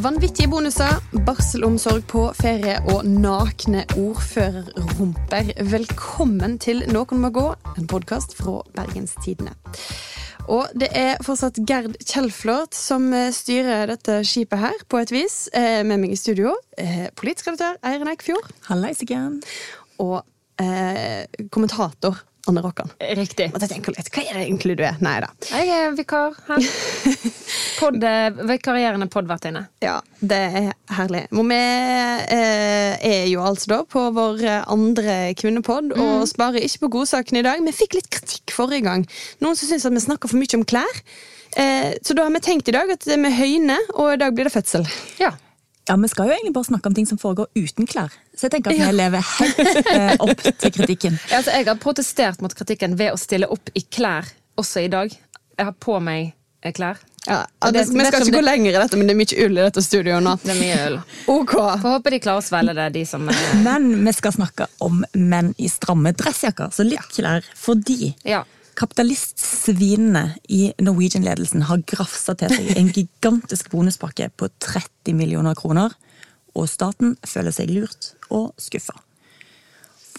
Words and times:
Vanvittige 0.00 0.48
bonuser, 0.48 0.94
barselomsorg 1.26 2.06
på 2.08 2.22
ferie 2.38 2.78
og 2.88 3.02
nakne 3.04 3.82
ordførerrumper. 4.00 5.50
Velkommen 5.68 6.54
til 6.62 6.80
Noen 6.88 7.20
må 7.20 7.28
gå, 7.36 7.42
en 7.76 7.88
podkast 7.90 8.32
fra 8.38 8.62
Bergenstidene. 8.78 9.52
Og 10.48 10.72
det 10.80 10.88
er 10.96 11.20
fortsatt 11.20 11.60
Gerd 11.68 11.98
Kjellflot 12.00 12.72
som 12.78 13.10
eh, 13.12 13.28
styrer 13.34 13.92
dette 13.92 14.22
skipet 14.24 14.62
her, 14.62 14.80
på 14.88 15.02
et 15.02 15.12
vis. 15.12 15.36
Eh, 15.52 15.82
med 15.84 16.00
meg 16.00 16.16
i 16.16 16.20
studio, 16.22 16.56
eh, 16.80 17.10
politisk 17.20 17.50
redaktør 17.50 17.76
Eirin 17.84 18.08
Eikfjord. 18.14 18.48
Hallais 18.70 19.04
igjen. 19.04 19.42
Og 20.00 20.22
eh, 20.64 21.28
kommentator 21.52 22.24
Anne 22.48 22.62
Rokkan. 22.64 22.90
Riktig. 23.18 23.50
Og 23.54 23.60
jeg 23.62 23.72
tenker 23.74 23.96
litt, 23.96 24.10
Hva 24.14 24.24
er 24.24 24.38
det 24.38 24.44
egentlig 24.46 24.76
du 24.80 24.84
er? 24.86 24.96
Nei 25.04 25.16
da. 25.24 25.30
Jeg 25.50 25.70
er 25.74 25.96
vikar 25.98 26.36
her. 26.48 26.68
Pod, 27.80 28.06
vikarierende 28.48 29.08
podvertinne. 29.12 29.64
Ja, 29.84 29.98
det 30.20 30.40
er 30.60 30.70
herlig. 30.96 31.24
Og 31.32 31.46
vi 31.48 31.58
eh, 31.58 32.94
er 33.10 33.26
jo 33.30 33.44
altså 33.44 33.74
da 33.74 33.80
på 33.88 34.06
vår 34.16 34.44
andre 34.60 35.18
kvinnepod 35.38 35.94
og 35.96 36.28
sparer 36.30 36.64
ikke 36.64 36.86
på 36.86 36.94
godsaken 36.98 37.40
i 37.40 37.44
dag. 37.46 37.62
Vi 37.64 37.76
fikk 37.76 37.98
litt 37.98 38.10
kritikk 38.12 38.56
forrige 38.56 38.86
gang. 38.88 39.06
Noen 39.44 39.58
som 39.58 39.70
syns 39.70 39.88
at 39.88 39.96
vi 39.96 40.04
snakker 40.04 40.32
for 40.32 40.40
mye 40.40 40.58
om 40.60 40.66
klær. 40.68 41.04
Eh, 41.56 41.94
så 42.02 42.14
da 42.14 42.24
har 42.26 42.34
vi 42.34 42.42
tenkt 42.44 42.68
i 42.70 42.74
dag 42.76 42.90
at 42.92 43.06
vi 43.06 43.36
høyner, 43.36 43.88
og 43.96 44.14
i 44.14 44.20
dag 44.20 44.34
blir 44.36 44.48
det 44.48 44.54
fødsel. 44.54 44.86
Ja. 45.20 45.32
Ja, 45.90 45.96
Vi 45.98 46.08
skal 46.12 46.28
jo 46.30 46.34
egentlig 46.36 46.54
bare 46.54 46.68
snakke 46.70 46.86
om 46.90 46.94
ting 46.94 47.06
som 47.10 47.18
foregår 47.18 47.48
uten 47.58 47.88
klær. 47.90 48.12
Så 48.38 48.46
jeg 48.46 48.52
tenker 48.54 48.70
at 48.70 48.78
vi 48.78 48.96
lever 48.96 49.24
helt 49.34 49.86
eh, 49.90 50.12
opp 50.22 50.42
til 50.62 50.70
kritikken. 50.78 51.16
Ja, 51.30 51.40
altså, 51.42 51.50
jeg 51.56 51.66
har 51.66 51.78
protestert 51.82 52.40
mot 52.44 52.54
kritikken 52.54 52.94
ved 53.00 53.10
å 53.16 53.18
stille 53.18 53.48
opp 53.50 53.72
i 53.74 53.82
klær 53.90 54.28
også 54.60 54.84
i 54.86 54.90
dag. 54.92 55.10
Jeg 55.58 55.66
har 55.66 55.74
på 55.82 55.98
meg 56.00 56.30
eh, 56.62 56.72
klær. 56.76 57.00
Ja, 57.26 57.42
Og 57.66 57.74
det- 57.74 57.82
vi 57.90 58.04
skal 58.06 58.22
ikke 58.22 58.32
gå 58.32 58.38
det- 58.40 58.46
lenger 58.46 58.70
i 58.70 58.78
dette, 58.80 58.96
men 58.96 59.06
det 59.10 59.12
er 59.12 59.18
mye 59.18 59.44
ull 59.44 59.58
i 59.58 59.64
dette 59.66 59.82
studioet 59.84 60.22
nå. 60.24 60.36
Det 60.44 60.54
er 60.54 60.60
mye 60.62 60.78
ull. 60.86 60.96
Ok. 61.34 61.52
Får 61.82 61.82
håpe 61.98 62.10
de 62.14 62.20
klarer 62.24 62.40
å 62.40 62.46
svelge 62.46 62.74
det, 62.78 62.86
de 62.94 63.02
som 63.04 63.28
eh, 63.28 63.42
Men 63.66 63.90
vi 64.06 64.12
skal 64.16 64.32
snakke 64.38 64.70
om 64.86 65.02
menn 65.14 65.50
i 65.58 65.68
stramme 65.68 66.14
dressjakker, 66.16 66.70
så 66.72 66.86
litt 66.86 67.10
klær. 67.12 67.44
Fordi 67.60 68.14
Ja. 68.24 68.44
Kapitalistsvinene 68.78 70.36
i 70.52 70.70
Norwegian-ledelsen 70.82 71.66
har 71.68 71.82
grafsa 71.88 72.34
til 72.38 72.52
seg 72.52 72.72
en 72.78 72.90
gigantisk 72.94 73.70
bonuspakke 73.72 74.30
på 74.38 74.48
30 74.62 75.16
millioner 75.18 75.56
kroner, 75.58 75.94
og 76.54 76.68
staten 76.70 77.16
føler 77.26 77.54
seg 77.54 77.70
lurt 77.72 78.12
og 78.30 78.52
skuffa. 78.60 78.96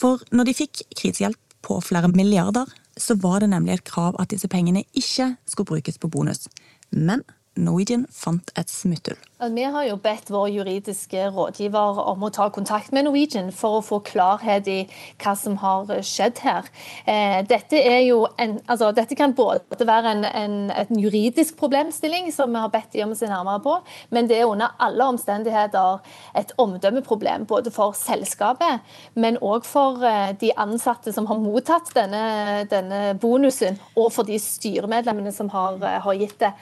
For 0.01 0.23
når 0.33 0.49
de 0.49 0.57
fikk 0.57 0.83
krisehjelp 0.97 1.39
på 1.61 1.77
flere 1.85 2.09
milliarder, 2.13 2.69
så 2.97 3.15
var 3.19 3.41
det 3.41 3.51
nemlig 3.51 3.77
et 3.77 3.87
krav 3.87 4.17
at 4.19 4.31
disse 4.33 4.49
pengene 4.51 4.83
ikke 4.97 5.35
skulle 5.47 5.69
brukes 5.69 5.99
på 6.01 6.09
bonus. 6.11 6.47
Men 6.91 7.23
Norwegian 7.59 8.05
fant 8.15 8.51
et 8.55 8.69
smutthull. 8.71 9.19
Vi 9.41 9.63
har 9.73 9.85
jo 9.87 9.95
bedt 9.97 10.29
vår 10.29 10.51
juridiske 10.53 11.23
rådgiver 11.33 11.97
om 12.11 12.23
å 12.23 12.29
ta 12.31 12.45
kontakt 12.53 12.91
med 12.93 13.07
Norwegian 13.07 13.49
for 13.51 13.79
å 13.79 13.81
få 13.83 13.97
klarhet 14.05 14.67
i 14.69 14.77
hva 15.19 15.33
som 15.35 15.55
har 15.59 15.89
skjedd 16.05 16.39
her. 16.45 16.69
Eh, 17.09 17.39
Dette, 17.49 17.81
en, 17.81 18.59
altså, 18.69 18.91
dette 18.95 19.17
kan 19.17 19.33
både 19.35 19.87
være 19.87 20.13
en, 20.13 20.25
en, 20.25 20.55
en 20.69 20.99
juridisk 21.01 21.57
problemstilling, 21.57 22.29
som 22.31 22.53
vi 22.53 22.61
har 22.61 22.71
bedt 22.71 22.93
de 22.93 23.03
om 23.03 23.15
å 23.15 23.17
se 23.17 23.27
nærmere 23.27 23.63
på, 23.65 23.75
men 24.13 24.29
det 24.29 24.37
er 24.37 24.47
under 24.47 24.77
alle 24.79 25.09
omstendigheter 25.15 25.99
et 26.37 26.53
omdømmeproblem, 26.61 27.47
både 27.49 27.73
for 27.73 27.97
selskapet, 27.97 28.85
men 29.17 29.41
òg 29.41 29.65
for 29.67 30.05
eh, 30.05 30.35
de 30.39 30.53
ansatte 30.61 31.11
som 31.15 31.27
har 31.27 31.41
mottatt 31.41 31.91
denne, 31.97 32.63
denne 32.71 33.01
bonusen, 33.19 33.81
og 33.97 34.13
for 34.13 34.29
de 34.29 34.37
styremedlemmene 34.39 35.33
som 35.35 35.49
har, 35.51 35.81
eh, 35.81 35.99
har 36.05 36.21
gitt 36.21 36.37
det. 36.45 36.53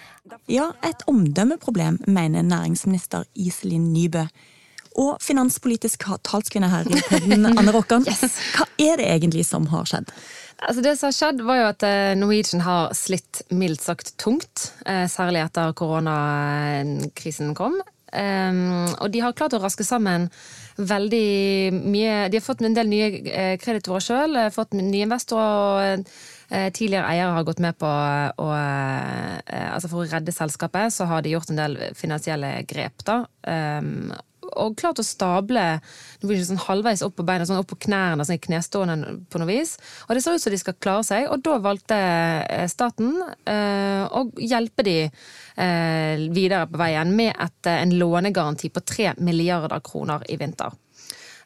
Ja, 0.49 0.71
et 0.85 1.03
omdømmeproblem, 1.07 1.99
mener 2.07 2.41
næringsminister 2.41 3.23
Iselin 3.35 3.91
Nybø. 3.93 4.25
Og 4.99 5.19
finanspolitisk 5.21 6.03
talskvinne 6.25 6.69
her 6.71 6.87
i 6.89 7.01
podden, 7.07 7.45
Anne 7.59 7.71
Rokkan. 7.71 8.03
Hva 8.03 8.65
er 8.81 8.99
det 8.99 9.07
egentlig 9.07 9.45
som 9.47 9.67
har 9.71 9.85
skjedd? 9.87 10.09
Altså 10.59 10.81
det 10.83 10.95
som 10.99 11.07
har 11.07 11.15
skjedd, 11.15 11.43
var 11.47 11.59
jo 11.61 11.67
at 11.69 11.85
eh, 11.87 12.15
Norwegian 12.19 12.65
har 12.65 12.91
slitt 12.97 13.43
mildt 13.55 13.85
sagt 13.85 14.15
tungt. 14.19 14.71
eh, 14.85 15.05
Særlig 15.07 15.45
etter 15.45 15.71
koronakrisen 15.77 17.53
kom. 17.55 17.77
Um, 18.09 18.89
og 18.97 19.11
de 19.13 19.21
har 19.21 19.35
klart 19.37 19.53
å 19.53 19.59
raske 19.61 19.85
sammen 19.85 20.23
veldig 20.81 21.69
mye 21.77 22.23
De 22.33 22.39
har 22.39 22.41
fått 22.41 22.63
en 22.65 22.73
del 22.73 22.89
nye 22.89 23.09
eh, 23.29 23.53
kreditorer 23.61 24.01
sjøl, 24.01 24.39
fått 24.55 24.73
nye 24.73 25.05
investorer. 25.05 26.01
og 26.01 26.38
Tidligere 26.49 27.05
eiere 27.11 27.35
har 27.35 27.45
gått 27.45 27.59
med 27.61 27.77
på 27.77 27.89
å 27.89 28.47
eh, 28.55 29.67
altså 29.69 29.91
For 29.91 30.01
å 30.01 30.07
redde 30.09 30.33
selskapet 30.33 30.95
så 30.95 31.05
har 31.09 31.21
de 31.21 31.35
gjort 31.35 31.51
en 31.53 31.61
del 31.61 31.77
finansielle 31.97 32.55
grep. 32.69 33.05
da, 33.05 33.21
um, 33.45 34.09
og 34.57 34.77
klart 34.79 34.99
å 35.01 35.05
stable 35.05 35.63
Norwegian 36.21 36.47
sånn 36.47 36.61
halvveis 36.63 37.03
opp 37.05 37.17
på 37.19 37.25
beina, 37.27 37.45
sånn 37.47 37.61
opp 37.61 37.69
på 37.71 37.79
knærne, 37.85 38.25
sånn 38.27 38.41
knestående 38.41 39.15
på 39.29 39.41
noe 39.41 39.49
vis. 39.49 39.75
Og 40.07 40.15
det 40.15 40.23
ser 40.25 40.37
ut 40.37 40.43
som 40.43 40.53
de 40.53 40.61
skal 40.61 40.77
klare 40.81 41.05
seg, 41.07 41.27
og 41.29 41.43
da 41.45 41.57
valgte 41.63 41.97
eh, 41.99 42.65
staten 42.71 43.13
eh, 43.45 44.03
å 44.05 44.25
hjelpe 44.39 44.85
de 44.87 44.97
eh, 45.05 46.27
videre 46.33 46.65
på 46.71 46.81
veien 46.81 47.13
med 47.15 47.33
et, 47.35 47.59
eh, 47.69 47.81
en 47.83 47.95
lånegaranti 48.01 48.71
på 48.73 48.85
3 48.95 49.17
milliarder 49.25 49.83
kroner 49.85 50.25
i 50.29 50.39
vinter. 50.39 50.73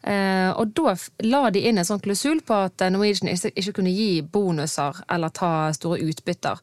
Eh, 0.03 0.49
og 0.59 0.73
da 0.75 0.93
la 1.23 1.45
de 1.53 1.61
inn 1.69 1.79
en 1.79 1.87
sånn 1.87 2.01
klusul 2.03 2.41
på 2.43 2.57
at 2.65 2.83
eh, 2.83 2.91
Norwegian 2.91 3.31
ikke, 3.31 3.71
kunne 3.77 3.93
gi 3.93 4.19
bonuser 4.21 4.99
eller 5.11 5.31
ta 5.31 5.71
store 5.75 6.01
utbytter. 6.03 6.59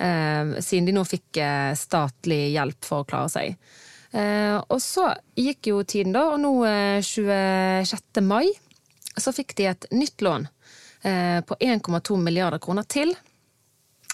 Eh, 0.00 0.54
siden 0.64 0.88
de 0.88 0.94
nå 0.96 1.04
fikk 1.04 1.42
statlig 1.78 2.54
hjelp 2.54 2.88
for 2.88 3.04
å 3.04 3.08
klare 3.08 3.32
seg. 3.32 3.58
Og 4.12 4.76
så 4.84 5.06
gikk 5.40 5.70
jo 5.70 5.78
tiden, 5.88 6.12
da, 6.12 6.26
og 6.34 6.40
nå 6.42 6.50
eh, 6.68 6.98
26. 7.00 8.20
mai 8.20 8.50
så 9.16 9.32
fikk 9.32 9.54
de 9.56 9.70
et 9.70 9.86
nytt 9.92 10.20
lån 10.24 10.44
på 11.02 11.56
1,2 11.58 12.16
milliarder 12.20 12.60
kroner 12.62 12.84
til. 12.88 13.10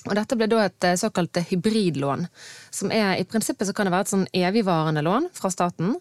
Og 0.06 0.14
dette 0.16 0.38
ble 0.38 0.46
da 0.48 0.62
et 0.64 0.86
såkalt 0.98 1.36
hybridlån. 1.50 2.24
Som 2.72 2.94
er, 2.94 3.18
I 3.18 3.26
prinsippet 3.28 3.68
så 3.68 3.74
kan 3.76 3.86
det 3.86 3.92
være 3.92 4.06
et 4.06 4.12
sånn 4.14 4.24
evigvarende 4.32 5.02
lån 5.04 5.28
fra 5.36 5.50
staten. 5.52 5.98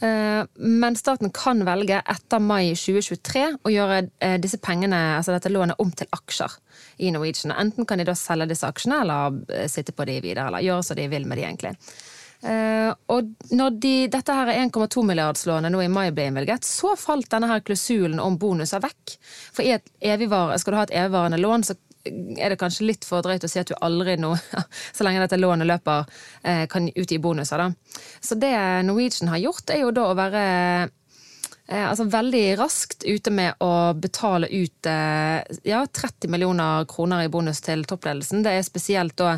Eh, 0.00 0.44
Men 0.54 0.96
staten 0.96 1.30
kan 1.34 1.64
velge 1.66 2.02
etter 2.06 2.42
mai 2.42 2.74
2023 2.78 3.44
å 3.66 3.72
gjøre 3.72 4.02
eh, 4.22 4.36
disse 4.42 4.60
pengene, 4.62 4.98
altså 5.18 5.34
dette 5.34 5.50
lånet 5.50 5.80
om 5.82 5.90
til 5.90 6.10
aksjer 6.14 6.54
i 7.02 7.10
Norwegian. 7.14 7.54
Enten 7.56 7.86
kan 7.88 7.98
de 7.98 8.06
da 8.06 8.14
selge 8.18 8.50
disse 8.52 8.68
aksjene 8.68 9.02
eller 9.02 9.40
eh, 9.54 9.66
sitte 9.70 9.94
på 9.96 10.06
de 10.08 10.20
videre, 10.22 10.46
eller 10.48 10.66
gjøre 10.66 10.86
som 10.86 10.98
de 10.98 11.08
vil 11.10 11.26
med 11.26 11.40
de 11.40 11.48
egentlig. 11.48 11.74
Og 12.38 13.32
når 13.50 13.78
de, 13.82 13.92
dette 14.14 14.30
her 14.30 14.52
1,2 14.52 15.02
milliardslånet 15.02 15.72
nå 15.74 15.80
i 15.82 15.88
mai 15.90 16.12
ble 16.14 16.28
innvilget, 16.28 16.62
så 16.62 16.92
falt 16.94 17.26
denne 17.32 17.48
her 17.50 17.64
klusulen 17.66 18.20
om 18.22 18.36
bonuser 18.38 18.78
vekk. 18.84 19.16
For 19.56 19.66
skal 19.66 20.70
du 20.70 20.78
ha 20.78 20.84
et 20.86 20.94
evigvarende 21.00 21.40
lån, 21.42 21.66
så 21.66 21.74
er 22.38 22.52
det 22.52 22.60
kanskje 22.60 22.88
litt 22.88 23.06
for 23.08 23.24
drøyt 23.24 23.44
å 23.44 23.50
si 23.50 23.60
at 23.60 23.70
du 23.70 23.76
aldri 23.80 24.18
nå, 24.20 24.34
så 24.96 25.06
lenge 25.06 25.24
dette 25.24 25.40
lånet 25.40 25.68
løper, 25.68 26.06
eh, 26.42 26.66
kan 26.70 26.88
utgi 26.88 27.20
bonuser. 27.22 27.64
da. 27.64 27.98
Så 28.20 28.38
det 28.38 28.54
Norwegian 28.88 29.32
har 29.32 29.42
gjort, 29.42 29.70
er 29.70 29.84
jo 29.84 29.92
da 29.94 30.06
å 30.08 30.16
være 30.18 30.42
eh, 31.68 31.84
altså 31.84 32.08
veldig 32.10 32.44
raskt 32.60 33.04
ute 33.06 33.32
med 33.34 33.60
å 33.64 33.92
betale 33.98 34.48
ut 34.50 34.88
eh, 34.88 35.42
ja, 35.68 35.84
30 35.84 36.32
millioner 36.32 36.88
kroner 36.90 37.24
i 37.26 37.30
bonus 37.32 37.60
til 37.64 37.84
toppledelsen. 37.88 38.42
Det 38.46 38.56
er 38.56 38.66
spesielt 38.66 39.16
da 39.20 39.36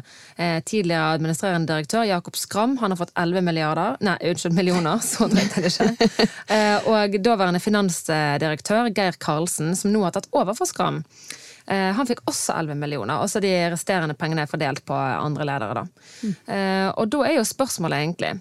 tidligere 0.64 1.16
administrerende 1.16 1.68
direktør 1.72 2.06
Jakob 2.08 2.38
Skram. 2.38 2.78
Han 2.80 2.94
har 2.94 3.00
fått 3.00 3.14
11 3.18 3.44
milliarder, 3.44 3.98
nei, 4.06 4.16
unnskyld, 4.30 4.56
millioner, 4.56 5.02
så 5.10 5.28
drøyt 5.30 5.58
er 5.58 5.66
det 5.66 5.74
ikke. 5.74 6.30
Og 6.90 7.20
daværende 7.20 7.62
finansdirektør 7.62 8.90
Geir 8.94 9.20
Karlsen, 9.20 9.74
som 9.76 9.92
nå 9.92 10.06
har 10.06 10.16
tatt 10.16 10.30
over 10.32 10.56
for 10.56 10.70
Skram. 10.70 11.04
Eh, 11.66 11.92
Han 11.96 12.06
fikk 12.08 12.22
også 12.26 12.54
11 12.58 12.74
millioner, 12.78 13.20
og 13.20 13.28
så 13.30 13.40
de 13.42 13.50
resterende 13.72 14.14
pengene 14.18 14.42
er 14.46 14.50
fordelt 14.50 14.84
på 14.88 14.94
andre 14.96 15.44
ledere. 15.48 15.82
Da. 15.82 16.30
Eh, 16.54 16.88
Og 16.96 17.10
da 17.12 17.24
er 17.28 17.36
jo 17.38 17.44
spørsmålet 17.44 17.98
egentlig 18.00 18.32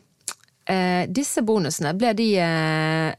eh, 0.69 1.04
Disse 1.10 1.42
bonusene, 1.42 1.94
ble 1.98 2.13
de 2.13 2.30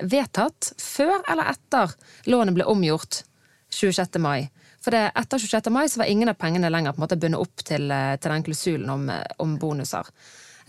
vedtatt 0.06 0.73
før 0.81 1.20
eller 1.29 1.52
etter 1.52 1.94
lånet 2.31 2.55
ble 2.56 2.67
omgjort 2.70 3.23
26. 3.70 4.19
mai? 4.23 4.49
For 4.81 4.94
det, 4.94 5.11
etter 5.14 5.38
26. 5.38 5.70
mai 5.70 5.88
så 5.93 6.00
var 6.00 6.08
ingen 6.08 6.31
av 6.32 6.38
pengene 6.41 6.70
lenger 6.73 6.94
på 6.94 7.00
en 7.02 7.05
måte 7.05 7.19
bundet 7.20 7.41
opp 7.43 7.64
til, 7.69 7.91
til 7.91 8.32
den 8.32 8.47
klausulen 8.47 8.88
om, 8.91 9.11
om 9.44 9.58
bonuser. 9.61 10.06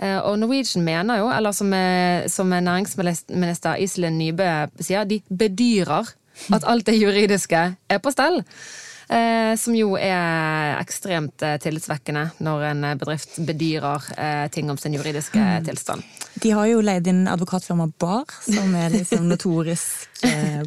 Og 0.01 0.33
Norwegian 0.41 0.83
mener 0.83 1.21
jo, 1.21 1.29
eller 1.31 1.53
som, 1.55 1.71
som 2.27 2.49
næringsminister 2.51 3.77
Iselin 3.79 4.17
Nybø 4.17 4.47
sier, 4.81 5.05
de 5.05 5.21
bedyrer 5.29 6.09
at 6.55 6.65
alt 6.67 6.87
det 6.89 6.97
juridiske 6.97 7.61
er 7.87 8.01
på 8.01 8.11
stell. 8.11 8.41
Eh, 9.11 9.55
som 9.59 9.75
jo 9.75 9.97
er 9.99 10.77
ekstremt 10.79 11.43
eh, 11.43 11.57
tillitsvekkende 11.59 12.29
når 12.45 12.61
en 12.69 12.83
eh, 12.87 12.93
bedrift 12.95 13.33
bedyrer 13.43 14.05
eh, 14.15 14.45
ting 14.55 14.69
om 14.71 14.77
sin 14.79 14.95
juridiske 14.95 15.41
tilstand. 15.67 16.05
De 16.39 16.53
har 16.55 16.69
jo 16.69 16.79
leid 16.85 17.09
inn 17.11 17.25
advokatfirma 17.27 17.89
Bar, 17.99 18.31
som 18.45 18.71
er 18.79 18.93
liksom 18.95 19.27
notorisk 19.27 20.07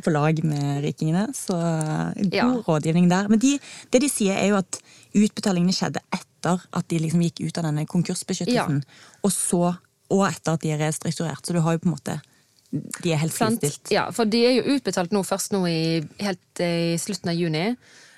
på 0.05 0.13
lag 0.13 0.43
med 0.45 0.83
rikingene. 0.85 1.29
Så 1.33 1.57
god 1.57 2.37
Ja. 2.37 2.51
rådgivning 2.67 3.09
der. 3.09 3.31
Men 3.33 3.41
de, 3.41 3.55
det 3.91 4.03
de 4.05 4.13
sier, 4.13 4.37
er 4.37 4.53
jo 4.53 4.61
at 4.61 4.81
utbetalingene 5.15 5.73
skjedde 5.73 6.03
etter 6.13 6.61
at 6.75 6.89
de 6.93 7.01
liksom 7.01 7.23
gikk 7.25 7.47
ut 7.47 7.59
av 7.63 7.69
denne 7.71 7.87
konkursbeskyttelsen. 7.89 8.83
Og 9.25 9.33
så 9.33 9.65
og 10.13 10.25
etter 10.29 10.53
at 10.59 10.61
de 10.63 10.75
er 10.75 10.83
restrukturert. 10.85 11.41
Så 11.47 11.57
du 11.57 11.63
har 11.65 11.79
jo 11.79 11.81
på 11.87 11.89
en 11.89 11.97
måte 11.97 12.21
De 12.75 13.13
er 13.15 13.21
helt 13.23 13.33
fristilt. 13.33 13.89
Ja, 13.95 14.09
for 14.13 14.27
de 14.29 14.41
er 14.45 14.57
jo 14.59 14.75
utbetalt 14.77 15.13
nå 15.15 15.23
først 15.25 15.55
nå 15.55 15.65
i, 15.71 16.03
helt 16.21 16.61
i 16.61 16.99
slutten 17.01 17.31
av 17.31 17.39
juni. 17.39 17.69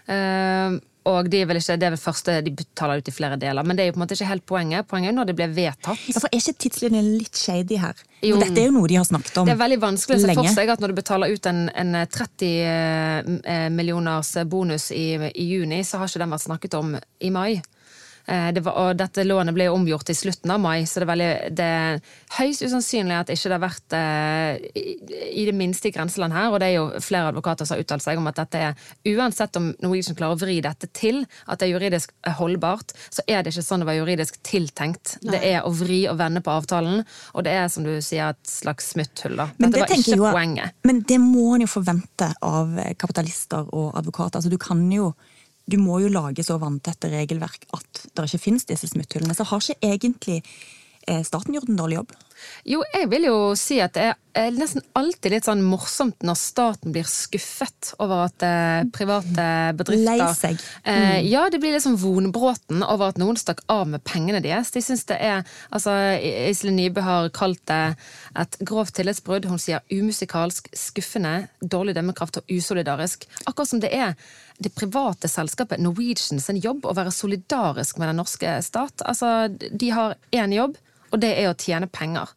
Eh, 0.08 0.76
og 1.06 1.28
de 1.30 1.38
er 1.38 1.46
vel 1.46 1.60
ikke, 1.60 1.76
det 1.78 1.86
er 1.86 1.92
vel 1.94 2.00
første 2.02 2.34
de 2.42 2.52
betaler 2.58 2.98
ut 2.98 3.08
i 3.08 3.14
flere 3.14 3.38
deler. 3.38 3.66
Men 3.66 3.78
det 3.78 3.84
er 3.84 3.90
jo 3.90 3.94
på 3.94 4.00
en 4.00 4.04
måte 4.04 4.16
ikke 4.16 4.30
helt 4.30 4.46
poenget. 4.48 4.88
Poenget 4.90 5.12
er 5.12 5.16
når 5.16 5.28
det 5.30 5.36
ble 5.38 5.46
vedtatt. 5.54 6.02
Ja, 6.10 6.18
for 6.18 6.32
Er 6.32 6.40
ikke 6.40 6.56
tidslinjen 6.66 7.12
litt 7.20 7.38
shady 7.38 7.78
her? 7.78 8.00
Jo. 8.26 8.40
Dette 8.42 8.64
er 8.64 8.68
jo 8.70 8.74
noe 8.74 8.90
de 8.90 8.98
har 8.98 9.06
snakket 9.06 9.38
om 9.38 9.46
lenge. 9.46 9.52
Det 9.52 9.54
er 9.54 9.62
veldig 9.62 9.78
vanskelig 9.84 10.18
å 10.18 10.24
se 10.24 10.36
for 10.40 10.58
seg 10.58 10.74
at 10.74 10.82
når 10.82 10.92
du 10.92 10.98
betaler 10.98 11.36
ut 11.36 11.46
en, 11.52 11.62
en 11.70 12.00
30 12.16 12.50
eh, 12.50 13.68
millioners 13.70 14.32
bonus 14.50 14.90
i, 14.96 15.06
i 15.30 15.46
juni, 15.46 15.82
så 15.86 16.02
har 16.02 16.10
ikke 16.10 16.24
den 16.24 16.34
vært 16.34 16.46
snakket 16.48 16.78
om 16.80 16.96
i 16.98 17.32
mai. 17.34 17.50
Eh, 18.28 18.52
Det 18.52 18.60
var, 18.64 18.72
og 18.74 18.96
dette 18.98 19.22
lånet 19.24 19.54
ble 19.54 19.68
omgjort 19.70 20.10
i 20.10 20.14
slutten 20.14 20.50
av 20.50 20.58
mai, 20.60 20.82
så 20.84 20.98
det 20.98 21.04
er, 21.06 21.10
veldig, 21.12 21.54
det 21.54 21.64
er 21.64 22.00
høyst 22.38 22.62
usannsynlig 22.66 23.14
at 23.20 23.28
ikke 23.30 23.50
det 23.50 23.54
har 23.54 23.62
vært 23.62 23.94
eh, 23.94 24.56
i, 24.74 25.44
det 25.46 25.54
minste 25.54 25.88
i 25.88 25.92
grenseland 25.94 26.34
her. 26.34 26.50
Og 26.50 26.58
det 26.60 26.70
er 26.72 26.74
jo 26.80 26.86
flere 27.00 27.30
advokater 27.30 27.64
som 27.68 27.76
har 27.76 27.84
uttalt 27.84 28.02
seg 28.02 28.18
om 28.18 28.26
at 28.26 28.40
dette 28.40 28.58
er 28.58 28.74
uansett 29.14 29.56
om 29.60 29.68
Norwegian 29.84 30.16
klarer 30.18 30.34
å 30.34 30.40
vri 30.40 30.58
dette 30.64 30.88
til 30.96 31.22
at 31.46 31.60
det 31.60 31.68
er 31.68 31.74
juridisk 31.76 32.12
holdbart, 32.40 32.92
så 33.14 33.22
er 33.28 33.42
det 33.46 33.54
ikke 33.54 33.62
sånn 33.68 33.84
det 33.84 33.90
var 33.92 33.98
juridisk 34.00 34.40
tiltenkt. 34.46 35.16
Det 35.22 35.38
er 35.52 35.62
å 35.62 35.70
vri 35.76 36.02
og 36.10 36.18
vende 36.18 36.42
på 36.42 36.50
avtalen, 36.50 37.04
og 37.34 37.46
det 37.46 37.54
er 37.54 37.68
som 37.70 37.86
du 37.86 37.94
sier 38.02 38.32
et 38.34 38.42
slags 38.50 38.90
smutthull. 38.96 39.36
da. 39.38 39.48
Men 39.58 39.70
Dette 39.70 39.86
det 39.86 39.88
var 39.88 40.02
ikke 40.02 40.18
jo- 40.18 40.32
poenget. 40.34 40.74
Men 40.84 41.00
det 41.06 41.20
må 41.22 41.54
en 41.54 41.60
jo 41.66 41.70
forvente 41.70 42.32
av 42.42 42.74
kapitalister 42.98 43.66
og 43.72 43.94
advokater. 43.94 44.40
Altså, 44.40 44.50
du 44.50 44.58
kan 44.58 44.82
jo 44.90 45.12
du 45.66 45.78
må 45.82 45.98
jo 46.02 46.10
lage 46.12 46.44
så 46.46 46.58
vanntette 46.62 47.10
regelverk 47.10 47.66
at 47.74 48.02
det 48.14 48.26
ikke 48.28 48.42
finnes 48.42 48.66
disse 48.68 48.90
smutthullene. 48.92 49.34
Så 49.34 49.46
har 49.50 49.62
ikke 49.62 49.90
egentlig 49.94 50.36
eh, 51.08 51.22
staten 51.26 51.56
gjort 51.56 51.70
en 51.72 51.80
dårlig 51.80 52.00
jobb? 52.00 52.14
Jo, 52.68 52.82
jeg 52.92 53.10
vil 53.12 53.28
jo 53.28 53.36
si 53.58 53.78
at 53.82 53.94
det 53.96 54.12
er 54.36 54.52
nesten 54.56 54.84
alltid 54.98 55.32
litt 55.32 55.46
sånn 55.46 55.62
morsomt 55.64 56.24
når 56.26 56.36
staten 56.38 56.92
blir 56.92 57.06
skuffet 57.08 57.92
over 58.02 58.26
at 58.26 58.44
eh, 58.44 58.82
private 58.92 59.46
bedrifter 59.78 60.04
Lei 60.04 60.28
seg. 60.36 60.60
Eh, 60.84 61.20
ja, 61.24 61.46
det 61.52 61.60
blir 61.62 61.72
liksom 61.76 61.96
vonbråten 62.00 62.84
over 62.84 63.12
at 63.12 63.20
noen 63.20 63.38
stakk 63.40 63.62
av 63.72 63.86
med 63.88 64.04
pengene 64.04 64.42
deres. 64.44 64.72
De 64.74 64.82
synes 64.84 65.06
det 65.08 65.18
er 65.22 65.44
Altså, 65.70 65.92
Iselin 66.20 66.76
Nybø 66.78 67.02
har 67.04 67.30
kalt 67.34 67.62
det 67.68 67.96
et 68.38 68.58
grovt 68.66 68.94
tillitsbrudd. 68.96 69.48
Hun 69.50 69.60
sier 69.60 69.84
umusikalsk, 69.92 70.68
skuffende, 70.76 71.46
dårlig 71.60 71.96
dømmekraft 71.96 72.40
og 72.40 72.52
usolidarisk. 72.52 73.26
Akkurat 73.46 73.72
som 73.72 73.82
det 73.82 73.92
er 73.94 74.16
det 74.58 74.72
private 74.76 75.28
selskapet 75.28 75.82
Norwegian 75.82 76.40
sin 76.40 76.60
jobb 76.62 76.86
å 76.88 76.94
være 76.96 77.12
solidarisk 77.14 78.00
med 78.00 78.10
den 78.10 78.20
norske 78.22 78.56
stat. 78.64 79.04
Altså, 79.04 79.48
de 79.50 79.90
har 79.92 80.16
én 80.32 80.54
jobb, 80.56 80.78
og 81.16 81.22
det 81.24 81.32
er 81.40 81.50
å 81.50 81.56
tjene 81.56 81.88
penger. 81.88 82.30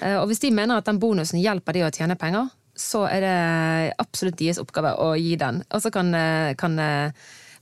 Eh, 0.00 0.16
Og 0.16 0.26
hvis 0.30 0.42
de 0.42 0.50
mener 0.54 0.80
at 0.80 0.88
den 0.88 1.00
bonusen 1.02 1.40
hjelper 1.42 1.76
de 1.76 1.86
å 1.86 1.92
tjene 1.92 2.16
penger, 2.18 2.50
så 2.72 3.04
er 3.04 3.20
det 3.20 3.94
absolutt 4.00 4.38
deres 4.40 4.58
oppgave 4.62 4.94
å 4.96 5.12
gi 5.20 5.36
den. 5.36 5.60
Og 5.70 5.82
så 5.84 5.92
kan, 5.92 6.08
eh, 6.16 6.54
kan 6.56 6.78
eh, 6.80 7.12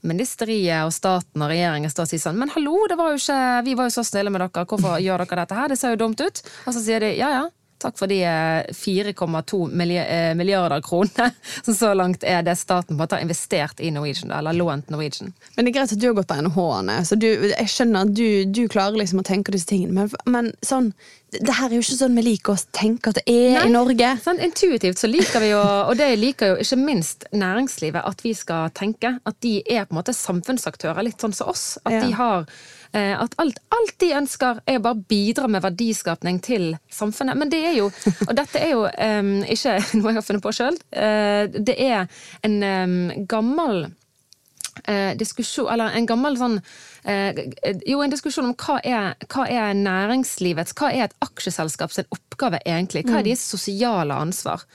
ministeriet 0.07 0.85
og 0.87 0.93
staten 0.95 1.43
og 1.43 1.51
regjeringen 1.51 1.91
stå 1.91 2.07
og 2.07 2.09
si 2.09 2.17
sånn 2.17 2.39
Men 2.39 2.49
hallo, 2.55 2.87
det 2.89 2.97
var 2.97 3.11
jo 3.11 3.19
ikke, 3.19 3.65
vi 3.67 3.75
var 3.77 3.89
jo 3.89 3.95
så 3.99 4.05
snille 4.07 4.31
med 4.33 4.41
dere, 4.41 4.65
hvorfor 4.65 4.97
gjør 5.03 5.25
dere 5.25 5.41
dette 5.43 5.57
her? 5.59 5.67
Det 5.69 5.77
ser 5.77 5.93
jo 5.93 6.01
dumt 6.07 6.23
ut. 6.23 6.41
Og 6.65 6.73
så 6.73 6.81
sier 6.81 7.03
de 7.03 7.11
ja 7.19 7.29
ja. 7.35 7.43
Takk 7.81 7.97
for 7.99 8.11
de 8.11 8.19
eh, 8.23 8.71
4,2 8.71 9.61
eh, 9.97 10.33
milliarder 10.37 10.81
kroner 10.85 11.31
som 11.65 11.73
så 11.75 11.93
langt 11.97 12.23
er 12.23 12.43
det 12.45 12.55
staten 12.59 12.93
på 12.93 12.97
en 12.99 13.01
måte 13.03 13.17
har 13.17 13.25
investert 13.25 13.79
i 13.81 13.91
Norwegian, 13.91 14.31
eller 14.31 14.53
lånt 14.53 14.89
Norwegian. 14.93 15.33
Men 15.55 15.65
det 15.65 15.71
er 15.73 15.79
greit 15.79 15.95
at 15.95 16.01
du 16.01 16.07
har 16.07 16.17
gått 16.19 16.29
på 16.29 16.37
NHH-ene, 16.41 16.99
så 17.07 17.17
du, 17.19 17.27
jeg 17.51 17.71
skjønner 17.73 18.05
at 18.07 18.13
du, 18.17 18.27
du 18.45 18.63
klarer 18.71 18.99
liksom 19.01 19.21
å 19.23 19.27
tenke 19.27 19.53
disse 19.55 19.69
tingene. 19.71 19.93
Men, 20.05 20.11
men 20.31 20.51
sånn, 20.65 20.91
det 21.31 21.53
her 21.55 21.69
er 21.71 21.77
jo 21.77 21.83
ikke 21.85 21.95
sånn 22.01 22.17
vi 22.19 22.25
liker 22.25 22.53
å 22.57 22.63
tenke 22.75 23.11
at 23.13 23.21
det 23.21 23.25
er 23.31 23.53
Nei. 23.55 23.67
i 23.69 23.73
Norge. 23.73 24.09
Sånn, 24.23 24.41
intuitivt 24.43 24.99
så 24.99 25.07
liker 25.07 25.39
vi 25.43 25.53
jo, 25.53 25.61
og 25.61 25.95
det 25.99 26.09
liker 26.19 26.53
jo 26.53 26.57
ikke 26.65 26.79
minst 26.81 27.25
næringslivet, 27.31 28.03
at 28.03 28.23
vi 28.25 28.33
skal 28.35 28.69
tenke 28.75 29.15
at 29.23 29.37
de 29.45 29.57
er 29.63 29.87
på 29.87 29.95
en 29.95 30.01
måte 30.01 30.15
samfunnsaktører, 30.17 31.01
litt 31.07 31.23
sånn 31.23 31.33
som 31.35 31.51
oss. 31.53 31.77
At 31.85 31.93
Ja. 31.95 32.01
de 32.03 32.11
har 32.19 32.43
eh, 32.43 32.80
at 32.91 33.35
alt, 33.39 33.59
alt 33.71 33.95
de 34.03 34.09
ønsker, 34.17 34.59
er 34.67 34.79
å 34.79 34.83
bare 34.83 35.05
bidra 35.07 35.47
med 35.47 35.63
verdiskapning 35.63 36.41
til 36.43 36.73
samfunnet. 36.91 37.39
Men 37.39 37.51
det 37.51 37.61
er 37.69 37.77
jo, 37.77 37.85
og 38.27 38.33
dette 38.35 38.59
er 38.59 38.73
jo 38.73 38.83
um, 38.83 39.31
ikke 39.47 39.77
noe 39.99 40.11
jeg 40.11 40.19
har 40.19 40.27
funnet 40.27 40.43
på 40.43 40.53
sjøl, 40.57 40.79
det 40.91 41.77
er 41.79 42.09
en 42.47 42.57
um, 42.59 43.25
gammel 43.31 43.85
eh, 44.85 45.17
diskusjon, 45.17 45.69
eller 45.73 45.95
en 45.97 46.07
gammel 46.09 46.37
sånn 46.39 46.57
eh, 47.03 47.43
Jo, 47.87 48.01
en 48.01 48.13
diskusjon 48.13 48.49
om 48.49 48.55
hva 48.57 48.79
er, 48.83 49.13
hva 49.31 49.47
er 49.49 49.77
næringslivets, 49.77 50.75
hva 50.77 50.91
er 50.91 51.07
et 51.07 51.17
aksjeselskap 51.25 51.93
sin 51.95 52.09
oppgave 52.13 52.61
egentlig? 52.65 53.05
Hva 53.07 53.19
er 53.19 53.29
deres 53.29 53.45
sosiale 53.47 54.17
ansvar? 54.17 54.65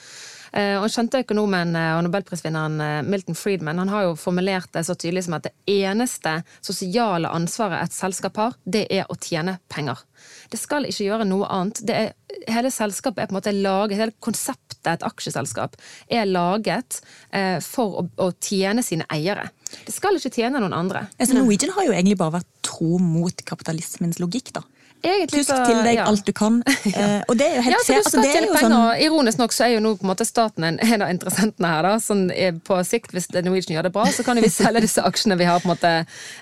Eh, 0.52 0.76
og 0.78 0.90
kjente 0.92 1.22
økonomen 1.24 1.74
eh, 1.78 1.92
og 1.96 2.04
nobelprisvinneren 2.06 2.82
eh, 2.82 2.98
Milton 3.06 3.38
Friedman 3.38 3.80
han 3.82 3.92
har 3.92 4.08
jo 4.08 4.16
formulert 4.20 4.70
det 4.76 4.84
så 4.86 4.96
tydelig 4.98 5.26
som 5.26 5.38
at 5.38 5.48
det 5.48 5.54
eneste 5.70 6.38
sosiale 6.60 7.30
ansvaret 7.32 7.82
et 7.82 7.96
selskap 7.96 8.38
har, 8.40 8.58
det 8.64 8.86
er 8.92 9.08
å 9.10 9.18
tjene 9.18 9.58
penger. 9.72 10.02
Det 10.50 10.60
skal 10.60 10.86
ikke 10.88 11.08
gjøre 11.08 11.26
noe 11.28 11.48
annet. 11.52 11.82
Er, 11.90 12.12
hele 12.50 12.70
selskapet 12.72 13.24
er 13.24 13.30
på 13.30 13.34
en 13.34 13.40
måte 13.40 13.54
laget, 13.54 13.98
hele 14.00 14.16
konseptet 14.22 14.92
et 14.92 15.06
aksjeselskap 15.06 15.74
er 16.12 16.28
laget 16.30 17.00
eh, 17.34 17.58
for 17.64 18.02
å, 18.02 18.06
å 18.22 18.30
tjene 18.38 18.84
sine 18.86 19.06
eiere. 19.12 19.48
Det 19.86 19.94
skal 19.94 20.18
ikke 20.18 20.34
tjene 20.38 20.62
noen 20.62 20.76
andre. 20.76 21.06
Altså, 21.18 21.34
Norwegian 21.34 21.74
har 21.74 21.88
jo 21.88 21.94
egentlig 21.96 22.18
bare 22.20 22.38
vært 22.38 22.50
tro 22.66 23.00
mot 23.02 23.46
kapitalismens 23.48 24.20
logikk, 24.22 24.54
da. 24.56 24.62
Egentlig 25.06 25.40
Tusk 25.44 25.50
så- 25.50 25.66
til 25.66 25.78
deg 25.86 25.94
ja. 25.98 26.04
alt 26.10 26.24
du 26.26 26.32
kan. 26.36 26.62
Eh, 26.96 27.22
og 27.28 27.36
det 27.36 27.46
er 27.46 27.56
jo 27.56 27.62
helt 27.66 27.74
Ja, 27.74 27.80
fair. 27.84 27.98
Altså, 27.98 28.60
sånn 28.62 28.74
Ironisk 29.02 29.38
nok 29.40 29.52
så 29.52 29.64
er 29.66 29.72
jo 29.74 29.80
nå 29.84 29.90
på 29.98 30.06
en 30.06 30.10
måte 30.12 30.24
staten 30.26 30.64
en, 30.64 30.78
en 30.80 31.02
av 31.02 31.10
interessentene 31.12 31.70
her. 31.72 31.82
da, 31.86 31.94
sånn 32.00 32.24
På 32.64 32.78
sikt, 32.86 33.12
hvis 33.12 33.26
Norwegian 33.34 33.74
gjør 33.76 33.88
det 33.88 33.92
bra, 33.96 34.04
så 34.14 34.24
kan 34.26 34.38
jo 34.38 34.44
vi 34.46 34.50
selge 34.52 34.80
disse 34.84 35.02
aksjene 35.04 35.36
vi 35.38 35.48
har 35.48 35.60
på 35.60 35.68
en 35.68 35.74
måte 35.74 35.92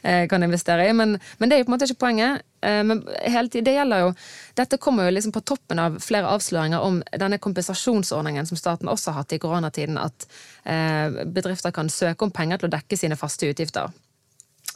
eh, 0.04 0.26
kan 0.30 0.42
investere 0.46 0.88
i. 0.88 0.92
Men, 0.92 1.16
men 1.38 1.48
det 1.50 1.56
er 1.56 1.62
jo 1.64 1.68
på 1.68 1.72
en 1.72 1.76
måte 1.78 1.88
ikke 1.88 2.02
poenget. 2.06 2.44
Eh, 2.62 2.82
Men 2.84 3.02
hele 3.24 3.48
tiden, 3.48 3.64
det 3.64 3.74
gjelder 3.78 4.04
jo 4.06 4.12
Dette 4.56 4.78
kommer 4.78 5.08
jo 5.08 5.16
liksom 5.16 5.32
på 5.34 5.42
toppen 5.44 5.78
av 5.82 5.98
flere 6.00 6.30
avsløringer 6.30 6.80
om 6.84 7.02
denne 7.18 7.38
kompensasjonsordningen 7.42 8.46
som 8.46 8.56
staten 8.60 8.88
også 8.88 9.10
har 9.12 9.24
hatt 9.24 9.32
i 9.34 9.40
koronatiden. 9.42 9.98
At 9.98 10.28
bedrifter 11.34 11.72
kan 11.74 11.90
søke 11.90 12.22
om 12.24 12.30
penger 12.30 12.62
til 12.62 12.68
å 12.70 12.74
dekke 12.76 12.96
sine 12.96 13.16
faste 13.18 13.50
utgifter. 13.50 13.90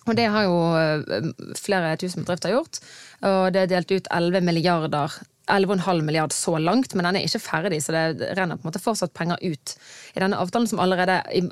Og 0.09 0.17
det 0.17 0.29
har 0.33 0.47
jo 0.49 0.61
eh, 0.79 1.33
flere 1.59 1.97
tusen 2.01 2.25
bedrifter 2.25 2.55
gjort. 2.57 2.81
Og 3.29 3.51
det 3.55 3.67
er 3.67 3.75
delt 3.75 3.93
ut 3.93 4.13
11 4.15 4.47
milliarder 4.47 5.21
11,5 5.49 6.03
milliard 6.03 6.33
så 6.33 6.59
langt, 6.59 6.95
men 6.95 7.07
den 7.07 7.19
er 7.19 7.27
ikke 7.27 7.41
ferdig, 7.41 7.81
så 7.83 7.95
det 7.95 8.33
renner 8.37 8.59
på 8.59 8.67
en 8.67 8.69
måte 8.69 8.83
fortsatt 8.83 9.15
penger 9.17 9.41
ut 9.41 9.75
i 10.15 10.21
denne 10.21 10.39
avtalen, 10.41 10.69
som 10.69 10.83
allerede 10.83 11.19
i 11.33 11.43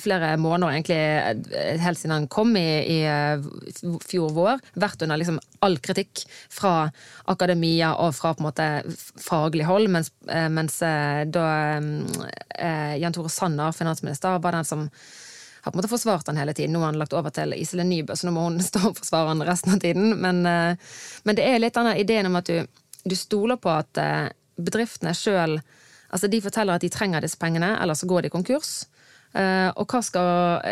flere 0.00 0.34
måneder, 0.40 0.72
egentlig 0.72 1.00
eh, 1.52 1.76
helt 1.82 2.00
siden 2.00 2.14
den 2.16 2.30
kom 2.32 2.56
i, 2.56 2.64
i 2.96 2.98
eh, 3.04 4.00
fjor 4.08 4.32
vår, 4.36 4.64
vært 4.80 5.04
under 5.04 5.20
liksom 5.20 5.40
all 5.66 5.76
kritikk 5.84 6.24
fra 6.52 6.88
akademia 7.32 7.92
og 8.02 8.16
fra 8.16 8.32
på 8.36 8.44
en 8.44 8.48
måte 8.48 8.70
faglig 9.20 9.68
hold, 9.68 9.90
mens, 9.92 10.12
eh, 10.32 10.48
mens 10.52 10.80
eh, 10.86 11.22
da 11.28 11.46
eh, 11.76 12.96
Jan 13.02 13.16
Tore 13.16 13.32
Sanner, 13.32 13.76
finansminister, 13.76 14.40
var 14.40 14.56
den 14.56 14.68
som 14.68 14.88
har 15.66 15.72
på 15.72 15.76
en 15.76 15.82
måte 15.82 15.90
forsvart 15.90 16.26
den 16.26 16.36
hele 16.38 16.54
tiden. 16.54 16.72
Nå 16.72 16.80
har 16.80 16.92
han 16.92 16.98
lagt 17.00 17.14
over 17.16 17.32
til 17.34 17.54
Iselin 17.56 17.88
Nybø, 17.90 18.14
så 18.16 18.28
nå 18.28 18.34
må 18.36 18.44
hun 18.46 18.60
stå 18.70 18.84
og 18.92 19.00
forsvare 19.00 19.32
han 19.32 19.42
resten 19.46 19.74
av 19.74 19.80
tiden. 19.82 20.12
Men, 20.22 20.44
eh, 20.46 20.92
men 21.26 21.38
det 21.38 21.46
er 21.46 21.58
litt 21.62 21.74
denne 21.74 21.96
ideen 21.98 22.30
om 22.30 22.38
at 22.38 22.50
du, 22.50 22.62
du 23.04 23.16
stoler 23.18 23.58
på 23.58 23.72
at 23.74 24.02
eh, 24.02 24.28
bedriftene 24.56 25.14
sjøl 25.16 25.60
Altså, 26.06 26.28
de 26.30 26.38
forteller 26.38 26.78
at 26.78 26.84
de 26.84 26.88
trenger 26.88 27.24
disse 27.24 27.36
pengene, 27.36 27.72
ellers 27.82 27.98
så 27.98 28.06
går 28.06 28.22
de 28.22 28.28
konkurs. 28.30 28.84
Eh, 29.36 29.68
og 29.76 29.84
hva 29.92 30.00
skal, 30.00 30.28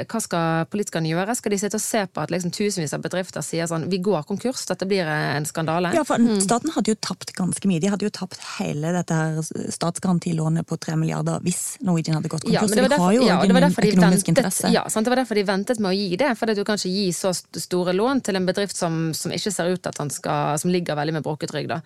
hva 0.08 0.20
skal 0.22 0.68
politikerne 0.72 1.10
gjøre? 1.10 1.34
Skal 1.36 1.52
de 1.52 1.58
sitte 1.60 1.76
og 1.76 1.84
se 1.84 2.00
på 2.08 2.22
at 2.22 2.30
liksom 2.32 2.52
tusenvis 2.54 2.94
av 2.96 3.02
bedrifter 3.04 3.44
sier 3.44 3.68
sånn 3.68 3.90
vi 3.92 3.98
går 4.04 4.24
konkurs, 4.28 4.62
dette 4.70 4.88
blir 4.88 5.08
en 5.10 5.44
skandale? 5.48 5.90
Ja, 5.96 6.04
for 6.08 6.22
Staten 6.40 6.72
hadde 6.72 6.94
jo 6.94 6.98
tapt 7.04 7.34
ganske 7.36 7.68
mye. 7.68 7.82
De 7.82 7.90
hadde 7.92 8.08
jo 8.08 8.12
tapt 8.14 8.40
hele 8.56 8.94
dette 8.96 9.18
her 9.18 9.42
statsgarantilånet 9.74 10.68
på 10.70 10.78
3 10.80 10.96
milliarder 11.00 11.44
hvis 11.44 11.76
Norwegian 11.84 12.16
hadde 12.16 12.32
gått 12.32 12.46
konkurs. 12.46 12.56
Ja, 12.56 12.64
det 12.64 12.72
så 12.72 12.80
derfor, 12.80 12.96
de 12.96 13.02
har 13.04 13.16
jo 13.18 13.28
ja, 13.28 13.38
det 13.44 13.58
var 13.58 13.68
derfor 13.68 13.88
de 13.88 13.94
ventet, 14.00 14.32
interesse. 14.32 14.72
ja, 14.72 14.86
sant? 14.88 15.04
det 15.04 15.12
var 15.12 15.20
derfor 15.24 15.40
de 15.40 15.46
ventet 15.52 15.84
med 15.84 15.92
å 15.92 15.96
gi 15.98 16.20
det. 16.24 16.32
For 16.40 16.56
du 16.56 16.64
kan 16.64 16.80
ikke 16.80 16.94
gi 16.94 17.06
så 17.16 17.34
store 17.36 17.92
lån 17.92 18.24
til 18.24 18.40
en 18.40 18.48
bedrift 18.48 18.80
som, 18.80 19.10
som 19.16 19.34
ikke 19.34 19.52
ser 19.52 19.74
ut 19.74 19.82
til 19.82 19.92
at 19.92 20.00
han 20.00 20.12
skal, 20.14 20.56
som 20.62 20.72
ligger 20.72 20.96
veldig 20.96 21.18
med 21.18 21.26
brukket 21.26 21.52
rygg. 21.52 21.68
da. 21.74 21.82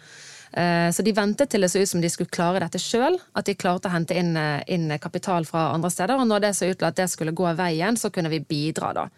Eh, 0.53 0.91
Så 0.91 1.03
de 1.05 1.13
ventet 1.13 1.51
til 1.51 1.61
det 1.61 1.71
så 1.71 1.83
ut 1.83 1.89
som 1.89 2.01
de 2.01 2.09
skulle 2.09 2.31
klare 2.31 2.61
dette 2.61 2.79
sjøl, 2.81 3.19
at 3.35 3.45
de 3.45 3.55
klarte 3.55 3.89
å 3.89 3.93
hente 3.93 4.17
inn, 4.17 4.37
eh, 4.37 4.63
inn 4.69 4.99
kapital 4.99 5.45
fra 5.45 5.73
andre 5.75 5.91
steder. 5.91 6.17
Og 6.19 6.27
når 6.27 6.41
det 6.41 6.55
så 6.57 6.71
ut 6.71 6.79
til 6.79 6.89
at 6.89 6.97
det 6.97 7.11
skulle 7.11 7.33
gå 7.33 7.55
veien, 7.57 7.97
så 7.97 8.11
kunne 8.11 8.31
vi 8.31 8.41
bidra, 8.41 8.93
da. 8.95 9.09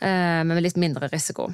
Eh, 0.00 0.44
Men 0.44 0.48
med 0.54 0.62
litt 0.62 0.76
mindre 0.76 1.08
risiko. 1.10 1.52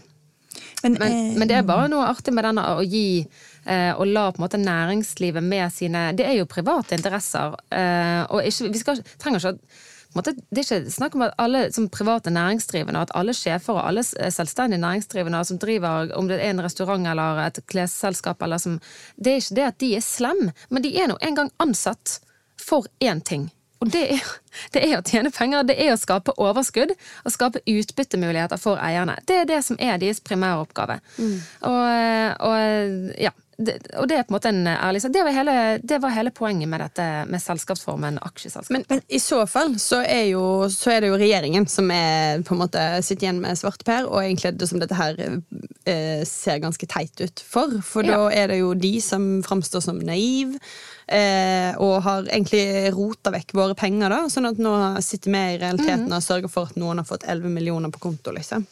Men, 0.82 0.92
Men, 0.92 1.02
eh, 1.02 1.38
men 1.38 1.48
det 1.48 1.56
er 1.56 1.62
bare 1.62 1.88
noe 1.88 2.06
artig 2.06 2.32
med 2.32 2.44
denne 2.44 2.62
å 2.76 2.82
gi 2.84 3.26
eh, 3.66 3.92
og 3.96 4.06
la 4.06 4.30
på 4.30 4.38
en 4.40 4.44
måte 4.48 4.60
næringslivet 4.60 5.42
med 5.42 5.72
sine 5.72 6.12
Det 6.16 6.26
er 6.26 6.36
jo 6.38 6.46
private 6.46 6.94
interesser. 6.96 7.54
Eh, 7.70 8.22
og 8.30 8.42
ikke, 8.44 8.70
vi 8.72 8.78
skal, 8.78 9.02
trenger 9.18 9.40
ikke 9.40 9.54
å 9.54 9.58
måte, 10.18 10.34
det 10.50 10.62
er 10.62 10.66
ikke 10.66 10.94
snakk 10.96 11.16
om 11.18 11.26
at 11.26 11.34
alle 11.42 11.66
som 11.74 11.88
private 11.92 12.32
næringsdrivende, 12.34 13.02
at 13.06 13.14
alle 13.18 13.34
sjefer 13.36 13.78
og 13.78 13.84
alle 13.88 14.04
selvstendige 14.04 14.82
næringsdrivende 14.82 15.42
som 15.44 15.60
driver, 15.62 16.12
om 16.16 16.30
det 16.30 16.40
er 16.40 16.54
en 16.54 16.64
restaurant 16.64 17.08
eller 17.10 17.42
et 17.46 17.60
klesselskap 17.70 18.42
eller 18.42 18.62
som 18.62 18.80
Det 19.16 19.32
er 19.32 19.42
ikke 19.42 19.58
det 19.58 19.66
at 19.66 19.80
de 19.80 19.94
er 19.96 20.04
slem, 20.04 20.50
men 20.70 20.82
de 20.82 20.96
er 20.98 21.08
nå 21.10 21.18
engang 21.22 21.52
ansatt 21.62 22.20
for 22.60 22.86
én 23.00 23.20
ting. 23.20 23.50
Og 23.80 23.92
det 23.92 24.02
er, 24.16 24.28
det 24.74 24.82
er, 24.82 24.98
å 24.98 25.04
tjene 25.06 25.32
penger, 25.34 25.66
det 25.68 25.76
er 25.82 25.92
å 25.94 26.00
skape 26.00 26.34
overskudd 26.40 26.94
og 26.96 27.32
skape 27.32 27.62
utbyttemuligheter 27.68 28.60
for 28.60 28.80
eierne. 28.82 29.18
Det 29.28 29.42
er 29.42 29.50
det 29.50 29.62
som 29.66 29.78
er 29.80 30.00
deres 30.02 30.22
primæroppgave. 30.24 31.00
Mm. 31.18 31.36
Og, 31.70 32.46
og 32.48 33.12
ja, 33.20 33.32
det, 33.56 33.76
og 33.96 34.04
det 34.08 34.18
er 34.18 34.24
på 34.26 34.34
en 34.34 34.36
måte 34.36 34.50
en 34.52 34.66
ærlig 34.68 35.00
sak. 35.00 35.12
Det, 35.14 35.22
det, 35.88 35.98
var 36.02 36.12
hele 36.12 36.32
poenget 36.34 36.68
med 36.68 36.82
dette 36.84 37.04
med 37.30 37.40
selskapsformen 37.40 38.18
aksjeselskap. 38.20 38.72
Men, 38.74 38.84
men, 38.90 39.00
i 39.08 39.20
så 39.22 39.38
fall 39.48 39.78
så 39.80 40.02
er, 40.04 40.26
jo, 40.34 40.42
så 40.72 40.92
er, 40.92 41.00
det 41.00 41.12
jo 41.12 41.20
regjeringen 41.20 41.68
som 41.70 41.88
er, 41.94 42.42
på 42.44 42.52
en 42.52 42.60
måte 42.60 42.82
sitter 43.06 43.28
igjen 43.28 43.40
med 43.40 43.56
svarteper, 43.56 44.08
og 44.10 44.20
egentlig 44.20 44.56
det 44.60 44.68
som 44.68 44.82
dette 44.82 44.98
her 44.98 45.16
eh, 45.24 46.20
ser 46.28 46.60
ganske 46.64 46.88
teit 46.90 47.22
ut 47.22 47.44
for. 47.44 47.78
For 47.86 48.04
ja. 48.04 48.18
da 48.18 48.42
er 48.42 48.52
det 48.52 48.60
jo 48.60 48.74
de 48.76 48.92
som 49.04 49.30
framstår 49.46 49.84
som 49.88 50.04
naiv. 50.04 50.58
Eh, 51.06 51.70
og 51.78 52.00
har 52.02 52.26
egentlig 52.26 52.90
rota 52.92 53.30
vekk 53.30 53.54
våre 53.56 53.76
penger, 53.78 54.10
da, 54.10 54.24
sånn 54.32 54.50
at 54.50 54.60
nå 54.60 54.74
sitter 55.06 55.32
vi 55.32 55.44
i 55.54 55.60
realiteten 55.62 56.10
mm. 56.10 56.16
og 56.18 56.24
sørger 56.24 56.52
for 56.52 56.68
at 56.68 56.76
noen 56.80 57.00
har 57.00 57.08
fått 57.08 57.24
11 57.24 57.56
millioner 57.56 57.94
på 57.94 58.02
konto. 58.08 58.34
liksom. 58.36 58.66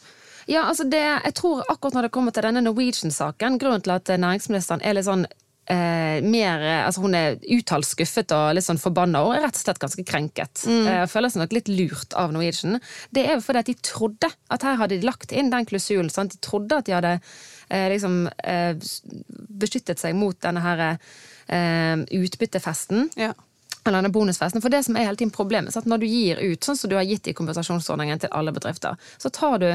Ja, 0.45 0.67
altså 0.69 0.85
det, 0.89 1.01
jeg 1.01 1.33
tror 1.37 1.63
akkurat 1.69 1.97
når 1.97 2.07
det 2.07 2.13
kommer 2.13 2.35
til 2.35 2.45
denne 2.45 2.61
Norwegian-saken, 2.65 3.57
grunnen 3.61 3.81
til 3.85 3.95
at 3.95 4.13
næringsministeren 4.13 4.83
er 4.85 4.97
litt 4.97 5.07
sånn 5.07 5.25
Eh, 5.65 6.21
mer, 6.21 6.61
altså 6.85 7.01
Hun 7.01 7.15
er 7.17 7.39
uttalt 7.55 7.87
skuffet 7.89 8.29
og 8.37 8.51
litt 8.53 8.67
sånn 8.67 8.77
forbanna 8.77 9.23
og 9.25 9.31
er 9.33 9.47
rett 9.47 9.57
og 9.57 9.63
slett 9.63 9.81
ganske 9.81 10.03
krenket. 10.05 10.61
Mm. 10.69 10.89
Eh, 10.91 11.05
føler 11.09 11.33
seg 11.33 11.41
nok 11.41 11.55
litt 11.57 11.71
lurt 11.73 12.13
av 12.13 12.35
Norwegian. 12.35 12.77
Det 13.09 13.23
er 13.25 13.39
jo 13.39 13.45
fordi 13.47 13.63
at 13.63 13.71
de 13.71 13.75
trodde 13.81 14.29
at 14.29 14.67
her 14.67 14.77
hadde 14.77 14.99
de 14.99 15.09
lagt 15.09 15.33
inn 15.33 15.49
den 15.49 15.65
klausulen. 15.65 16.11
De 16.13 16.41
trodde 16.45 16.77
at 16.77 16.85
de 16.85 16.93
hadde 16.93 17.15
eh, 17.17 17.87
liksom 17.95 18.27
eh, 18.45 18.77
beskyttet 19.65 20.03
seg 20.03 20.13
mot 20.19 20.37
denne 20.45 20.61
her 20.61 20.85
eh, 20.85 22.05
utbyttefesten. 22.21 23.09
Ja 23.17 23.33
eller 23.85 24.01
denne 24.01 24.09
bonusfesten. 24.09 24.63
For 24.63 24.73
det 24.73 24.79
som 24.87 24.95
er 24.97 25.05
hele 25.05 25.19
tiden 25.19 25.29
problemet, 25.29 25.75
er 25.75 25.83
at 25.83 25.85
når 25.85 26.01
du 26.01 26.07
gir 26.09 26.39
ut, 26.41 26.65
sånn 26.65 26.77
som 26.79 26.89
du 26.89 26.95
har 26.97 27.05
gitt 27.05 27.27
i 27.29 27.35
kompensasjonsordningen 27.37 28.23
til 28.23 28.31
alle 28.33 28.49
bedrifter, 28.55 28.97
så 29.21 29.29
tar 29.29 29.59
du 29.61 29.67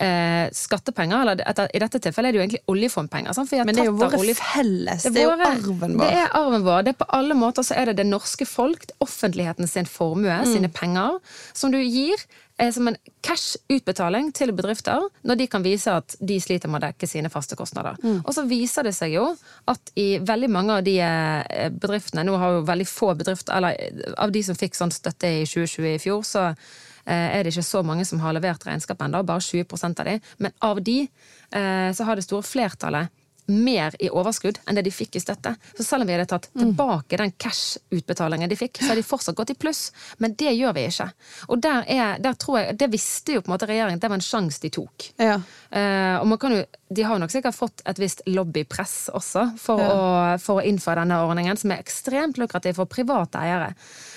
eh, 0.00 0.48
skattepenger, 0.52 1.22
eller 1.22 1.42
etter, 1.46 1.70
i 1.74 1.80
dette 1.82 2.00
tilfellet 2.02 2.30
er 2.30 2.32
det 2.32 2.40
jo 2.40 2.44
egentlig 2.44 2.62
oljefondpenger. 2.72 3.36
Sant? 3.36 3.52
Men 3.52 3.76
det 3.76 3.84
er 3.84 3.90
jo 3.90 3.96
våre 4.00 4.36
felles, 4.38 5.06
det 5.06 5.24
er, 5.24 5.28
jo 5.28 5.34
arven 5.36 5.96
vår. 5.98 6.04
Det 6.04 6.20
er 6.24 6.36
arven 6.40 6.66
vår. 6.66 6.84
Det 6.86 6.94
er 6.94 7.00
på 7.02 7.08
alle 7.20 7.36
måter 7.38 7.66
så 7.66 7.76
er 7.78 7.90
det 7.90 8.00
det 8.00 8.06
norske 8.08 8.48
folk, 8.48 8.86
offentligheten 9.04 9.68
sin 9.70 9.88
formue, 9.88 10.30
mm. 10.30 10.52
sine 10.54 10.72
penger, 10.72 11.18
som 11.56 11.72
du 11.74 11.78
gir 11.80 12.16
eh, 12.58 12.72
som 12.72 12.88
en 12.88 12.98
cash-utbetaling 13.26 14.32
til 14.36 14.54
bedrifter 14.56 15.04
når 15.26 15.40
de 15.42 15.48
kan 15.52 15.64
vise 15.64 15.92
at 15.92 16.16
de 16.16 16.40
sliter 16.40 16.72
med 16.72 16.80
å 16.80 16.88
dekke 16.88 17.08
sine 17.10 17.32
faste 17.32 17.58
kostnader. 17.58 18.00
Mm. 18.00 18.22
Og 18.24 18.34
så 18.36 18.46
viser 18.48 18.88
det 18.88 18.96
seg 18.96 19.18
jo 19.18 19.26
at 19.70 19.92
i 20.00 20.14
veldig 20.24 20.52
mange 20.52 20.80
av 20.80 20.86
de 20.86 20.96
eh, 21.04 21.68
bedriftene 21.76 22.24
Nå 22.24 22.36
har 22.40 22.58
jo 22.58 22.68
veldig 22.68 22.88
få 22.88 23.14
bedrifter, 23.18 23.56
eller 23.56 24.14
av 24.20 24.32
de 24.32 24.44
som 24.44 24.56
fikk 24.56 24.78
sånn 24.78 24.94
støtte 24.94 25.28
i 25.40 25.42
2020 25.48 25.92
i 25.94 26.00
fjor, 26.00 26.24
så 26.26 26.50
Eh, 26.50 26.89
er 27.14 27.44
det 27.44 27.54
ikke 27.54 27.66
så 27.66 27.82
mange 27.86 28.04
som 28.08 28.20
har 28.22 28.36
levert 28.36 28.66
regnskap 28.66 29.02
ennå, 29.06 29.22
bare 29.26 29.44
20% 29.44 30.02
av 30.02 30.10
de. 30.10 30.18
Men 30.38 30.54
av 30.66 30.82
de 30.84 30.98
eh, 31.04 31.90
så 31.96 32.06
har 32.06 32.18
det 32.18 32.26
store 32.26 32.46
flertallet 32.46 33.16
mer 33.50 33.94
i 33.98 34.08
overskudd 34.10 34.60
enn 34.68 34.78
det 34.78 34.84
de 34.86 34.92
fikk 34.94 35.18
i 35.18 35.22
støtte. 35.22 35.52
Så 35.74 35.84
selv 35.84 36.04
om 36.04 36.08
vi 36.08 36.14
hadde 36.14 36.28
tatt 36.30 36.48
mm. 36.52 36.60
tilbake 36.62 37.18
den 37.20 37.32
cash-utbetalingen 37.40 38.50
de 38.50 38.58
fikk, 38.58 38.80
så 38.80 38.92
har 38.92 39.00
de 39.00 39.06
fortsatt 39.06 39.38
gått 39.38 39.52
i 39.54 39.58
pluss. 39.58 39.88
Men 40.22 40.36
det 40.38 40.52
gjør 40.54 40.76
vi 40.76 40.86
ikke. 40.90 41.08
Og 41.50 41.62
der, 41.62 41.82
er, 41.90 42.20
der 42.22 42.38
tror 42.40 42.60
jeg, 42.60 42.78
det 42.80 42.90
visste 42.92 43.36
jo 43.36 43.44
på 43.44 43.50
en 43.50 43.56
måte 43.56 43.68
regjeringen, 43.70 44.02
det 44.02 44.10
var 44.12 44.20
en 44.20 44.26
sjanse 44.26 44.62
de 44.62 44.72
tok. 44.74 45.10
Ja. 45.20 45.40
Uh, 45.70 46.16
og 46.20 46.30
man 46.32 46.40
kan 46.42 46.56
jo, 46.56 46.62
de 46.90 47.06
har 47.06 47.20
nok 47.22 47.34
sikkert 47.34 47.58
fått 47.58 47.84
et 47.90 48.00
visst 48.02 48.22
lobbypress 48.30 49.10
også 49.14 49.50
for, 49.60 49.82
ja. 49.82 49.90
å, 49.90 50.38
for 50.42 50.60
å 50.60 50.66
innføre 50.66 51.04
denne 51.04 51.20
ordningen, 51.26 51.58
som 51.58 51.74
er 51.74 51.82
ekstremt 51.82 52.40
lukrativ 52.40 52.78
for 52.80 52.90
private 52.90 53.42
eiere. 53.42 53.74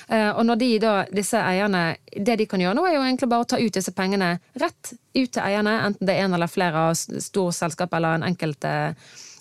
Eh, 0.09 0.29
og 0.31 0.45
når 0.45 0.61
de 0.61 0.69
da, 0.83 0.93
disse 1.11 1.39
eierne, 1.39 1.83
det 2.13 2.37
de 2.39 2.47
kan 2.49 2.61
gjøre 2.61 2.77
nå, 2.77 2.85
er 2.87 2.97
jo 2.97 3.03
egentlig 3.05 3.29
bare 3.31 3.45
å 3.45 3.51
ta 3.53 3.59
ut 3.61 3.75
disse 3.75 3.93
pengene 3.95 4.37
rett 4.59 4.93
ut 5.13 5.29
til 5.29 5.43
eierne, 5.43 5.77
enten 5.89 6.07
det 6.07 6.15
er 6.17 6.25
en 6.25 6.37
eller 6.37 6.51
flere 6.51 6.89
av 6.89 6.97
storselskap 6.97 7.93
eller 7.93 8.19
en 8.19 8.27
enkelt 8.31 8.65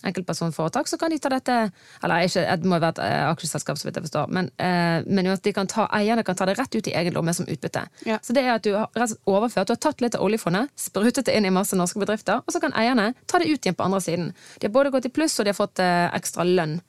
enkeltpersonforetak, 0.03 0.89
så 0.89 0.99
kan 0.99 1.11
de 1.11 1.19
ta 1.19 1.31
dette 1.33 1.57
Eller 2.03 2.27
ikke, 2.27 2.45
det 2.59 2.69
må 2.69 2.79
jo 2.79 2.85
være 2.85 2.95
et 2.97 3.03
eh, 3.07 3.31
aksjeselskap, 3.31 3.79
så 3.79 3.89
vidt 3.89 3.99
jeg 3.99 4.07
forstår, 4.07 4.33
men, 4.35 4.51
eh, 4.59 5.05
men 5.07 5.31
at 5.33 5.45
de 5.45 5.53
kan 5.55 5.71
ta, 5.71 5.87
eierne 5.95 6.25
kan 6.27 6.39
ta 6.39 6.47
det 6.49 6.57
rett 6.59 6.75
ut 6.75 6.91
i 6.91 6.95
egen 6.99 7.15
lomme 7.15 7.35
som 7.35 7.47
utbytte. 7.49 7.85
Ja. 8.09 8.19
Så 8.23 8.35
det 8.37 8.45
er 8.45 8.57
at 8.57 8.67
du 8.67 8.73
har 8.75 8.91
overført, 9.27 9.69
du 9.69 9.75
har 9.77 9.83
tatt 9.83 10.03
litt 10.03 10.17
av 10.19 10.25
oljefondet, 10.27 10.73
sprutet 10.79 11.27
det 11.29 11.37
inn 11.37 11.47
i 11.47 11.55
masse 11.55 11.77
norske 11.79 12.01
bedrifter, 12.03 12.43
og 12.43 12.55
så 12.55 12.61
kan 12.63 12.75
eierne 12.79 13.13
ta 13.27 13.41
det 13.43 13.51
ut 13.51 13.63
igjen 13.63 13.79
på 13.79 13.87
andre 13.87 14.03
siden. 14.03 14.33
De 14.59 14.69
har 14.69 14.75
både 14.75 14.93
gått 14.95 15.09
i 15.09 15.15
pluss, 15.15 15.39
og 15.39 15.47
de 15.47 15.55
har 15.55 15.59
fått 15.59 15.83
ekstra 15.83 16.47
lønn. 16.49 16.81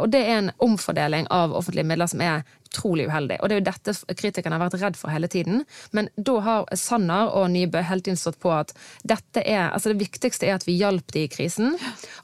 Og 0.00 0.08
det 0.12 0.20
er 0.26 0.38
en 0.38 0.50
omfordeling 0.62 1.28
av 1.32 1.54
offentlige 1.56 1.88
midler 1.88 2.10
som 2.10 2.20
er 2.24 2.42
utrolig 2.70 3.08
uheldig. 3.08 3.40
Og 3.40 3.48
det 3.48 3.56
er 3.56 3.60
jo 3.60 3.66
dette 3.66 4.14
kritikerne 4.14 4.56
har 4.56 4.62
vært 4.62 4.80
redd 4.80 4.98
for 4.98 5.10
hele 5.10 5.28
tiden. 5.30 5.64
Men 5.96 6.08
da 6.16 6.36
har 6.44 6.68
Sanner 6.78 7.32
og 7.34 7.50
Nybø 7.50 7.82
hele 7.82 8.04
tiden 8.04 8.18
stått 8.20 8.38
på 8.42 8.52
at 8.54 8.72
dette 9.02 9.42
er, 9.42 9.70
altså 9.74 9.90
det 9.90 10.00
viktigste 10.04 10.46
er 10.46 10.56
at 10.58 10.66
vi 10.68 10.78
hjalp 10.78 11.10
de 11.14 11.24
i 11.26 11.30
krisen. 11.30 11.74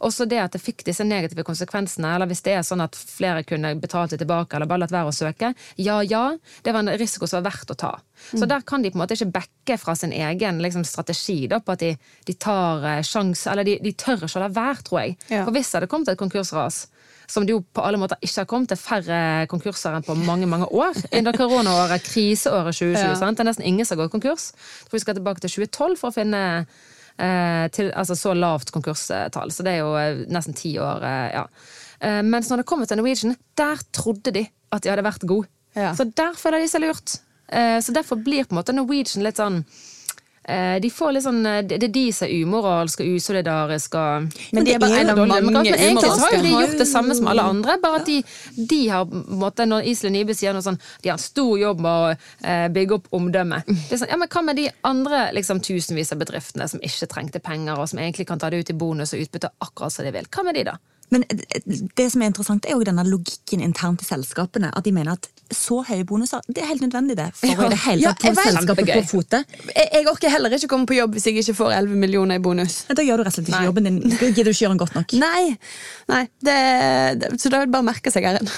Også 0.07 0.29
det 0.31 0.41
at 0.43 0.55
det 0.55 0.63
fikk 0.63 0.85
disse 0.87 1.05
negative 1.07 1.45
konsekvensene, 1.47 2.15
eller 2.15 2.31
hvis 2.31 2.45
det 2.47 2.57
er 2.57 2.67
sånn 2.67 2.85
at 2.85 2.97
flere 2.97 3.43
kunne 3.47 3.75
betalt 3.81 4.15
det 4.15 4.23
tilbake 4.23 4.57
eller 4.57 4.71
bare 4.71 4.85
latt 4.85 4.95
være 4.95 5.11
å 5.11 5.17
søke. 5.17 5.53
Ja 5.83 6.01
ja, 6.07 6.29
det 6.63 6.75
var 6.75 6.85
en 6.85 6.95
risiko 6.99 7.27
som 7.27 7.43
var 7.43 7.51
verdt 7.51 7.75
å 7.75 7.81
ta. 7.81 7.95
Så 8.31 8.45
mm. 8.45 8.49
der 8.49 8.67
kan 8.67 8.85
de 8.85 8.93
på 8.93 8.97
en 8.97 9.03
måte 9.03 9.17
ikke 9.19 9.33
backe 9.35 9.79
fra 9.81 9.97
sin 9.99 10.15
egen 10.15 10.63
liksom, 10.63 10.87
strategi 10.89 11.43
da, 11.51 11.59
på 11.61 11.75
at 11.75 11.83
de, 11.83 11.97
de 12.27 12.37
tar 12.39 12.87
uh, 12.87 13.03
sjanse, 13.05 13.51
eller 13.51 13.67
de, 13.67 13.81
de, 13.83 13.93
tør 13.99 14.25
ikke 14.25 14.39
å 14.39 14.47
la 14.47 14.53
være, 14.55 14.85
tror 14.87 15.03
jeg. 15.03 15.17
Ja. 15.29 15.43
For 15.43 15.57
hvis 15.57 15.73
det 15.73 15.81
hadde 15.81 15.91
kommet 15.91 16.13
et 16.13 16.21
konkursras, 16.21 16.87
som 17.31 17.47
det 17.47 17.55
jo 17.55 17.63
på 17.75 17.85
alle 17.85 17.99
måter 18.01 18.21
ikke 18.23 18.43
har 18.43 18.49
kommet 18.51 18.71
til 18.73 18.81
færre 18.81 19.21
konkurser 19.51 19.97
enn 19.97 20.07
på 20.07 20.17
mange 20.19 20.49
mange 20.51 20.69
år. 20.71 20.99
Under 21.11 21.37
koronaåret, 21.37 22.05
kriseåret 22.07 22.77
2020. 22.77 23.01
Ja. 23.01 23.15
Sant? 23.19 23.39
Det 23.39 23.45
er 23.45 23.51
nesten 23.51 23.67
ingen 23.67 23.87
som 23.87 23.97
har 23.97 24.07
gått 24.07 24.15
konkurs. 24.19 24.51
Jeg 24.55 24.91
tror 24.91 24.99
vi 24.99 25.05
skal 25.05 25.19
tilbake 25.19 25.45
til 25.45 25.55
2012 25.57 25.99
for 26.01 26.13
å 26.13 26.17
finne 26.17 26.43
eh, 27.19 27.67
til, 27.75 27.91
altså 27.93 28.17
så 28.19 28.35
lavt 28.37 28.73
konkurstall. 28.75 29.53
Så 29.55 29.67
det 29.67 29.77
er 29.77 29.83
jo 29.83 29.93
eh, 30.01 30.23
nesten 30.33 30.57
ti 30.57 30.77
år. 30.83 31.05
Eh, 31.07 31.29
ja. 31.41 31.45
Eh, 32.01 32.23
mens 32.27 32.51
når 32.51 32.63
det 32.63 32.69
kommer 32.71 32.89
til 32.89 33.01
Norwegian, 33.01 33.37
der 33.59 33.83
trodde 33.97 34.35
de 34.37 34.47
at 34.73 34.85
de 34.85 34.93
hadde 34.93 35.07
vært 35.07 35.27
gode. 35.29 35.51
Ja. 35.77 35.93
Så 35.97 36.09
der 36.17 36.37
føler 36.39 36.63
de 36.63 36.71
seg 36.71 36.87
lurt. 36.87 37.19
Eh, 37.49 37.79
så 37.85 37.95
derfor 37.95 38.19
blir 38.23 38.47
på 38.47 38.55
en 38.55 38.61
måte 38.61 38.75
Norwegian 38.77 39.25
litt 39.27 39.39
sånn 39.41 39.63
de 40.81 40.91
får 40.95 41.13
litt 41.17 41.25
sånn, 41.25 41.41
eh, 41.47 41.63
Det 41.67 41.83
er 41.83 41.93
de 41.93 42.05
som 42.15 42.29
er 42.29 42.35
umoralske 42.45 43.03
og 43.03 43.19
usolidariske. 43.19 44.03
Men 44.55 44.65
de 44.65 44.75
er 44.75 44.79
bare 44.79 45.01
en 45.01 45.11
av 45.11 45.19
mange. 45.19 45.41
Men 45.43 45.75
egentlig 45.75 46.11
så 46.11 46.21
har 46.23 46.37
jo 46.37 46.43
de 46.45 46.53
gjort 46.55 46.79
det 46.79 46.89
samme 46.89 47.17
som 47.19 47.27
alle 47.33 47.43
andre, 47.43 47.79
bare 47.83 48.01
at 48.01 48.07
de, 48.07 48.23
de 48.57 48.81
har 48.89 49.05
måtte, 49.07 49.67
Når 49.67 49.89
Iselin 49.91 50.15
Nybø 50.21 50.35
sier 50.37 50.55
noe 50.55 50.63
sånn 50.63 50.79
De 51.03 51.09
har 51.09 51.17
en 51.17 51.23
stor 51.23 51.59
jobb 51.59 51.81
med 51.81 51.91
å 51.91 52.11
eh, 52.47 52.69
bygge 52.69 52.99
opp 53.01 53.09
omdømmet. 53.17 53.67
Det 53.91 53.99
sånn, 53.99 54.11
ja, 54.13 54.17
men 54.21 54.31
Hva 54.31 54.43
med 54.47 54.57
de 54.61 54.69
andre 54.87 55.31
liksom, 55.35 55.61
tusenvis 55.61 56.13
av 56.13 56.23
bedriftene 56.23 56.69
som 56.69 56.83
ikke 56.85 57.11
trengte 57.11 57.43
penger, 57.43 57.79
og 57.79 57.89
som 57.91 57.99
egentlig 57.99 58.29
kan 58.29 58.39
ta 58.39 58.51
det 58.51 58.63
ut 58.63 58.71
i 58.71 58.79
bonus 58.79 59.15
og 59.15 59.25
utbytte 59.25 59.51
akkurat 59.65 59.93
som 59.93 60.07
de 60.07 60.15
vil? 60.15 60.31
Hva 60.31 60.47
med 60.47 60.59
de, 60.59 60.69
da? 60.71 60.77
Men 61.15 61.25
det 61.97 62.09
som 62.11 62.23
er 62.23 62.33
interessant, 62.33 62.67
er 62.67 62.75
jo 62.75 62.87
denne 62.87 63.05
logikken 63.07 63.63
internt 63.63 64.03
i 64.03 64.07
selskapene. 64.09 64.73
At 64.75 64.87
de 64.87 64.93
mener 64.95 65.15
at 65.15 65.29
så 65.55 65.79
høye 65.87 66.03
bonuser 66.03 66.43
det 66.51 66.65
er 66.65 66.71
helt 66.73 66.83
nødvendig 66.83 67.15
det 67.21 67.29
for 67.39 67.47
ja. 67.47 67.55
å 67.55 67.69
i 67.69 67.71
det 67.71 67.79
hele 67.85 68.11
tatt 68.11 68.25
få 68.35 68.47
selskapet 68.49 68.91
på 68.91 69.03
fote. 69.13 69.43
Jeg, 69.69 69.87
jeg, 69.93 70.07
orker 70.11 70.33
heller 70.35 70.57
ikke 70.57 70.71
komme 70.73 70.91
på 70.91 70.97
jobb 70.97 71.15
hvis 71.15 71.29
jeg 71.29 71.39
ikke 71.45 71.55
får 71.61 71.75
11 71.77 72.03
millioner 72.03 72.41
i 72.41 72.43
bonus. 72.43 72.81
Da 72.91 73.05
gjør 73.07 73.23
du 73.23 73.27
rett 73.29 73.31
og 73.31 73.39
slett 73.39 73.53
ikke 73.53 73.61
Nei. 73.61 73.69
jobben 73.69 73.87
din. 73.87 74.01
Da 74.11 74.31
gidder 74.33 74.51
du 74.51 74.55
ikke 74.57 74.65
gjøre 74.65 74.75
den 74.75 74.83
godt 74.83 74.99
nok. 74.99 75.17
Nei, 75.23 75.45
Nei. 76.11 76.25
Det, 76.47 76.59
det, 77.23 77.33
så 77.43 77.53
da 77.55 77.63
vil 77.63 77.73
bare 77.77 77.89
merke 77.93 78.15
seg 78.15 78.27
her. 78.27 78.43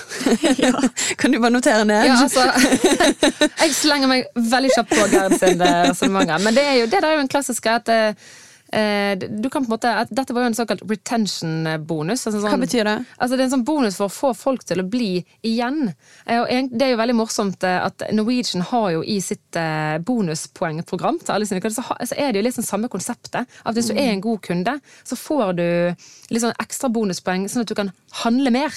Ja. 0.59 0.73
kan 1.21 1.33
du 1.33 1.39
bare 1.43 1.53
notere 1.53 1.85
ned? 1.87 2.09
Ja, 2.09 2.17
altså, 2.25 2.43
jeg 3.61 3.75
slenger 3.77 4.11
meg 4.11 4.27
veldig 4.35 4.73
kjapt 4.75 4.95
på 4.95 5.07
Gerd 5.13 5.37
sin 5.39 5.61
eh, 5.63 5.81
resonnement. 5.91 6.33
Men 6.43 6.57
det, 6.57 6.65
er 6.65 6.79
jo, 6.81 6.91
det 6.91 7.01
er 7.03 7.19
jo 7.19 7.23
en 7.23 7.31
klassisk 7.31 7.69
at 7.71 7.91
eh, 7.93 7.99
Eh, 8.09 8.48
du 8.69 9.49
kan 9.49 9.65
på 9.65 9.67
en 9.67 9.73
måte, 9.73 9.93
Dette 10.11 10.35
var 10.37 10.45
jo 10.45 10.51
en 10.51 10.57
såkalt 10.57 10.83
retention-bonus. 10.85 12.27
Altså 12.27 12.41
sånn, 12.43 12.53
Hva 12.53 12.61
betyr 12.61 12.85
det? 12.85 12.97
Altså 13.17 13.37
det 13.37 13.43
er 13.43 13.47
en 13.47 13.55
sånn 13.57 13.65
bonus 13.69 13.97
for 13.97 14.11
å 14.11 14.13
få 14.13 14.33
folk 14.37 14.65
til 14.69 14.83
å 14.83 14.87
bli 14.89 15.23
igjen. 15.47 15.95
Eh, 16.27 16.43
og 16.43 16.73
Det 16.73 16.85
er 16.85 16.93
jo 16.93 17.01
veldig 17.01 17.17
morsomt 17.17 17.65
eh, 17.65 17.79
at 17.87 18.05
Norwegian 18.13 18.67
har 18.69 18.91
jo 18.99 19.05
i 19.05 19.19
sitt 19.25 19.59
bonuspoengprogram 20.05 21.23
til 21.23 21.35
alle 21.35 21.49
sine 21.49 21.63
kunder, 21.65 21.81
så 21.81 22.19
er 22.19 22.33
det 22.33 22.43
jo 22.43 22.47
liksom 22.49 22.67
samme 22.67 22.91
konseptet. 22.93 23.49
At 23.65 23.79
hvis 23.79 23.89
du 23.91 23.97
er 23.97 24.13
en 24.13 24.25
god 24.25 24.43
kunde, 24.45 24.77
så 25.05 25.17
får 25.17 25.57
du 25.59 25.69
litt 26.35 26.45
sånn 26.45 26.61
ekstra 26.61 26.93
bonuspoeng, 26.93 27.49
sånn 27.49 27.65
at 27.65 27.73
du 27.73 27.77
kan 27.79 27.93
handle 28.25 28.53
mer 28.53 28.75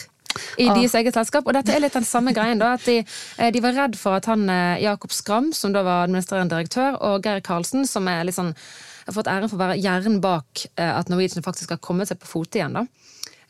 i 0.56 0.70
ah. 0.70 0.78
deres 0.78 0.96
eget 0.96 1.18
selskap. 1.18 1.44
Og 1.48 1.58
dette 1.58 1.76
er 1.76 1.84
litt 1.84 1.98
den 1.98 2.08
samme 2.08 2.32
greien. 2.36 2.62
da, 2.62 2.78
at 2.80 2.88
De, 2.88 3.02
de 3.52 3.64
var 3.64 3.76
redd 3.76 4.00
for 4.00 4.16
at 4.16 4.30
han 4.32 4.48
Jakob 4.80 5.12
Skram, 5.12 5.52
som 5.56 5.76
da 5.76 5.84
var 5.84 6.06
administrerende 6.06 6.56
direktør, 6.56 6.96
og 7.04 7.28
Geir 7.28 7.44
Karlsen, 7.44 7.84
som 7.90 8.08
er 8.08 8.24
litt 8.24 8.40
sånn 8.40 8.56
fått 9.16 9.30
æren 9.32 9.50
for 9.50 9.60
å 9.60 9.64
være 9.66 9.80
hjernen 9.82 10.20
bak 10.24 10.66
eh, 10.76 10.92
at 10.92 11.10
Norwegian 11.12 11.46
faktisk 11.46 11.74
har 11.74 11.82
kommet 11.84 12.12
seg 12.12 12.20
på 12.22 12.30
fote 12.30 12.60
igjen. 12.60 12.80
da. 12.80 12.86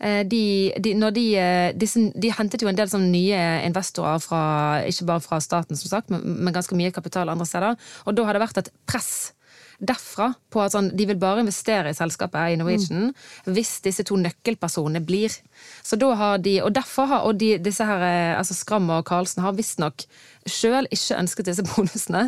Eh, 0.02 0.24
de, 0.26 0.74
de, 0.82 0.96
de, 1.14 1.26
eh, 1.38 1.74
disse, 1.78 2.08
de, 2.16 2.32
hentet 2.34 2.64
jo 2.64 2.70
en 2.72 2.78
del 2.78 2.90
nye 3.06 3.42
investorer 3.68 4.24
fra, 4.24 4.42
ikke 4.90 5.06
bare 5.12 5.22
fra 5.22 5.38
staten, 5.44 5.78
som 5.78 5.92
sagt, 5.92 6.10
men, 6.10 6.54
ganske 6.54 6.78
mye 6.78 6.94
kapital 6.96 7.30
andre 7.30 7.46
steder. 7.46 7.78
Og 8.06 8.18
da 8.18 8.26
har 8.26 8.38
det 8.38 8.42
vært 8.48 8.64
et 8.64 8.74
press 8.90 9.34
derfra 9.82 10.28
på 10.54 10.62
at 10.62 10.76
sånn, 10.76 10.92
de 10.94 11.08
vil 11.10 11.18
bare 11.18 11.42
investere 11.42 11.90
i 11.90 11.98
selskapet 11.98 12.54
i 12.54 12.58
Norwegian 12.60 13.08
mm. 13.08 13.54
hvis 13.56 13.80
disse 13.82 14.06
to 14.06 14.18
nøkkelpersonene 14.22 15.02
blir. 15.06 15.34
Så 15.82 15.98
da 15.98 16.12
har 16.18 16.42
de, 16.42 16.60
Og 16.62 16.70
derfor 16.74 17.10
har 17.10 17.26
og 17.26 17.40
de, 17.42 17.56
disse 17.58 17.86
her, 17.86 18.06
altså 18.38 18.58
Skram 18.58 18.90
og 18.94 19.06
Karlsen 19.10 19.42
har 19.42 19.58
visstnok 19.58 20.06
sjøl 20.46 20.90
ikke 20.94 21.18
ønsket 21.18 21.50
disse 21.50 21.66
bonusene. 21.66 22.28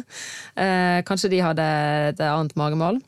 Eh, 0.58 1.02
kanskje 1.06 1.30
de 1.34 1.44
hadde 1.46 1.70
et 2.14 2.26
annet 2.26 2.58
magemål. 2.58 3.02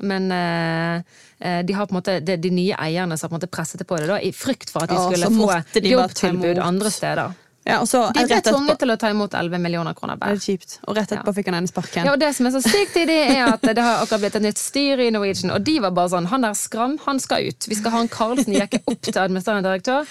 Men 0.00 0.30
eh, 0.32 1.02
eh, 1.38 1.60
de 1.66 1.76
har 1.76 1.88
på 1.88 1.94
en 1.94 1.98
måte, 2.00 2.20
de, 2.20 2.36
de 2.40 2.52
nye 2.54 2.78
eierne 2.78 3.18
som 3.18 3.26
har 3.26 3.32
på 3.32 3.36
en 3.36 3.40
måte 3.42 3.50
presset 3.52 3.82
det 3.82 3.88
på 3.88 3.98
det, 4.00 4.08
da, 4.10 4.20
i 4.20 4.32
frykt 4.32 4.72
for 4.72 4.86
at 4.86 4.92
de 4.92 4.98
skulle 4.98 5.30
få 5.34 5.84
jobbtilbud 5.92 6.62
andre 6.62 6.94
steder. 6.94 7.36
Ja, 7.68 7.82
så, 7.86 8.06
de 8.16 8.22
ble 8.24 8.38
tvunget 8.40 8.78
til 8.80 8.92
å 8.94 8.96
ta 8.96 9.10
imot 9.12 9.34
11 9.36 9.60
millioner 9.60 9.96
kroner 9.96 10.16
hver. 10.16 10.38
Det 10.38 10.40
er 10.40 10.44
kjipt. 10.54 10.78
Og 10.88 10.96
rett 10.96 11.10
etterpå 11.10 11.34
ja. 11.34 11.36
fikk 11.36 11.50
han 11.50 11.58
en 11.58 11.68
sparken. 11.68 12.06
Ja, 12.08 12.14
og 12.14 12.22
det 12.22 12.30
som 12.38 12.48
er 12.48 12.54
så 12.54 12.62
sykt 12.64 12.96
i 12.96 13.04
det, 13.08 13.18
er 13.34 13.44
at 13.50 13.66
det 13.66 13.84
har 13.84 14.00
akkurat 14.00 14.22
blitt 14.22 14.38
et 14.40 14.46
nytt 14.46 14.60
styr 14.62 15.02
i 15.04 15.10
Norwegian, 15.12 15.52
og 15.52 15.66
de 15.66 15.76
var 15.84 15.92
bare 15.96 16.14
sånn 16.14 16.30
Han 16.32 16.46
der 16.46 16.56
Skram, 16.56 16.96
han 17.04 17.20
skal 17.20 17.50
ut. 17.50 17.68
Vi 17.68 17.76
skal 17.76 17.92
ha 17.92 18.00
en 18.06 18.10
Karlsen 18.12 18.56
jekke 18.56 18.80
opp 18.86 19.02
til 19.04 19.20
administrerende 19.20 19.68
direktør. 19.68 20.08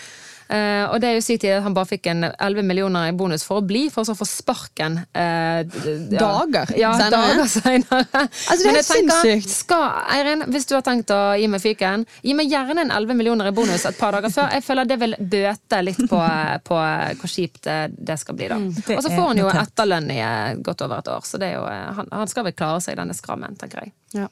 Uh, 0.47 0.87
og 0.93 1.01
det 1.03 1.09
er 1.09 1.17
jo 1.17 1.23
sykt 1.25 1.47
at 1.49 1.63
han 1.65 1.75
bare 1.75 1.89
fikk 1.89 2.07
en 2.11 2.29
11 2.29 2.63
millioner 2.67 3.09
i 3.09 3.15
bonus 3.17 3.43
for 3.47 3.61
å 3.61 3.65
bli, 3.67 3.87
for 3.93 4.07
så 4.07 4.15
å 4.15 4.19
få 4.19 4.27
sparken 4.27 5.01
uh, 5.03 5.59
Dager 5.67 6.71
ja, 6.79 6.93
senere. 6.95 7.11
Dager 7.17 7.49
senere. 7.51 8.03
Altså, 8.17 8.59
det 8.61 8.71
er 8.71 8.77
helt 8.77 8.89
sinnssykt. 8.89 9.51
Skal, 9.51 9.85
Eirin, 10.15 10.45
hvis 10.53 10.69
du 10.69 10.75
har 10.77 10.85
tenkt 10.85 11.11
å 11.13 11.19
gi 11.37 11.49
meg 11.51 11.63
fyken, 11.63 12.05
gi 12.23 12.35
meg 12.37 12.51
gjerne 12.51 12.85
en 12.85 12.93
11 12.95 13.19
millioner 13.19 13.51
i 13.51 13.55
bonus 13.55 13.85
et 13.89 13.99
par 13.99 14.15
dager 14.15 14.31
før. 14.33 14.51
Jeg 14.55 14.65
føler 14.65 14.87
det 14.87 14.99
vil 15.01 15.17
bøte 15.19 15.81
litt 15.83 16.01
på, 16.09 16.21
på 16.67 16.79
hvor 17.19 17.31
kjipt 17.31 17.67
det 17.97 18.17
skal 18.21 18.37
bli, 18.37 18.49
da. 18.51 18.57
Mm, 18.61 18.71
og 18.95 19.03
så 19.03 19.11
får 19.11 19.29
han 19.31 19.41
jo 19.41 19.51
etterlønn 19.51 20.11
i 20.13 20.19
eh, 20.23 20.57
godt 20.63 20.83
over 20.85 21.01
et 21.01 21.11
år, 21.11 21.25
så 21.27 21.39
det 21.41 21.51
er 21.51 21.57
jo, 21.57 21.65
han, 21.99 22.11
han 22.21 22.31
skal 22.31 22.47
vel 22.47 22.55
klare 22.57 22.83
seg, 22.83 22.97
denne 22.99 23.15
skrammen, 23.17 23.57
tenker 23.59 23.83
jeg. 23.83 23.93
Ja. 24.15 24.29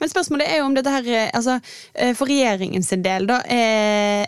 Men 0.00 0.08
spørsmålet 0.08 0.48
er 0.48 0.62
jo 0.62 0.68
om 0.70 0.72
dette 0.72 0.88
her 0.88 1.08
altså, 1.36 1.58
For 2.16 2.30
regjeringens 2.30 2.88
del, 3.04 3.26
da. 3.28 3.42
Er, 3.44 4.24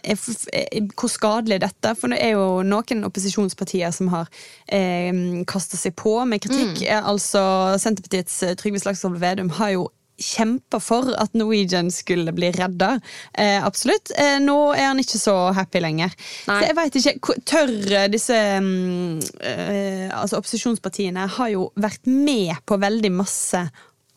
hvor 0.92 1.08
skadelig 1.30 1.60
dette? 1.62 1.94
For 1.98 2.12
det 2.12 2.20
er 2.24 2.34
jo 2.34 2.60
noen 2.66 3.06
opposisjonspartier 3.08 3.94
som 3.94 4.10
har 4.12 4.28
eh, 4.66 5.14
kasta 5.46 5.78
seg 5.80 5.96
på 5.98 6.18
med 6.26 6.42
kritikk. 6.42 6.82
Mm. 6.82 7.08
Altså 7.14 7.42
Senterpartiets 7.80 8.42
Trygve 8.60 8.82
Slagsvold 8.82 9.20
Vedum 9.22 9.50
har 9.60 9.74
jo 9.76 9.88
kjempa 10.20 10.80
for 10.80 11.08
at 11.16 11.34
Norwegian 11.34 11.90
skulle 11.92 12.32
bli 12.36 12.50
redda. 12.52 13.00
Eh, 13.32 13.64
absolutt. 13.64 14.12
Eh, 14.18 14.38
nå 14.42 14.58
er 14.74 14.90
han 14.90 15.00
ikke 15.00 15.20
så 15.20 15.36
happy 15.56 15.80
lenger. 15.82 16.12
Nei. 16.48 16.58
Så 16.60 16.68
jeg 16.68 16.78
veit 16.78 16.98
ikke. 17.00 17.36
Tør 17.48 17.72
disse 18.12 18.36
um, 18.60 19.20
eh, 19.40 20.08
altså 20.12 20.40
Opposisjonspartiene 20.40 21.26
har 21.38 21.52
jo 21.54 21.70
vært 21.80 22.04
med 22.10 22.52
på 22.68 22.78
veldig 22.80 23.12
masse 23.16 23.64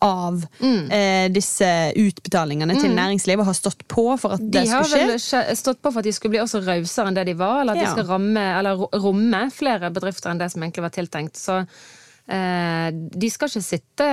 av 0.04 0.44
mm. 0.60 0.90
eh, 0.92 1.26
disse 1.32 1.68
utbetalingene 1.96 2.76
mm. 2.76 2.82
til 2.82 2.94
næringslivet 2.94 3.48
har 3.48 3.56
stått 3.56 3.86
på 3.88 4.06
for 4.20 4.36
at 4.36 4.44
de 4.44 4.52
det 4.52 4.66
skulle 4.68 4.90
skje? 4.90 5.00
De 5.00 5.16
har 5.16 5.48
vel 5.48 5.58
stått 5.62 5.80
på 5.80 5.90
for 5.90 6.02
at 6.02 6.08
de 6.08 6.14
skulle 6.14 6.36
bli 6.36 6.44
også 6.44 6.60
rausere 6.66 7.10
enn 7.10 7.18
det 7.18 7.28
de 7.30 7.36
var, 7.38 7.62
eller 7.62 7.76
at 7.78 7.82
ja. 7.82 7.90
de 7.90 7.96
skal 7.96 8.08
ramme, 8.12 8.46
eller 8.60 8.86
romme 9.00 9.44
flere 9.54 9.92
bedrifter 9.94 10.32
enn 10.32 10.42
det 10.42 10.50
som 10.52 10.64
egentlig 10.64 10.84
var 10.84 10.94
tiltenkt. 10.94 11.40
Så 11.40 11.62
eh, 11.64 12.88
de 12.92 13.30
skal 13.32 13.52
ikke 13.52 13.64
sitte 13.64 14.08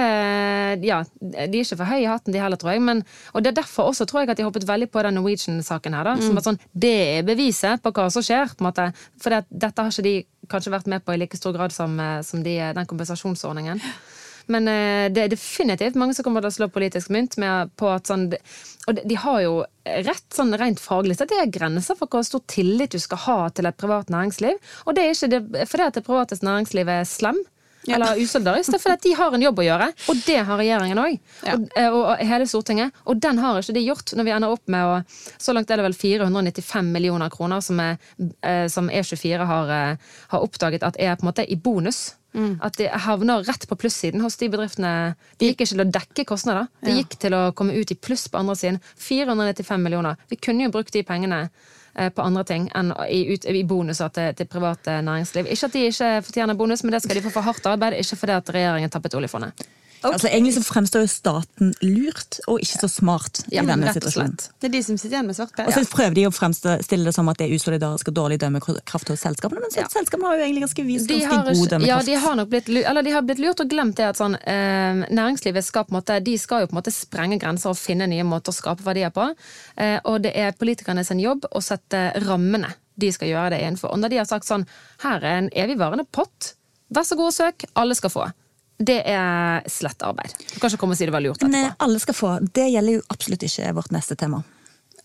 Ja, 0.86 1.02
de 1.20 1.44
er 1.44 1.60
ikke 1.60 1.82
for 1.82 1.92
høye 1.92 2.06
i 2.06 2.10
hatten, 2.10 2.36
de 2.36 2.44
heller, 2.44 2.62
tror 2.62 2.76
jeg. 2.76 2.86
Men, 2.88 3.04
og 3.36 3.44
det 3.44 3.52
er 3.52 3.60
derfor 3.60 3.92
også 3.92 4.08
tror 4.08 4.24
jeg 4.24 4.32
at 4.32 4.40
de 4.40 4.48
hoppet 4.48 4.68
veldig 4.70 4.88
på 4.94 5.04
den 5.08 5.20
Norwegian-saken 5.20 5.98
her. 5.98 6.08
Da, 6.08 6.16
mm. 6.16 6.28
som 6.30 6.40
at 6.40 6.48
sånn, 6.48 6.62
Det 6.72 6.96
er 7.18 7.28
beviset 7.28 7.84
på 7.84 7.92
hva 7.98 8.08
som 8.14 8.24
skjer. 8.26 8.56
på 8.56 8.64
en 8.64 8.72
måte. 8.72 8.92
For 9.20 9.36
det, 9.36 9.44
dette 9.52 9.84
har 9.84 9.92
ikke 9.92 10.08
de 10.08 10.18
kanskje 10.52 10.74
vært 10.74 10.90
med 10.92 11.04
på 11.04 11.14
i 11.16 11.20
like 11.20 11.38
stor 11.40 11.56
grad 11.56 11.76
som, 11.76 12.00
eh, 12.00 12.22
som 12.28 12.44
de, 12.48 12.58
den 12.80 12.88
kompensasjonsordningen. 12.88 13.84
Men 14.48 14.68
eh, 14.68 15.08
det 15.14 15.24
er 15.24 15.34
definitivt 15.34 16.00
mange 16.00 16.16
som 16.18 16.26
kommer 16.26 16.44
til 16.44 16.52
å 16.52 16.58
slå 16.58 16.70
politisk 16.74 17.12
mynt 17.14 17.38
med 17.42 17.74
på 17.80 17.90
at 17.92 18.10
sånn 18.10 18.30
Og 18.90 18.98
de 18.98 19.18
har 19.20 19.42
jo 19.44 19.56
rett 19.86 20.28
sånn 20.34 20.56
rent 20.58 20.82
faglig 20.82 21.20
at 21.22 21.30
det 21.30 21.40
er 21.42 21.54
grenser 21.54 21.98
for 21.98 22.10
hvor 22.10 22.26
stor 22.26 22.44
tillit 22.50 22.94
du 22.94 23.00
skal 23.02 23.22
ha 23.28 23.40
til 23.50 23.70
et 23.70 23.78
privat 23.78 24.10
næringsliv. 24.14 24.60
Og 24.86 24.96
det 24.96 25.06
er 25.06 25.16
ikke 25.16 25.32
det, 25.32 25.66
fordi 25.70 25.88
at 25.88 25.98
det 25.98 26.06
private 26.06 26.38
næringslivet 26.42 27.02
er 27.02 27.10
slem. 27.10 27.42
Ja. 27.86 27.96
Eller 27.96 28.20
usolidarisk. 28.22 28.70
Det 28.70 28.78
er 28.78 28.82
fordi 28.84 28.94
at 28.94 29.06
de 29.06 29.14
har 29.18 29.36
en 29.36 29.42
jobb 29.42 29.60
å 29.62 29.66
gjøre, 29.66 29.88
og 30.14 30.20
det 30.28 30.38
har 30.46 30.60
regjeringen 30.62 31.02
òg. 31.02 31.16
Ja. 31.48 31.56
Og, 31.56 31.64
eh, 31.82 31.90
og, 31.90 32.22
hele 32.30 32.46
Stortinget. 32.50 32.94
Og 33.10 33.22
den 33.22 33.42
har 33.42 33.58
ikke 33.58 33.74
de 33.78 33.86
gjort, 33.88 34.14
når 34.18 34.28
vi 34.28 34.36
ender 34.36 34.54
opp 34.54 34.70
med 34.70 34.86
å 34.86 35.00
Så 35.42 35.54
langt 35.54 35.72
er 35.72 35.82
det 35.82 35.88
vel 35.88 35.98
495 35.98 36.92
millioner 36.94 37.30
kroner 37.34 37.62
som, 37.62 37.80
er, 37.80 37.98
eh, 38.44 38.68
som 38.68 38.90
E24 38.90 39.46
har, 39.46 39.98
har 40.28 40.46
oppdaget 40.46 40.84
at 40.84 40.98
er 41.00 41.16
på 41.16 41.26
en 41.26 41.32
måte 41.32 41.46
i 41.50 41.56
bonus 41.56 42.16
Mm. 42.34 42.54
At 42.64 42.78
de 42.80 42.88
havner 42.88 43.44
rett 43.44 43.68
på 43.68 43.76
plussiden 43.76 44.24
hos 44.24 44.38
de 44.40 44.48
bedriftene. 44.52 45.16
De 45.40 45.50
gikk 45.50 45.60
ikke 45.60 45.72
til 45.74 45.84
å 45.84 45.90
dekke 45.98 46.26
kostnader, 46.30 46.70
de 46.86 46.96
gikk 47.02 47.18
til 47.20 47.36
å 47.36 47.44
komme 47.58 47.76
ut 47.76 47.92
i 47.92 47.98
pluss 48.00 48.28
på 48.32 48.40
andre 48.40 48.56
siden. 48.60 48.80
495 49.04 49.84
millioner. 49.84 50.20
Vi 50.32 50.40
kunne 50.40 50.68
jo 50.68 50.74
brukt 50.74 50.96
de 50.96 51.04
pengene 51.08 51.42
eh, 51.50 52.10
på 52.14 52.24
andre 52.24 52.46
ting 52.48 52.70
enn 52.78 52.94
i, 53.08 53.26
ut, 53.34 53.46
i 53.46 53.66
bonuser 53.68 54.14
til, 54.16 54.32
til 54.38 54.50
private 54.52 55.02
næringsliv. 55.06 55.52
Ikke 55.52 55.68
at 55.68 55.78
de 55.78 55.86
ikke 55.90 56.14
fortjener 56.30 56.60
bonus, 56.60 56.86
men 56.86 56.96
det 56.96 57.04
skal 57.04 57.20
de 57.20 57.26
få 57.28 57.36
for 57.36 57.48
hardt 57.48 57.68
arbeid, 57.74 58.00
ikke 58.00 58.24
fordi 58.24 58.40
at 58.40 58.56
regjeringen 58.56 58.94
tappet 58.94 59.20
oljefondet. 59.20 59.68
Okay. 60.02 60.16
Altså 60.16 60.30
Egentlig 60.32 60.54
så 60.56 60.62
fremstår 60.66 61.04
jo 61.04 61.10
staten 61.12 61.74
lurt 61.86 62.40
og 62.50 62.64
ikke 62.64 62.80
så 62.82 62.88
smart 62.90 63.44
ja, 63.54 63.62
i 63.62 63.68
denne 63.70 63.92
situasjonen. 63.94 64.34
Det 64.58 64.70
er 64.72 64.74
de 64.74 64.82
som 64.88 64.98
sitter 64.98 65.20
igjen 65.20 65.28
med 65.30 65.38
svartper. 65.38 65.70
Og 65.70 65.76
så 65.76 65.84
prøver 65.92 66.16
de 66.18 66.24
å 66.26 66.32
fremstille 66.34 67.06
det 67.06 67.14
som 67.14 67.30
at 67.30 67.38
det 67.38 67.46
er 67.46 67.54
usolidarisk 67.54 68.10
og 68.10 68.16
dårlig 68.18 68.40
dømmekraft 68.42 69.12
hos 69.14 69.22
selskapene, 69.22 69.62
men 69.62 69.78
ja. 69.78 69.86
selskapene 69.94 70.32
har 70.32 70.40
jo 70.40 70.48
egentlig 70.48 70.66
ganske 70.66 70.88
vist 70.88 71.12
ganske 71.12 71.30
har, 71.30 71.52
god 71.52 71.74
dømmekraft. 71.76 71.92
Ja, 71.92 72.00
de 72.08 72.18
har 72.26 72.40
nok 72.40 72.50
blitt, 72.50 72.72
eller 72.82 73.06
de 73.06 73.14
har 73.14 73.28
blitt 73.28 73.44
lurt 73.44 73.62
og 73.62 73.70
glemt 73.76 74.02
det 74.02 74.10
at 74.10 74.18
sånn, 74.18 74.40
eh, 74.42 75.06
næringslivet 75.06 75.70
skal 75.70 75.86
på 75.86 75.94
en 75.94 76.00
måte, 76.00 76.18
de 76.26 76.36
skal 76.42 76.66
jo 76.66 76.72
på 76.72 76.78
en 76.78 76.82
måte 76.82 76.96
sprenge 76.98 77.38
grenser 77.46 77.76
og 77.76 77.78
finne 77.78 78.10
nye 78.10 78.26
måter 78.26 78.50
å 78.50 78.58
skape 78.58 78.88
verdier 78.88 79.14
på. 79.14 79.30
Eh, 79.78 80.00
og 80.10 80.24
det 80.26 80.34
er 80.34 80.58
politikerne 80.58 81.06
sin 81.06 81.22
jobb 81.22 81.46
å 81.46 81.62
sette 81.62 82.08
rammene 82.26 82.74
de 82.98 83.14
skal 83.14 83.30
gjøre 83.30 83.54
det 83.54 83.62
innenfor. 83.62 83.94
Og 83.94 84.02
når 84.02 84.16
de 84.16 84.22
har 84.24 84.30
sagt 84.34 84.50
sånn 84.50 84.66
her 85.06 85.22
er 85.22 85.44
en 85.44 85.54
evigvarende 85.54 86.10
pott, 86.10 86.56
vær 86.90 87.06
så 87.06 87.18
god 87.20 87.30
og 87.30 87.38
søk, 87.38 87.70
alle 87.78 87.98
skal 87.98 88.18
få 88.18 88.32
det 88.82 89.02
er 89.08 89.68
slett 89.70 90.02
arbeid. 90.06 90.34
Du 90.54 90.58
kan 90.60 90.70
ikke 90.70 90.82
komme 90.82 90.96
og 90.96 91.00
si 91.00 91.08
det 91.08 91.16
var 91.16 91.24
lurt 91.24 91.40
etterpå. 91.40 91.52
Nei, 91.54 91.70
alle 91.86 92.02
skal 92.04 92.18
få. 92.18 92.32
Det 92.42 92.68
gjelder 92.72 93.00
jo 93.00 93.06
absolutt 93.14 93.46
ikke 93.48 93.74
vårt 93.78 93.94
neste 93.96 94.18
tema. 94.20 94.42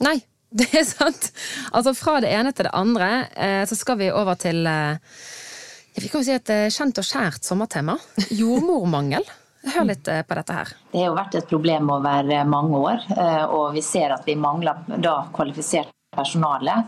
Nei, 0.05 0.19
det 0.61 0.69
er 0.73 0.87
sant. 0.89 1.31
Altså 1.73 1.95
Fra 1.97 2.21
det 2.25 2.33
ene 2.35 2.55
til 2.57 2.69
det 2.69 2.77
andre 2.77 3.11
eh, 3.35 3.63
så 3.69 3.79
skal 3.79 4.01
vi 4.03 4.13
over 4.13 4.39
til 4.41 4.63
jeg 4.67 6.05
vi 6.05 6.09
kan 6.13 6.21
jo 6.21 6.27
si 6.29 6.35
et 6.37 6.51
eh, 6.53 6.69
kjent 6.69 6.99
og 7.01 7.07
kjært 7.09 7.47
sommertema. 7.49 7.97
Jordmormangel. 8.37 9.25
Hør 9.67 9.87
litt 9.89 10.07
på 10.07 10.37
dette 10.37 10.55
her. 10.55 10.73
Det 10.93 11.01
har 11.01 11.09
jo 11.09 11.17
vært 11.17 11.39
et 11.41 11.49
problem 11.51 11.89
over 11.91 12.29
mange 12.47 12.79
år, 12.79 13.07
og 13.51 13.73
vi 13.75 13.83
ser 13.83 14.13
at 14.15 14.29
vi 14.29 14.37
mangler 14.39 14.85
da 15.03 15.17
kvalifisert 15.35 15.96
personale 16.17 16.83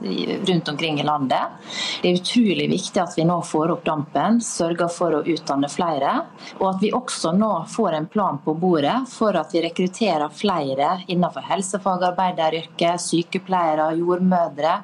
rundt 0.49 0.69
omkring 0.69 1.01
i 1.01 1.07
landet. 1.07 1.59
Det 2.03 2.11
er 2.11 2.21
utrolig 2.21 2.69
viktig 2.71 3.03
at 3.03 3.17
vi 3.19 3.27
nå 3.29 3.39
får 3.47 3.75
opp 3.75 3.85
dampen, 3.87 4.41
sørger 4.45 4.91
for 4.93 5.19
å 5.19 5.23
utdanne 5.27 5.71
flere. 5.73 6.15
Og 6.59 6.67
at 6.71 6.83
vi 6.83 6.93
også 6.97 7.33
nå 7.37 7.51
får 7.71 7.99
en 7.99 8.09
plan 8.11 8.41
på 8.45 8.55
bordet 8.59 8.97
for 9.13 9.37
at 9.39 9.55
vi 9.55 9.63
rekrutterer 9.65 10.33
flere 10.35 10.91
innenfor 11.07 11.47
helsefagarbeideryrket, 11.49 13.05
sykepleiere, 13.05 13.91
jordmødre. 13.99 14.79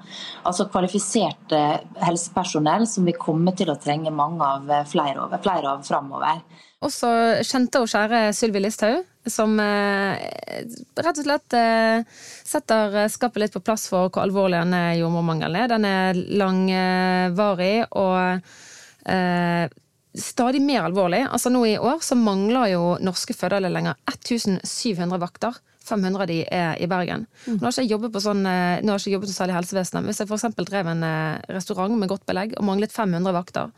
Altså 0.45 0.69
kvalifiserte 0.73 1.63
helsepersonell 2.05 2.87
som 2.91 3.09
vi 3.09 3.17
kommer 3.19 3.57
til 3.57 3.73
å 3.73 3.81
trenge 3.81 4.13
mange 4.15 4.45
av 4.45 4.71
flere, 4.91 5.29
flere 5.43 5.75
av 5.77 5.85
framover. 5.87 6.45
Også 6.83 7.09
kjente 7.47 7.81
og 7.81 7.91
kjære 7.91 8.31
Sylvi 8.37 8.65
Listhaug 8.65 9.05
som 9.31 9.57
eh, 9.61 10.21
rett 11.01 11.21
og 11.21 11.25
slett 11.25 11.57
eh, 11.57 12.05
setter 12.45 12.97
skapet 13.13 13.45
litt 13.45 13.55
på 13.55 13.63
plass 13.65 13.87
for 13.91 14.11
hvor 14.11 14.25
alvorlig 14.25 14.61
denne 14.61 14.83
jordmormangelen 14.99 15.63
er. 15.63 15.71
Den 15.73 15.87
er 15.89 16.21
langvarig 16.41 17.87
og 17.97 18.19
eh, 19.09 19.65
stadig 20.15 20.61
mer 20.65 20.89
alvorlig. 20.91 21.25
Altså 21.25 21.53
Nå 21.53 21.65
i 21.71 21.79
år 21.81 22.05
så 22.05 22.19
mangler 22.19 22.75
jo 22.75 22.83
norske 23.03 23.37
fødeavdelinger 23.37 23.97
1700 24.13 25.23
vakter. 25.23 25.57
500 25.85 26.23
av 26.23 26.29
de 26.31 26.39
er 26.49 26.79
i 26.81 26.87
Bergen. 26.89 27.27
Mm. 27.45 27.59
Nå 27.59 27.67
har 27.67 27.75
ikke 27.75 27.83
jeg 27.83 27.91
jobbet 27.93 28.13
på 28.15 28.23
sånn, 28.25 28.39
nå 28.41 28.89
har 28.89 29.03
ikke 29.03 29.19
jobbet 29.19 29.29
noe 29.29 29.37
særlig 29.37 29.57
helsevesenet. 29.59 30.07
Hvis 30.07 30.23
jeg 30.23 30.31
f.eks. 30.31 30.47
drev 30.65 30.89
en 30.89 31.05
restaurant 31.53 31.99
med 32.01 32.09
godt 32.09 32.25
belegg 32.25 32.55
og 32.57 32.65
manglet 32.65 32.95
500 32.95 33.37
vakter 33.37 33.69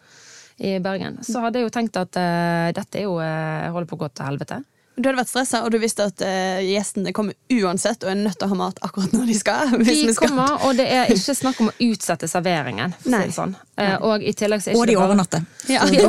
i 0.58 0.78
Bergen, 0.80 1.18
så 1.24 1.42
hadde 1.44 1.60
jeg 1.60 1.68
jo 1.68 1.74
tenkt 1.74 1.98
at 2.00 2.16
uh, 2.16 2.72
dette 2.76 3.02
er 3.02 3.04
jo 3.04 3.18
uh, 3.20 3.68
holder 3.74 3.90
på 3.90 3.98
å 3.98 4.04
gå 4.06 4.08
til 4.14 4.28
helvete. 4.30 4.62
Du 4.96 5.04
hadde 5.10 5.18
vært 5.18 5.28
stressa, 5.28 5.58
og 5.66 5.74
du 5.74 5.76
visste 5.76 6.06
at 6.08 6.22
uh, 6.24 6.58
gjestene 6.64 7.12
kommer 7.16 7.36
uansett 7.52 8.04
og 8.06 8.14
er 8.14 8.16
nødt 8.16 8.38
til 8.40 8.46
å 8.46 8.54
ha 8.54 8.56
mat 8.62 8.78
akkurat 8.86 9.12
når 9.12 9.26
de 9.28 9.36
skal. 9.36 9.74
de 9.84 9.96
skal. 10.16 10.30
kommer, 10.30 10.54
og 10.64 10.78
det 10.78 10.86
er 10.88 11.10
ikke 11.16 11.34
snakk 11.36 11.60
om 11.60 11.68
å 11.68 11.74
utsette 11.90 12.30
serveringen. 12.32 12.96
Nei. 13.12 13.26
sånn. 13.34 13.52
Uh, 13.76 13.98
og 14.08 14.24
i 14.24 14.32
tillegg 14.32 14.64
så 14.64 14.72
er 14.72 14.80
Og 14.80 14.88
de 14.90 14.96
overnatter. 14.96 15.44
Ja. 15.68 15.84
De, 15.84 16.00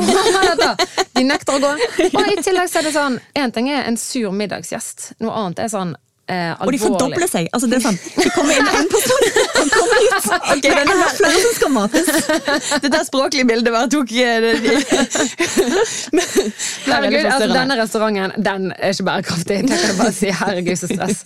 de 1.18 1.26
nekter 1.28 1.58
å 1.58 1.62
gå. 1.66 1.74
Og 2.08 2.32
i 2.32 2.40
tillegg 2.40 2.72
så 2.72 2.80
er 2.80 2.88
det 2.88 2.94
sånn 2.96 3.20
Én 3.36 3.52
ting 3.52 3.68
er 3.68 3.84
en 3.84 4.00
sur 4.00 4.32
middagsgjest, 4.32 5.10
noe 5.20 5.36
annet 5.36 5.66
er 5.66 5.72
sånn 5.74 5.92
eh, 6.28 6.52
Og 6.60 6.72
de 6.72 6.78
fordobler 6.82 7.28
seg. 7.30 7.48
Altså, 7.52 7.68
det 7.70 7.78
er 7.78 7.84
sånn, 7.88 7.98
De 8.18 8.30
kommer 8.34 8.58
inn 8.58 8.68
en 8.68 8.88
person, 8.92 9.28
han 9.56 9.72
kommer 9.74 10.04
ut. 10.04 10.28
Okay, 10.58 10.72
det 10.72 10.94
er 10.94 11.12
flere 11.18 11.40
som 11.42 11.54
skal 11.56 11.72
mates. 11.74 12.08
Dette 12.84 13.00
språklige 13.06 13.46
bildet 13.48 13.72
bare 13.74 13.88
tok 13.92 14.12
eh, 14.12 14.40
det- 14.44 14.58
Men- 16.16 16.24
er 16.28 16.92
Herregud, 16.92 17.28
altså, 17.30 17.48
denne 17.52 17.76
restauranten 17.78 18.44
den 18.44 18.68
er 18.78 18.92
ikke 18.94 19.06
bærekraftig. 19.08 19.58
Det 19.68 19.76
kan 19.78 19.86
jeg 19.90 19.98
bare 19.98 20.14
si. 20.16 20.30
Herregud, 20.40 20.76
så 20.80 20.90
stress. 20.90 21.22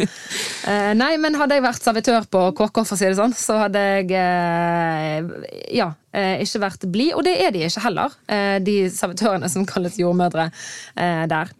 Eh, 0.69 0.93
nei, 0.99 1.13
men 1.23 1.37
hadde 1.41 1.59
jeg 1.59 1.65
vært 1.65 1.85
servitør 1.87 2.27
på 2.33 2.45
KK, 2.59 2.83
for 2.85 2.97
å 2.97 3.01
si 3.01 3.09
det 3.09 3.19
sånn, 3.19 3.35
så 3.39 3.59
hadde 3.65 3.83
jeg 3.87 4.13
eh, 4.19 5.33
ja, 5.79 5.91
eh, 6.15 6.43
ikke 6.45 6.63
vært 6.67 6.87
blid. 6.93 7.15
Og 7.19 7.25
det 7.27 7.37
er 7.47 7.55
de 7.55 7.65
ikke 7.69 7.85
heller, 7.87 8.15
eh, 8.29 8.59
de 8.65 8.77
servitørene 8.93 9.51
som 9.53 9.67
kalles 9.69 9.99
jordmødre 10.01 10.49
eh, 10.97 11.25
der. 11.31 11.53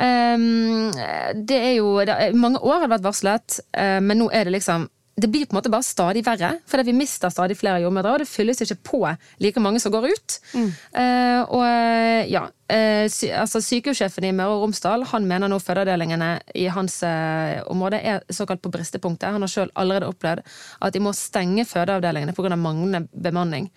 Um, 0.00 0.88
det 1.44 1.58
er 1.60 1.74
jo 1.76 1.98
det 2.08 2.14
Mange 2.32 2.62
år 2.64 2.78
har 2.78 2.86
det 2.86 2.94
vært 2.94 3.04
varslet, 3.04 3.58
eh, 3.76 3.98
men 4.00 4.22
nå 4.22 4.30
er 4.32 4.48
det 4.48 4.54
liksom 4.56 4.88
det 5.20 5.28
blir 5.28 5.46
på 5.46 5.54
en 5.54 5.58
måte 5.58 5.70
bare 5.72 5.84
stadig 5.84 6.22
verre, 6.24 6.54
fordi 6.68 6.86
vi 6.90 6.96
mister 6.96 7.32
stadig 7.32 7.56
flere 7.58 7.82
jordmødre. 7.82 8.14
Og 8.14 8.22
det 8.22 8.28
fylles 8.30 8.62
ikke 8.64 8.78
på 8.90 9.00
like 9.42 9.60
mange 9.60 9.80
som 9.82 9.92
går 9.92 10.08
ut. 10.08 10.38
Eh, 10.54 11.40
og 11.42 11.64
eh, 11.66 12.30
ja, 12.30 12.46
uh, 12.48 13.06
sy 13.10 13.30
altså 13.34 13.60
Sykehussjefen 13.64 14.28
i 14.28 14.32
Møre 14.36 14.54
og 14.54 14.64
Romsdal 14.64 15.04
han 15.10 15.26
mener 15.28 15.50
nå 15.50 15.58
fødeavdelingene 15.62 16.30
i 16.58 16.66
hans 16.72 17.00
uh, 17.04 17.60
område 17.70 18.00
er 18.00 18.24
såkalt 18.32 18.62
på 18.64 18.72
bristepunktet. 18.72 19.32
Han 19.34 19.44
har 19.44 19.52
sjøl 19.52 19.72
allerede 19.74 20.10
opplevd 20.10 20.44
at 20.80 20.94
de 20.94 21.02
må 21.04 21.12
stenge 21.16 21.66
fødeavdelingene 21.68 22.36
pga. 22.36 22.56
manglende 22.56 23.06
bemanning. 23.12 23.70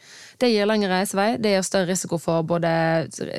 Det 0.43 0.49
gir 0.51 0.67
lengre 0.67 0.91
reisevei, 0.91 1.38
det 1.39 1.53
gir 1.53 1.63
større 1.63 1.88
risiko 1.88 2.17
for 2.19 2.43
både 2.43 2.69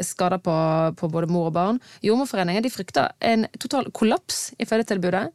skader 0.06 0.40
på, 0.40 0.56
på 0.96 1.10
både 1.12 1.28
mor 1.28 1.50
og 1.50 1.56
barn. 1.56 1.80
Jordmorforeningen 2.06 2.70
frykter 2.72 3.12
en 3.20 3.44
total 3.60 3.90
kollaps 3.92 4.46
i 4.56 4.64
fødetilbudet. 4.68 5.26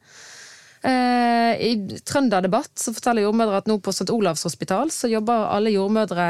Eh, 0.89 1.51
I 1.69 1.99
Trønderdebatt 2.07 2.71
så 2.79 2.93
forteller 2.95 3.27
jordmødre 3.27 3.59
at 3.61 3.69
nå 3.69 3.77
på 3.83 3.93
St. 3.93 4.09
Olavs 4.15 4.47
hospital 4.47 4.89
så 4.95 5.11
jobber 5.11 5.49
alle 5.51 5.75
jordmødre 5.75 6.29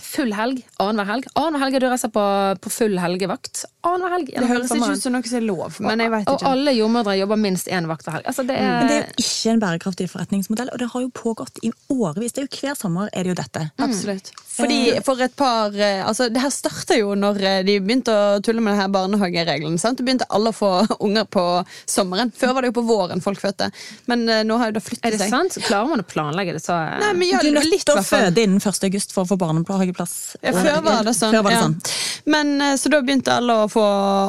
full 0.00 0.32
helg 0.34 0.64
annenhver 0.80 1.12
helg. 1.12 1.30
Annenhver 1.36 1.66
helg 1.66 1.78
er 1.78 1.84
du 1.84 1.88
reiser 1.92 2.12
på, 2.14 2.24
på 2.64 2.72
full 2.72 2.98
helgevakt. 2.98 3.66
Annenhver 3.82 4.12
helg. 4.14 4.28
Det 4.30 4.46
høres 4.46 4.70
ikke 4.70 4.92
ut 4.94 5.02
som 5.02 5.14
noe 5.16 5.26
som 5.26 5.38
er 5.40 5.44
lov, 5.46 5.78
men 5.82 6.02
jeg 6.04 6.12
vet 6.12 6.28
Og 6.30 6.44
alle 6.46 6.74
jordmødre 6.76 7.16
jobber 7.18 7.40
minst 7.40 7.66
én 7.66 7.88
vakt 7.90 8.06
hver 8.06 8.18
helg. 8.18 8.28
Altså, 8.30 8.44
det 8.46 8.54
er, 8.54 8.76
Men 8.78 8.90
det 8.90 8.96
er 8.96 9.08
jo 9.08 9.24
ikke 9.24 9.54
en 9.54 9.62
bærekraftig 9.64 10.06
forretningsmodell, 10.12 10.70
og 10.72 10.78
det 10.78 10.88
har 10.92 11.02
jo 11.02 11.10
pågått 11.18 11.58
i 11.66 11.72
årevis. 11.90 12.36
Det 12.36 12.44
er 12.44 12.46
jo 12.46 12.60
Hver 12.62 12.78
sommer 12.78 13.10
er 13.12 13.26
det 13.26 13.32
jo 13.32 13.38
dette. 13.42 13.64
Absolutt. 13.82 14.30
Fordi 14.52 14.78
for 15.06 15.20
et 15.24 15.32
par 15.36 15.72
eh, 15.74 16.02
Altså, 16.04 16.28
det 16.28 16.42
her 16.42 16.52
starta 16.52 16.96
jo 16.98 17.14
når 17.16 17.40
eh, 17.48 17.58
de 17.66 17.78
begynte 17.80 18.12
å 18.12 18.38
tulle 18.44 18.60
med 18.60 18.74
det 18.76 18.82
her 18.82 18.92
barnehagereglene. 18.92 19.80
sant? 19.80 19.98
Det 19.98 20.06
begynte 20.06 20.28
alle 20.30 20.52
å 20.52 20.56
få 20.56 20.70
unger 21.06 21.26
på 21.32 21.44
sommeren. 21.88 22.30
Før 22.36 22.54
var 22.54 22.62
det 22.62 22.72
jo 22.72 22.76
på 22.78 22.86
våren 22.86 23.24
folk 23.24 23.40
fødte. 23.42 23.70
Men 24.12 24.26
eh, 24.28 24.44
nå 24.46 24.60
har 24.60 24.70
jo 24.70 24.76
det 24.76 24.82
er 24.82 24.88
flyttet 24.90 25.16
det 25.16 25.22
seg. 25.24 25.32
sant? 25.32 25.58
Klarer 25.66 25.90
man 25.94 26.04
å 26.04 26.06
planlegge 26.06 26.56
det 26.58 26.62
så 26.62 26.78
Nei, 27.02 27.12
men 27.16 27.28
ja, 27.30 27.40
Du 27.42 27.48
er 27.50 27.58
nødt 27.58 27.86
til 27.86 27.96
å 27.96 28.04
føde 28.06 28.44
innen 28.46 28.60
1. 28.60 28.84
august 28.90 29.16
for 29.16 29.24
å 29.24 29.32
få 29.32 29.40
barnehageplass. 29.40 30.16
Ja, 30.44 30.54
før 30.54 30.82
var 30.84 31.06
det 31.08 31.16
sånn. 31.18 31.34
Var 31.34 31.48
det 31.50 31.56
ja. 31.56 31.66
sånn. 31.66 31.78
Men 32.36 32.54
eh, 32.60 32.76
Så 32.80 32.92
da 32.92 33.00
begynte 33.02 33.34
alle 33.40 33.56
å 33.64 33.68
få 33.72 33.82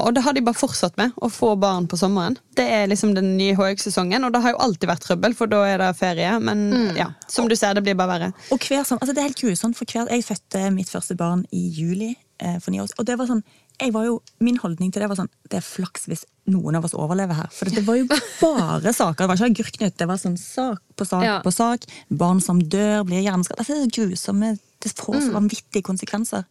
Og 0.08 0.14
det 0.16 0.24
har 0.26 0.34
de 0.34 0.42
bare 0.46 0.56
fortsatt 0.58 0.96
med, 0.98 1.12
å 1.22 1.30
få 1.32 1.54
barn 1.60 1.88
på 1.92 1.98
sommeren. 2.00 2.38
Det 2.56 2.66
er 2.66 2.88
liksom 2.92 3.14
den 3.16 3.34
nye 3.38 3.56
HX-sesongen, 3.60 4.24
og 4.26 4.34
det 4.34 4.42
har 4.44 4.56
jo 4.56 4.62
alltid 4.66 4.90
vært 4.90 5.04
trøbbel, 5.08 5.36
for 5.38 5.48
da 5.52 5.64
er 5.68 5.78
det 5.84 5.92
ferie. 6.00 6.40
Men 6.40 6.70
Mm. 6.74 6.96
ja, 6.98 7.10
som 7.28 7.48
du 7.48 7.56
ser, 7.56 7.74
det 7.76 7.84
blir 7.84 7.96
bare 7.96 8.10
verre. 8.20 8.34
Og 8.52 8.60
hver 8.60 8.84
sånn, 8.88 9.00
altså 9.00 9.14
det 9.14 9.18
er 9.24 9.30
helt 9.30 9.42
grusomt, 9.44 9.76
for 9.76 9.86
hver, 9.86 10.08
Jeg 10.10 10.24
fødte 10.26 10.72
mitt 10.74 10.90
første 10.90 11.16
barn 11.18 11.46
i 11.52 11.68
juli 11.70 12.16
eh, 12.40 12.60
for 12.60 12.72
ni 12.72 12.80
år 12.80 12.88
siden. 12.88 13.00
Og 13.00 13.06
det 13.06 13.18
var 13.20 13.28
sånn, 13.28 13.44
jeg 13.82 13.92
var 13.94 14.06
jo, 14.06 14.22
Min 14.40 14.58
holdning 14.58 14.92
til 14.94 15.02
det 15.02 15.10
var 15.10 15.16
sånn 15.18 15.30
Det 15.50 15.58
er 15.58 15.62
flaks 15.66 16.06
hvis 16.08 16.26
noen 16.48 16.76
av 16.76 16.86
oss 16.86 16.94
overlever 16.94 17.34
her. 17.34 17.48
For 17.52 17.66
det 17.66 17.84
var 17.88 17.96
jo 17.96 18.06
bare 18.42 18.94
saker. 18.94 19.24
Det 19.24 19.28
var 19.30 19.36
ikke 19.40 19.50
agurknytt. 19.64 19.98
Det 19.98 20.08
var 20.08 20.18
sånn 20.22 20.38
sak 20.38 20.80
på 20.96 21.06
sak 21.08 21.24
Ja. 21.24 21.40
på 21.42 21.52
sak. 21.52 21.86
Barn 22.12 22.40
som 22.42 22.60
dør, 22.62 23.04
blir 23.08 23.24
hjerneskadd. 23.24 23.58
Altså, 23.58 23.74
det 23.74 23.88
er 23.88 24.06
grusomme 24.06 24.60
Det 24.84 24.92
får 24.98 25.20
så 25.22 25.32
vanvittige 25.32 25.86
konsekvenser. 25.86 26.44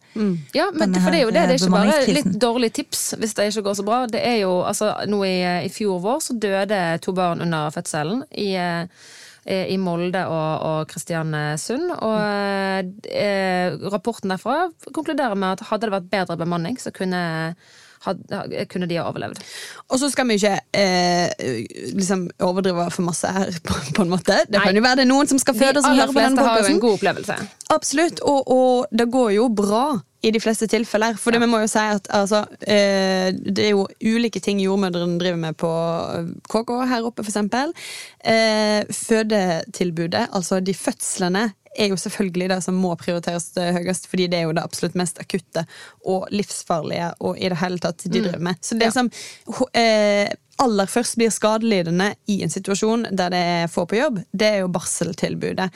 Ja, 0.57 0.69
men 0.73 0.95
for 0.97 1.13
det 1.13 1.19
er 1.19 1.27
jo 1.27 1.33
det. 1.33 1.43
Det 1.49 1.55
er 1.55 1.61
ikke 1.61 1.75
bare 1.75 1.97
litt 2.17 2.31
dårlig 2.41 2.71
tips 2.73 3.03
hvis 3.21 3.35
det 3.37 3.49
ikke 3.51 3.65
går 3.67 3.75
så 3.77 3.85
bra. 3.87 3.99
Det 4.09 4.21
er 4.25 4.39
jo, 4.43 4.55
altså 4.65 4.93
Nå 5.09 5.19
i, 5.27 5.35
i 5.67 5.69
fjor 5.73 5.99
vår 6.03 6.23
så 6.25 6.37
døde 6.41 6.79
to 7.03 7.13
barn 7.13 7.43
under 7.45 7.69
fødselen 7.75 8.23
i, 8.31 8.49
eh, 8.57 9.65
i 9.69 9.77
Molde 9.77 10.25
og, 10.25 10.65
og 10.69 10.89
Kristiansund. 10.89 11.93
Og 11.93 13.05
eh, 13.13 13.77
rapporten 13.93 14.33
derfra 14.33 14.67
konkluderer 14.89 15.37
med 15.37 15.59
at 15.59 15.67
hadde 15.69 15.89
det 15.89 15.97
vært 15.99 16.11
bedre 16.13 16.39
bemanning, 16.41 16.79
så 16.81 16.93
kunne, 16.95 17.23
had, 18.03 18.23
kunne 18.71 18.87
de 18.89 18.99
ha 18.99 19.07
overlevd. 19.09 19.41
Og 19.89 19.99
så 20.01 20.09
skal 20.11 20.27
vi 20.29 20.39
ikke 20.39 20.55
eh, 20.75 21.65
liksom 21.95 22.27
overdrive 22.43 22.89
for 22.91 23.07
masse 23.07 23.33
her, 23.37 23.51
på, 23.67 23.79
på 23.95 24.05
en 24.05 24.13
måte. 24.13 24.39
Det 24.47 24.59
Nei. 24.59 24.65
kan 24.67 24.79
jo 24.79 24.85
være 24.85 25.01
det 25.01 25.07
er 25.07 25.11
noen 25.11 25.29
som 25.31 25.41
skal 25.41 25.57
De 25.57 25.65
føde 25.65 25.83
som 25.83 25.91
aller 25.91 26.05
hører 26.05 26.15
på 26.15 26.23
denne 26.23 26.41
fleste 26.41 26.49
har 26.49 26.65
jo 26.67 26.73
en 26.75 26.81
god 26.87 26.97
opplevelse. 26.99 27.37
Absolutt, 27.73 28.25
og, 28.27 28.51
og 28.51 28.97
det 28.99 29.11
går 29.11 29.37
jo 29.37 29.47
bra 29.53 29.85
i 30.23 30.31
de 30.31 30.39
fleste 30.39 30.67
tilfeller. 30.71 31.17
For 31.19 31.35
det 31.35 31.41
vi 31.43 31.49
må 31.51 31.59
jo 31.63 31.69
si 31.71 31.81
at 31.81 32.07
altså, 32.15 32.43
eh, 32.61 33.29
det 33.33 33.65
er 33.67 33.73
jo 33.73 33.87
ulike 33.99 34.39
ting 34.43 34.61
jordmødrene 34.63 35.19
driver 35.19 35.41
med 35.41 35.57
på 35.59 35.71
eh, 36.15 36.29
KK 36.51 36.71
her 36.91 37.09
oppe, 37.09 37.25
eksempel. 37.27 37.73
Eh, 38.23 38.87
fødetilbudet, 38.87 40.29
altså 40.31 40.61
de 40.63 40.75
fødslene, 40.77 41.49
er 41.75 41.91
jo 41.91 41.97
selvfølgelig 41.99 42.49
det 42.51 42.59
som 42.65 42.77
må 42.79 42.93
prioriteres 42.99 43.49
høyest, 43.55 44.07
fordi 44.11 44.27
det 44.31 44.39
er 44.39 44.47
jo 44.47 44.55
det 44.55 44.63
absolutt 44.63 44.97
mest 44.99 45.19
akutte 45.21 45.65
og 46.05 46.27
livsfarlige 46.33 47.11
og 47.25 47.39
i 47.39 47.49
det 47.51 47.59
hele 47.61 47.81
tatt 47.83 48.05
de 48.05 48.13
driver 48.13 48.43
med. 48.43 48.59
Så 48.61 48.77
det 48.79 48.91
som 48.95 49.09
eh, 49.73 50.29
aller 50.61 50.89
først 50.89 51.17
blir 51.17 51.31
skadelidende 51.33 52.11
i 52.29 52.39
en 52.45 52.51
situasjon 52.51 53.07
der 53.11 53.33
det 53.33 53.41
er 53.53 53.71
få 53.71 53.85
på 53.89 53.97
jobb, 53.97 54.19
det 54.31 54.49
er 54.49 54.59
jo 54.63 54.69
barseltilbudet. 54.73 55.69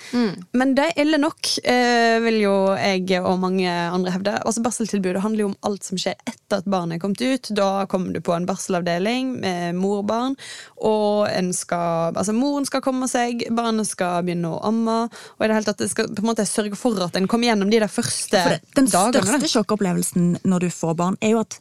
Men 0.57 0.73
det 0.77 0.89
er 0.89 1.01
ille 1.03 1.19
nok, 1.21 1.49
eh, 1.63 2.17
vil 2.23 2.39
jo 2.43 2.55
jeg 2.77 3.21
og 3.21 3.39
mange 3.41 3.67
andre 3.67 4.13
hevde. 4.13 4.35
Altså 4.43 4.63
Barseltilbudet 4.65 5.21
handler 5.23 5.45
jo 5.45 5.49
om 5.51 5.57
alt 5.67 5.87
som 5.87 5.99
skjer 5.99 6.17
etter 6.27 6.61
at 6.61 6.69
barnet 6.69 6.97
er 6.97 7.03
kommet 7.03 7.21
ut. 7.21 7.49
Da 7.57 7.85
kommer 7.89 8.13
du 8.13 8.21
på 8.21 8.35
en 8.35 8.47
barselavdeling 8.47 9.33
med 9.41 9.75
mor 9.75 10.05
og 10.07 11.27
skal, 11.57 12.13
altså 12.15 12.33
moren 12.35 12.65
skal 12.67 12.83
komme 12.85 13.07
seg, 13.09 13.47
barnet 13.55 13.87
skal 13.89 14.23
begynne 14.27 14.51
å 14.53 14.61
amme, 14.67 14.97
og 15.09 15.43
i 15.43 15.49
det 15.49 15.55
hele 15.57 15.67
tatt 15.67 15.81
det 15.81 15.89
skal 15.91 16.09
på 16.11 16.21
en 16.21 16.29
måte 16.29 16.45
sørge 16.47 16.77
for 16.77 16.99
at 17.03 17.17
en 17.17 17.27
kommer 17.27 17.49
gjennom 17.49 17.71
de 17.71 17.81
der 17.81 17.91
første 17.91 18.37
dagene. 18.37 18.59
den 18.77 18.91
dagene. 18.91 19.23
største 19.23 19.41
da. 19.41 19.51
sjokkopplevelsen 19.55 20.37
når 20.47 20.67
du 20.67 20.69
får 20.73 20.97
barn, 20.99 21.17
er 21.21 21.35
jo 21.35 21.41
at 21.43 21.57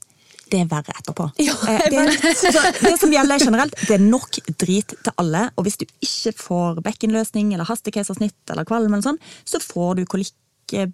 det 0.52 0.60
er 0.62 0.70
verre 0.70 0.94
etterpå. 0.94 1.28
Ja, 1.46 1.54
Eh, 1.66 1.86
det, 1.90 2.34
så 2.38 2.62
det 2.80 2.94
som 3.00 3.12
gjelder 3.12 3.42
generelt, 3.42 3.74
det 3.88 3.96
er 3.96 4.02
nok 4.02 4.38
drit 4.60 4.94
til 4.94 5.14
alle. 5.18 5.48
Og 5.56 5.66
hvis 5.66 5.78
du 5.80 5.86
ikke 5.86 6.32
får 6.38 6.80
bekkenløsning 6.86 7.52
eller 7.54 7.66
hastekeisersnitt 7.68 8.52
eller 8.54 8.66
kvalm, 8.68 8.92
eller 8.92 9.06
sånn, 9.06 9.22
så 9.44 9.60
får 9.62 10.00
du 10.00 10.04
kolikk, 10.06 10.34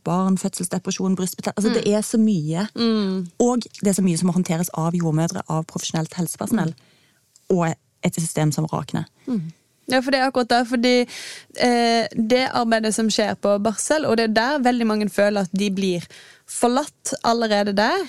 barn, 0.04 0.34
fødselsdepresjon, 0.36 1.14
brystbetennelse 1.16 1.70
altså, 1.70 1.80
Det 1.80 1.94
er 1.96 2.02
så 2.04 2.18
mye. 2.20 2.66
Og 3.40 3.64
det 3.80 3.88
er 3.88 3.96
så 3.96 4.04
mye 4.04 4.18
som 4.20 4.28
må 4.28 4.34
håndteres 4.36 4.68
av 4.76 4.92
jordmødre, 4.96 5.46
av 5.48 5.64
profesjonelt 5.70 6.12
helsepersonell. 6.18 6.74
Og 7.52 7.70
et 7.72 8.18
system 8.20 8.52
som 8.52 8.68
rakner. 8.68 9.08
Ja, 9.90 9.98
for 10.00 10.12
det 10.12 10.20
er 10.20 10.28
akkurat 10.28 10.50
det. 10.52 10.60
Fordi 10.70 10.92
eh, 11.00 12.04
det 12.12 12.42
arbeidet 12.52 12.92
som 12.94 13.08
skjer 13.12 13.34
på 13.40 13.56
barsel, 13.64 14.06
og 14.06 14.18
det 14.18 14.28
er 14.28 14.36
der 14.36 14.62
veldig 14.68 14.88
mange 14.88 15.08
føler 15.12 15.46
at 15.46 15.56
de 15.56 15.70
blir 15.74 16.06
forlatt 16.52 17.14
allerede 17.26 17.74
der. 17.76 18.06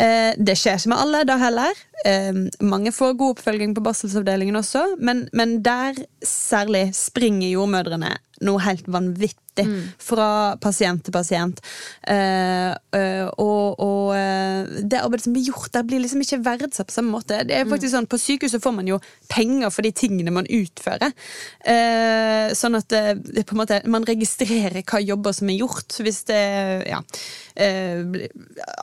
Eh, 0.00 0.32
det 0.40 0.56
skjer 0.56 0.80
ikke 0.80 0.92
med 0.94 1.02
alle 1.04 1.22
da 1.28 1.36
heller. 1.40 1.80
Eh, 2.08 2.42
mange 2.64 2.92
får 2.94 3.16
god 3.20 3.36
oppfølging 3.36 3.76
på 3.76 3.84
barselsavdelingen 3.84 4.56
også, 4.58 4.84
men, 4.98 5.26
men 5.36 5.58
der 5.64 5.98
særlig 6.26 6.88
springer 6.96 7.52
jordmødrene 7.52 8.16
noe 8.42 8.62
helt 8.64 8.88
vanvittig 8.90 9.38
fra 10.00 10.56
pasient 10.62 11.04
til 11.04 11.12
pasient. 11.14 11.60
Eh, 12.08 12.72
eh, 12.72 13.26
og 13.38 13.80
og 13.82 14.12
eh, 14.16 14.82
det 14.82 15.00
arbeidet 15.00 15.26
som 15.26 15.34
blir 15.34 15.48
gjort 15.50 15.72
der, 15.74 15.86
blir 15.86 16.02
liksom 16.02 16.22
ikke 16.24 16.40
verdsatt 16.44 16.88
på 16.88 16.96
samme 16.96 17.14
måte. 17.14 17.42
Det 17.48 17.56
er 17.56 17.68
faktisk 17.68 17.94
sånn, 17.94 18.08
På 18.10 18.20
sykehuset 18.20 18.62
får 18.62 18.74
man 18.76 18.88
jo 18.88 18.98
penger 19.32 19.72
for 19.72 19.86
de 19.86 19.92
tingene 19.96 20.34
man 20.34 20.48
utfører. 20.48 21.12
Eh, 21.64 22.52
sånn 22.58 22.78
at 22.78 22.88
det, 22.92 23.44
på 23.46 23.56
en 23.56 23.62
måte, 23.62 23.80
man 23.90 24.06
registrerer 24.08 24.82
hva 24.82 25.00
jobber 25.02 25.36
som 25.36 25.50
er 25.52 25.60
gjort. 25.60 25.98
Hvis 26.02 26.22
det 26.30 26.42
ja, 26.88 27.00
eh, 27.56 28.02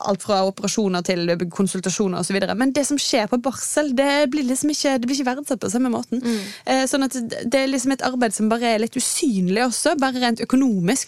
Alt 0.09 0.23
fra 0.25 0.41
operasjoner 0.47 1.03
til 1.05 1.35
konsultasjoner 1.53 2.23
osv. 2.23 2.39
Men 2.59 2.73
det 2.75 2.85
som 2.87 2.99
skjer 2.99 3.29
på 3.31 3.41
barsel, 3.43 3.93
det 3.97 4.29
blir 4.33 4.47
liksom 4.47 4.73
ikke, 4.73 4.97
det 4.99 5.09
blir 5.09 5.19
ikke 5.19 5.31
verdsatt 5.33 5.61
på 5.61 5.71
samme 5.71 5.91
måten. 5.93 6.23
Eh, 6.65 6.85
sånn 6.89 7.05
at 7.07 7.15
det 7.19 7.63
er 7.63 7.71
liksom 7.71 7.95
et 7.95 8.05
arbeid 8.05 8.35
som 8.35 8.49
bare 8.51 8.75
er 8.75 8.83
litt 8.83 8.97
usynlig 8.97 9.63
også, 9.65 9.95
bare 9.99 10.21
rent 10.23 10.43
økonomisk 10.43 10.58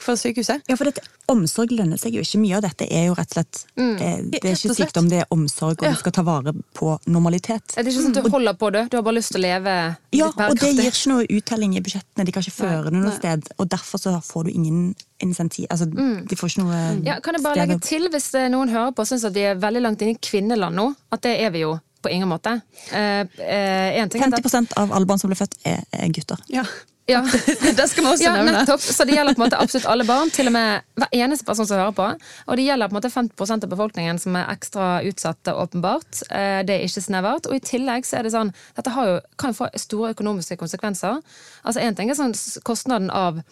for 0.01 0.15
sykehuset. 0.19 0.61
Ja, 0.69 0.75
for 0.79 0.85
dette, 0.89 1.01
Omsorg 1.31 1.71
lønner 1.71 1.97
seg 1.99 2.13
jo 2.17 2.21
ikke. 2.25 2.39
Mye 2.41 2.57
av 2.57 2.63
dette 2.65 2.87
er 2.91 3.05
jo 3.07 3.13
rett 3.15 3.31
og 3.31 3.37
slett 3.37 3.59
mm. 3.79 3.91
Det 4.33 4.41
er 4.43 4.55
ikke 4.57 4.73
sykdom, 4.75 5.07
det 5.11 5.19
er 5.21 5.27
omsorg, 5.31 5.77
og 5.79 5.85
Ja. 5.85 5.91
du 5.93 5.99
skal 6.01 6.11
ta 6.11 6.23
vare 6.27 6.51
på 6.75 6.97
normalitet. 7.07 7.75
Er 7.77 7.83
det 7.83 7.93
ikke 7.93 8.01
sånn 8.03 8.17
at 8.17 8.23
du 8.25 8.29
holder 8.33 8.53
på 8.59 8.71
det. 8.75 8.89
Du 8.91 8.97
har 8.97 9.03
bare 9.05 9.15
lyst 9.15 9.31
til 9.31 9.39
å 9.39 9.45
leve 9.45 9.75
Ja, 10.11 10.27
litt 10.27 10.41
og 10.49 10.59
det 10.59 10.71
gir 10.75 10.89
ikke 10.91 11.11
noe 11.13 11.27
uttelling 11.29 11.77
i 11.77 11.81
budsjettene. 11.85 12.25
De 12.27 12.31
kan 12.35 12.43
ikke 12.43 12.57
føre 12.57 12.83
det 12.89 12.93
noe 12.99 13.13
sted. 13.15 13.47
Og 13.57 13.69
derfor 13.71 13.97
så 14.03 14.17
får 14.25 14.49
du 14.49 14.51
ingen 14.51 14.81
insentiv. 15.23 15.67
Altså, 15.71 15.87
de 15.87 16.35
får 16.35 16.49
ikke 16.51 16.65
noe 16.65 16.81
Ja, 17.05 17.19
kan 17.23 17.33
jeg 17.37 17.43
bare 17.43 17.55
sted 17.55 17.67
legge 17.67 17.79
til, 17.87 18.09
hvis 18.11 18.33
eh, 18.35 18.49
noen 18.51 18.69
hører 18.73 18.91
på 18.91 19.05
og 19.05 19.07
syns 19.07 19.23
at 19.29 19.33
de 19.33 19.47
er 19.53 19.55
veldig 19.61 19.81
langt 19.87 20.01
inne 20.01 20.17
i 20.17 20.19
kvinneland 20.19 20.75
nå, 20.75 20.89
at 21.11 21.21
det 21.21 21.37
er 21.39 21.49
vi 21.55 21.63
jo 21.63 21.77
På 22.01 22.09
ingen 22.09 22.27
måte. 22.27 22.55
Eh, 22.91 23.21
eh, 23.37 24.01
en 24.01 24.09
ting 24.09 24.23
er 24.23 24.33
at- 24.33 24.41
50% 24.41 24.71
av 24.75 24.91
alle 24.91 25.05
barn 25.05 25.19
som 25.21 25.29
blir 25.29 25.37
født, 25.37 25.53
er, 25.63 25.83
er 25.93 26.09
gutter. 26.09 26.39
Ja. 26.49 26.63
Ja. 27.11 27.21
Det 27.79 27.87
skal 27.91 28.05
vi 28.05 28.09
også 28.11 28.23
Ja, 28.25 28.33
nevne. 28.37 28.53
nettopp. 28.61 28.81
Så 28.83 29.05
det 29.07 29.15
gjelder 29.17 29.35
på 29.37 29.41
en 29.43 29.45
måte 29.49 29.59
absolutt 29.61 29.87
alle 29.91 30.05
barn, 30.07 30.31
til 30.33 30.47
og 30.51 30.55
med 30.55 30.85
hver 31.01 31.11
eneste 31.19 31.45
person 31.47 31.67
som 31.69 31.77
hører 31.81 31.95
på. 31.97 32.07
Og 32.47 32.57
det 32.59 32.65
gjelder 32.67 32.91
på 32.91 32.95
en 32.95 32.99
måte 33.01 33.11
50% 33.13 33.67
av 33.67 33.73
befolkningen 33.75 34.21
som 34.23 34.35
er 34.39 34.47
ekstra 34.53 34.87
utsatte, 35.07 35.53
åpenbart. 35.65 36.23
Eh, 36.29 36.61
Det 36.67 36.77
er 36.77 36.85
ikke 36.87 37.03
snevert. 37.07 37.49
Og 37.51 37.57
i 37.57 37.63
tillegg 37.71 38.07
så 38.07 38.19
er 38.19 38.23
det 38.27 38.33
sånn 38.35 38.53
Dette 38.77 38.95
har 38.95 39.11
jo, 39.11 39.19
kan 39.37 39.51
jo 39.53 39.59
få 39.63 39.69
store 39.77 40.13
økonomiske 40.15 40.57
konsekvenser. 40.61 41.21
Altså 41.65 41.81
Én 41.83 41.95
ting 41.95 42.09
er 42.09 42.15
sånn 42.19 42.33
kostnaden 42.63 43.09
av 43.11 43.43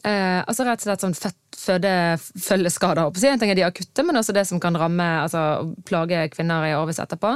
Eh, 0.00 0.40
altså 0.48 0.64
rett 0.64 0.80
og 0.80 0.86
slett 0.86 1.02
sånn 1.04 1.12
født, 1.12 1.49
føde, 1.56 1.92
følgeskader. 2.18 3.02
håper 3.02 3.24
jeg. 3.24 3.34
En 3.34 3.42
ting 3.42 3.52
er 3.52 3.58
de 3.58 3.66
akutte, 3.66 4.04
men 4.06 4.16
også 4.16 4.34
det 4.36 4.46
som 4.48 4.60
kan 4.62 4.76
ramme, 4.78 5.06
altså 5.24 5.74
plage 5.88 6.28
kvinner 6.34 6.66
i 6.68 6.74
årevis 6.76 7.00
etterpå. 7.02 7.34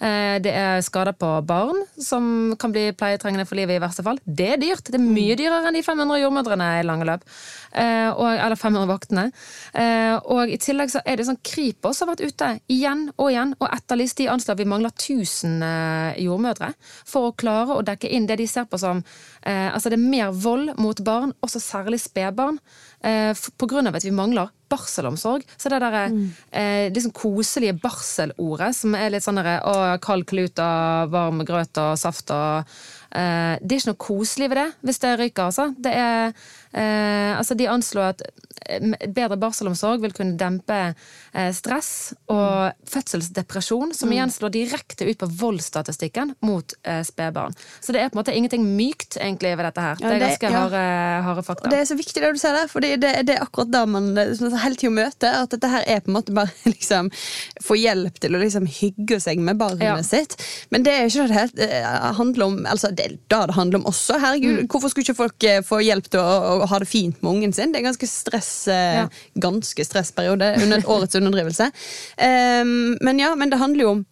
Eh, 0.00 0.36
det 0.44 0.52
er 0.52 0.84
skader 0.84 1.16
på 1.18 1.30
barn, 1.46 1.80
som 1.98 2.54
kan 2.60 2.72
bli 2.74 2.90
pleietrengende 2.92 3.46
for 3.48 3.58
livet 3.58 3.78
i 3.78 3.82
verste 3.82 4.04
fall. 4.06 4.20
Det 4.24 4.50
er 4.54 4.62
dyrt. 4.62 4.86
Det 4.88 5.00
er 5.00 5.04
mye 5.04 5.36
dyrere 5.38 5.68
enn 5.68 5.78
de 5.78 5.84
500 5.84 6.22
jordmødrene 6.22 6.70
i 6.80 6.86
lange 6.86 7.08
løp. 7.08 7.26
Eh, 7.74 8.10
og, 8.12 8.28
eller 8.30 8.58
500 8.58 8.86
vaktene. 8.90 9.26
Eh, 9.74 10.14
og 10.30 10.50
i 10.50 10.58
tillegg 10.62 10.92
så 10.94 11.02
er 11.04 11.18
det 11.18 11.26
sånn 11.28 11.40
Kripos 11.44 12.02
har 12.02 12.12
vært 12.12 12.24
ute 12.24 12.50
igjen 12.70 13.08
og 13.16 13.32
igjen 13.32 13.54
og 13.58 13.68
etterlyst. 13.70 14.20
De 14.20 14.30
anslår 14.30 14.60
vi 14.60 14.68
mangler 14.70 14.94
1000 14.94 15.64
eh, 15.66 16.22
jordmødre 16.24 16.70
for 17.02 17.30
å 17.30 17.36
klare 17.38 17.74
å 17.74 17.84
dekke 17.86 18.10
inn 18.14 18.28
det 18.30 18.38
de 18.42 18.48
ser 18.50 18.68
på 18.70 18.80
som 18.80 19.02
Altså 19.44 19.90
det 19.92 19.98
er 19.98 20.00
mer 20.00 20.30
vold 20.32 20.70
mot 20.80 20.96
barn, 21.04 21.34
også 21.44 21.60
særlig 21.60 21.98
spedbarn. 22.00 22.56
Av 23.54 23.94
at 23.94 24.04
vi 24.04 24.10
mangler 24.10 24.50
barselomsorg. 24.68 25.44
Så 25.56 25.70
det 25.70 25.78
der 25.82 25.94
eh, 26.50 26.90
liksom 26.92 27.12
koselige 27.14 27.76
barselordet, 27.80 28.74
som 28.76 28.96
er 28.98 29.12
litt 29.14 29.24
sånn 29.24 29.38
derre 29.38 29.60
å, 29.62 29.74
kald 30.02 30.26
klut 30.26 30.58
og 30.58 31.12
varm 31.14 31.44
grøt 31.46 31.78
og 31.80 31.94
saft 32.00 32.32
og 32.34 32.64
eh, 33.14 33.54
Det 33.60 33.76
er 33.76 33.78
ikke 33.78 33.92
noe 33.92 34.02
koselig 34.08 34.50
ved 34.50 34.60
det, 34.60 34.68
hvis 34.82 35.02
det 35.04 35.14
ryker, 35.20 35.50
altså. 35.50 35.70
Det 35.78 35.94
er 35.94 36.34
eh, 36.74 37.32
Altså, 37.34 37.54
de 37.58 37.66
anslår 37.70 38.12
at 38.12 38.22
eh, 38.68 38.84
bedre 39.10 39.36
barselomsorg 39.40 40.02
vil 40.04 40.12
kunne 40.14 40.36
dempe 40.38 40.76
eh, 40.94 41.50
stress 41.56 42.12
og 42.30 42.74
fødselsdepresjon, 42.88 43.94
som 43.96 44.12
igjen 44.14 44.30
slår 44.32 44.52
direkte 44.54 45.06
ut 45.08 45.18
på 45.20 45.28
voldsstatistikken 45.40 46.34
mot 46.46 46.74
eh, 46.86 47.02
spedbarn. 47.06 47.54
Så 47.82 47.94
det 47.94 48.02
er 48.04 48.10
på 48.12 48.18
en 48.18 48.22
måte 48.22 48.34
ingenting 48.36 48.66
mykt 48.76 49.18
egentlig 49.20 49.54
ved 49.58 49.66
dette 49.68 49.84
her. 49.84 49.98
Ja, 50.02 50.10
det 50.12 50.16
er 50.18 50.24
ganske 50.26 50.50
ja. 50.50 50.62
harde, 50.64 50.84
harde 51.28 51.44
fakta. 51.46 51.72
Det 51.72 51.80
er 51.82 51.88
så 51.90 51.98
viktig 51.98 52.22
det 52.22 52.32
du 52.36 52.40
sier 52.42 52.56
der, 52.58 52.70
for 52.70 52.84
det, 52.84 52.92
det 53.02 53.34
er 53.36 53.42
akkurat 53.44 53.72
da 53.74 53.84
man 53.90 54.12
hele 54.16 54.78
tida 54.78 54.92
møter. 54.94 55.40
At 55.44 55.54
dette 55.54 55.70
her 55.70 55.86
er 55.96 56.02
på 56.04 56.12
en 56.12 56.18
måte 56.18 56.34
bare 56.36 56.52
liksom 56.74 57.10
få 57.64 57.78
hjelp 57.80 58.20
til 58.22 58.36
å 58.38 58.42
liksom 58.42 58.68
hygge 58.70 59.20
seg 59.22 59.42
med 59.42 59.58
barnet 59.60 59.84
Ja. 59.84 59.98
sitt. 60.06 60.36
Men 60.70 60.86
det 60.86 60.94
er 60.94 61.10
ikke 61.10 61.28
det 61.30 61.44
det 61.58 61.70
eh, 61.82 62.08
handler 62.18 62.46
om. 62.50 62.60
Altså, 62.70 62.90
det 62.94 63.04
er 63.08 63.16
da 63.32 63.44
det 63.50 63.58
handler 63.58 63.82
om 63.82 63.90
også. 63.92 64.18
Herregud, 64.22 64.52
Mm. 64.54 64.66
Hvorfor 64.70 64.90
skulle 64.92 65.02
ikke 65.08 65.16
folk 65.18 65.44
eh, 65.48 65.60
få 65.66 65.80
hjelp 65.82 66.06
til 66.12 66.20
å, 66.20 66.62
å 66.62 66.63
ha 66.70 66.78
det 66.82 66.88
fint 66.90 67.20
med 67.22 67.30
ungen 67.32 67.52
sin? 67.56 67.72
Det 67.72 67.80
er 67.82 67.88
ganske 67.90 68.08
stress 68.10 68.52
eh, 68.68 69.02
Ja. 69.02 69.06
Ganske 69.36 69.84
stressperiode. 69.86 70.54
Under 70.62 70.82
årets 70.96 71.14
underdrivelse. 71.18 71.70
Um, 72.18 72.96
men 73.00 73.18
ja, 73.18 73.34
men 73.34 73.50
det 73.50 73.58
handler 73.60 73.82
jo 73.84 73.90
om 73.98 74.02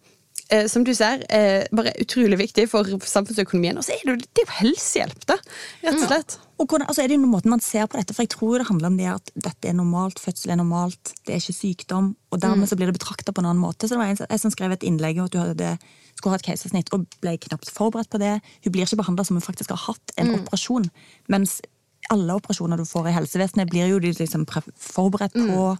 eh, 0.51 0.67
som 0.67 0.83
du 0.85 0.91
ser, 0.93 1.23
eh, 1.33 1.63
bare 1.71 1.93
utrolig 2.03 2.37
viktig 2.37 2.67
for 2.69 2.83
samfunnsøkonomien. 3.07 3.77
Og 3.79 3.85
så 3.85 3.93
er 3.95 4.01
det, 4.03 4.11
jo- 4.13 4.31
det 4.35 4.43
er 4.43 4.49
jo 4.49 4.57
helsehjelp, 4.59 5.25
da. 5.29 5.37
Rett 5.85 6.01
og 6.01 6.07
slett. 6.09 6.37
Og 6.61 6.67
hvordan, 6.69 6.85
altså 6.87 7.01
er 7.03 7.07
det 7.09 7.17
noen 7.19 7.31
måte 7.33 7.49
man 7.49 7.59
ser 7.63 7.87
på 7.89 7.97
dette, 7.97 8.13
for 8.13 8.23
jeg 8.23 8.29
tror 8.35 8.59
det 8.61 8.67
handler 8.69 8.87
om 8.91 8.97
det 8.99 9.07
at 9.09 9.31
dette 9.35 9.67
er 9.71 9.73
normalt, 9.73 10.19
fødsel 10.21 10.51
er 10.53 10.59
normalt, 10.59 11.13
det 11.25 11.33
er 11.33 11.41
ikke 11.41 11.55
sykdom, 11.57 12.11
og 12.31 12.39
dermed 12.43 12.69
så 12.69 12.77
blir 12.77 12.87
det 12.91 12.99
betrakta 12.99 13.33
på 13.33 13.41
en 13.41 13.49
annen 13.49 13.63
måte. 13.63 13.87
Så 13.89 13.95
det 13.95 14.01
var 14.03 14.11
en, 14.13 14.21
jeg 14.29 14.39
som 14.43 14.53
skrev 14.53 14.71
et 14.75 14.85
innlegg 14.85 15.17
om 15.19 15.25
at 15.25 15.33
du 15.33 15.39
hadde, 15.41 15.71
skulle 16.13 16.35
ha 16.35 16.39
et 16.39 16.45
keisersnitt, 16.45 16.93
og 16.93 17.07
ble 17.25 17.33
knapt 17.41 17.71
forberedt 17.73 18.11
på 18.13 18.21
det. 18.21 18.35
Hun 18.63 18.71
blir 18.75 18.85
ikke 18.85 19.01
behandla 19.01 19.25
som 19.25 19.35
hun 19.39 19.43
faktisk 19.43 19.73
har 19.73 19.81
hatt 19.89 20.13
en 20.21 20.35
operasjon. 20.37 20.85
Mens 21.33 21.57
alle 22.13 22.37
operasjoner 22.37 22.79
du 22.79 22.87
får 22.87 23.09
i 23.09 23.15
helsevesenet, 23.17 23.69
blir 23.71 23.91
jo 23.91 24.01
de 24.03 24.13
liksom 24.15 24.45
forberedt 24.47 25.35
på. 25.35 25.73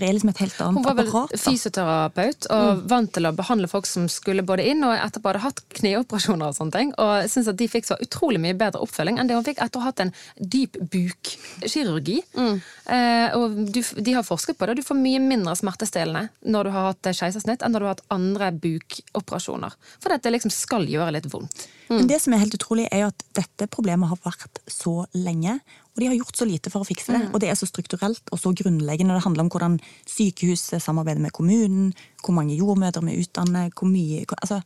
Det 0.00 0.08
er 0.08 0.14
liksom 0.16 0.30
et 0.32 0.40
helt 0.42 0.58
Hun 0.62 0.82
var 0.84 0.96
vel 0.98 1.08
apparat. 1.08 1.34
fysioterapeut 1.42 2.46
og 2.54 2.82
vant 2.90 3.12
til 3.12 3.28
å 3.28 3.32
behandle 3.36 3.68
folk 3.68 3.86
som 3.86 4.08
skulle 4.08 4.44
både 4.46 4.64
inn 4.70 4.84
og 4.86 4.94
etterpå 4.96 5.32
hadde 5.32 5.42
hatt 5.44 5.62
kneoperasjoner 5.78 6.48
og 6.48 6.56
sånne 6.56 6.76
ting. 6.76 6.92
Og 6.98 7.12
jeg 7.22 7.30
synes 7.34 7.50
at 7.52 7.58
de 7.60 7.68
fikk 7.68 7.88
så 7.90 7.98
utrolig 8.02 8.40
mye 8.42 8.56
bedre 8.58 8.80
oppfølging 8.84 9.20
enn 9.20 9.28
det 9.30 9.36
hun 9.36 9.46
fikk 9.46 9.60
etter 9.62 9.80
å 9.80 9.84
ha 9.84 9.90
hatt 9.92 10.00
en 10.06 10.14
dyp 10.38 10.78
bukkirurgi. 10.92 12.18
Eh, 12.86 13.36
og 13.38 13.58
du, 13.72 13.82
de 13.82 14.16
har 14.16 14.26
forsket 14.26 14.58
på 14.58 14.66
det, 14.66 14.74
og 14.76 14.80
du 14.82 14.86
får 14.86 14.98
mye 14.98 15.20
mindre 15.22 15.54
smertestillende 15.58 16.28
når 16.44 16.64
du 16.68 16.74
har 16.74 16.88
hatt 16.92 17.12
keisersnitt 17.12 17.62
enn 17.62 17.72
når 17.76 17.80
du 17.84 17.86
har 17.88 17.94
hatt 17.96 18.08
andre 18.14 18.50
bukoperasjoner. 18.62 19.76
For 20.02 20.14
dette 20.14 20.32
liksom 20.32 20.52
skal 20.54 20.88
gjøre 20.90 21.14
litt 21.18 21.30
vondt. 21.32 21.68
Men 21.92 22.06
det 22.08 22.22
som 22.24 22.32
er 22.32 22.40
helt 22.40 22.54
utrolig, 22.56 22.86
er 22.88 23.04
jo 23.04 23.10
at 23.10 23.24
dette 23.36 23.66
problemet 23.68 24.08
har 24.08 24.20
vært 24.24 24.62
så 24.70 25.02
lenge. 25.12 25.58
Og 25.92 26.00
de 26.00 26.06
har 26.08 26.14
gjort 26.16 26.36
så 26.40 26.46
lite 26.48 26.70
for 26.72 26.80
å 26.80 26.88
fikse 26.88 27.12
det. 27.12 27.26
Og 27.34 27.40
det 27.42 27.50
er 27.52 27.54
så 27.58 27.66
strukturelt 27.68 28.22
og 28.32 28.38
så 28.40 28.52
grunnleggende. 28.56 29.12
Det 29.18 29.24
handler 29.26 29.44
om 29.44 29.50
hvordan 29.52 29.74
sykehuset 30.08 30.80
samarbeider 30.82 31.20
med 31.20 31.32
kommunen, 31.36 31.92
hvor 32.24 32.32
mange 32.32 32.56
jordmødre 32.56 33.02
vi 33.04 33.18
utdanner, 33.20 33.68
hvor 33.76 33.90
mye 33.92 34.24
altså, 34.40 34.62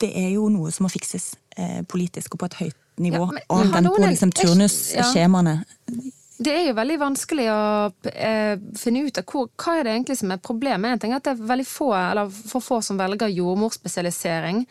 Det 0.00 0.12
er 0.14 0.30
jo 0.36 0.48
noe 0.48 0.70
som 0.70 0.84
må 0.86 0.90
fikses 0.94 1.32
eh, 1.58 1.82
politisk 1.90 2.34
og 2.34 2.38
på 2.44 2.46
et 2.46 2.54
høyt 2.60 2.76
nivå. 3.02 3.24
Ja, 3.26 3.32
men- 3.32 3.42
og 3.48 3.72
den 3.72 3.84
på 3.90 4.06
liksom, 4.06 4.30
turnusskjemaene 4.32 5.64
Ja. 5.64 6.10
Det 6.44 6.50
er 6.50 6.64
jo 6.66 6.74
veldig 6.74 6.96
vanskelig 6.98 7.44
å 7.46 7.92
eh, 8.10 8.56
finne 8.76 9.04
ut 9.06 9.18
av 9.18 9.24
hvor, 9.30 9.46
hva 9.54 9.76
er 9.78 9.84
det 9.84 9.92
egentlig 9.94 10.16
som 10.18 10.32
er 10.34 10.40
problemet. 10.42 10.90
En 10.92 10.98
ting 10.98 11.12
er 11.12 11.16
at 11.20 11.24
det 11.28 11.34
er 11.36 11.46
veldig 11.46 11.66
få, 11.66 11.92
eller 11.94 12.28
for 12.28 12.60
få 12.60 12.80
som 12.82 12.98
velger 12.98 13.30
jordmorspesialisering. 13.30 14.64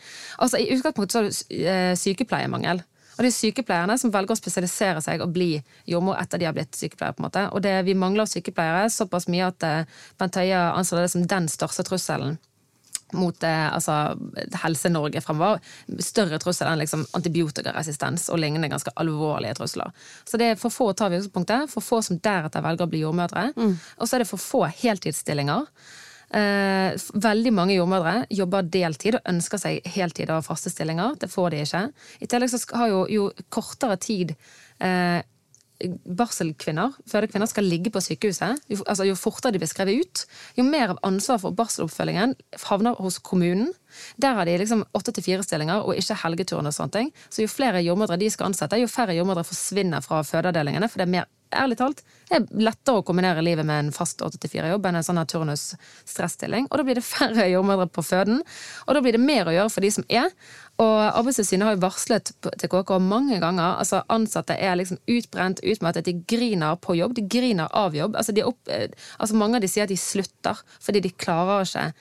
Altså 0.44 0.60
I 0.60 0.68
utgangspunktet 0.76 1.12
så 1.12 1.22
er 1.22 1.30
det 1.30 1.66
eh, 1.66 1.94
sykepleiermangel. 1.96 2.82
Og 3.14 3.22
det 3.22 3.30
er 3.30 3.36
sykepleierne 3.36 3.98
som 4.00 4.12
velger 4.14 4.34
å 4.34 4.38
spesialisere 4.38 5.02
seg 5.04 5.22
og 5.24 5.34
bli 5.34 5.52
jordmor 5.90 6.18
etter 6.20 6.40
de 6.40 6.48
har 6.48 6.56
blitt 6.56 6.74
sykepleiere. 6.78 7.14
på 7.14 7.22
en 7.22 7.28
måte. 7.28 7.44
Og 7.52 7.62
det, 7.62 7.76
vi 7.86 7.94
mangler 7.94 8.26
sykepleiere 8.30 8.88
såpass 8.90 9.28
mye 9.30 9.46
at 9.52 9.66
eh, 9.68 9.86
Bent 10.18 10.40
Høie 10.40 10.58
anser 10.72 11.04
det 11.04 11.12
som 11.14 11.26
den 11.30 11.48
største 11.52 11.86
trusselen 11.86 12.38
mot 13.14 13.42
eh, 13.46 13.74
altså, 13.74 14.16
Helse-Norge 14.62 15.22
fremover. 15.24 15.60
Større 16.02 16.38
trussel 16.42 16.70
enn 16.70 16.82
liksom, 16.82 17.04
antibiotikaresistens 17.16 18.28
og 18.32 18.40
lignende 18.42 18.70
ganske 18.72 18.92
alvorlige 19.00 19.58
trusler. 19.58 19.92
Så 20.28 20.40
det 20.40 20.52
er 20.52 20.60
for 20.60 20.74
få 20.74 20.90
å 20.90 20.96
ta 20.96 21.10
utgangspunktet, 21.10 21.70
for 21.72 21.84
få 21.84 22.00
som 22.04 22.18
deretter 22.18 22.64
velger 22.64 22.86
å 22.86 22.90
bli 22.90 23.04
jordmødre. 23.04 23.50
Og 23.98 24.08
så 24.08 24.16
er 24.16 24.24
det 24.24 24.30
for 24.30 24.42
få 24.42 24.64
heltidsstillinger. 24.82 25.68
Eh, 26.34 26.94
veldig 27.22 27.52
mange 27.54 27.76
jordmødre 27.76 28.24
jobber 28.34 28.66
deltid 28.66 29.20
og 29.20 29.28
ønsker 29.30 29.60
seg 29.60 29.84
heltid 29.94 30.32
og 30.34 30.42
faste 30.46 30.72
stillinger. 30.72 31.14
Det 31.20 31.30
får 31.30 31.54
de 31.54 31.60
ikke. 31.62 31.82
I 32.24 32.30
tillegg 32.30 32.50
så 32.50 32.60
har 32.80 32.90
jo, 32.90 33.04
jo 33.10 33.28
kortere 33.54 33.98
tid 34.02 34.34
eh, 34.82 35.20
barselkvinner, 35.82 36.94
fødekvinner, 37.10 37.50
skal 37.50 37.66
ligge 37.66 37.90
på 37.92 38.00
sykehuset, 38.02 38.60
jo, 38.70 38.78
altså, 38.86 39.06
jo 39.08 39.16
fortere 39.18 39.54
de 39.54 39.60
blir 39.62 39.70
skrevet 39.70 40.04
ut, 40.04 40.24
jo 40.58 40.64
mer 40.66 40.94
av 40.94 41.00
ansvar 41.06 41.40
for 41.42 41.56
barseloppfølgingen 41.56 42.36
havner 42.68 43.00
hos 43.02 43.18
kommunen. 43.18 43.72
Der 44.20 44.38
har 44.38 44.46
de 44.46 44.56
liksom 44.58 44.84
åtte 44.94 45.14
til 45.14 45.26
fire 45.26 45.46
stillinger 45.46 45.84
og 45.84 45.98
ikke 45.98 46.18
helgeturene 46.24 46.70
og 46.70 46.76
sånne 46.76 46.96
ting. 46.98 47.14
Så 47.28 47.44
jo 47.44 47.50
flere 47.50 47.82
jordmødre 47.84 48.18
de 48.20 48.30
skal 48.32 48.50
ansette, 48.50 48.78
jo 48.80 48.90
færre 48.90 49.16
jordmødre 49.16 49.46
forsvinner 49.46 50.04
fra 50.04 50.22
fødeavdelingene, 50.26 50.90
for 50.90 51.02
det 51.02 51.08
er 51.08 51.16
mer 51.18 51.30
ærlig 51.54 51.78
talt, 51.78 52.02
det 52.28 52.38
er 52.38 52.64
lettere 52.66 53.00
å 53.00 53.04
kombinere 53.06 53.42
livet 53.44 53.66
med 53.66 53.84
en 53.84 53.92
fast 53.94 54.22
8-4-jobb 54.24 54.88
enn 54.88 54.98
en 54.98 55.06
sånn 55.06 55.20
turnus-stressstilling. 55.30 56.68
Og 56.70 56.80
da 56.80 56.86
blir 56.86 56.98
det 56.98 57.04
færre 57.06 57.46
jordmødre 57.50 57.86
på 57.94 58.04
føden, 58.06 58.40
og 58.86 58.96
da 58.96 59.02
blir 59.04 59.16
det 59.16 59.22
mer 59.22 59.50
å 59.50 59.54
gjøre 59.54 59.72
for 59.74 59.86
de 59.86 59.92
som 59.94 60.06
er. 60.08 60.30
Og 60.82 60.94
Arbeidstilsynet 61.04 61.68
har 61.68 61.76
jo 61.76 61.82
varslet 61.84 62.32
til 62.42 62.70
KK 62.70 62.96
mange 63.02 63.38
ganger. 63.42 63.76
altså 63.78 64.02
Ansatte 64.10 64.56
er 64.58 64.74
liksom 64.74 64.98
utbrent, 65.06 65.62
utmattet, 65.62 66.08
de 66.08 66.16
griner 66.26 66.74
på 66.82 66.96
jobb, 66.98 67.14
de 67.14 67.22
griner 67.30 67.68
av 67.70 67.94
jobb. 67.94 68.16
altså, 68.16 68.32
de 68.32 68.42
opp, 68.42 68.58
eh, 68.68 68.90
altså 69.18 69.36
Mange 69.36 69.56
av 69.56 69.62
de 69.62 69.68
sier 69.68 69.84
at 69.84 69.92
de 69.92 69.96
slutter 69.96 70.58
fordi 70.80 71.00
de 71.00 71.10
klarer 71.10 71.62
ikke 71.62 71.92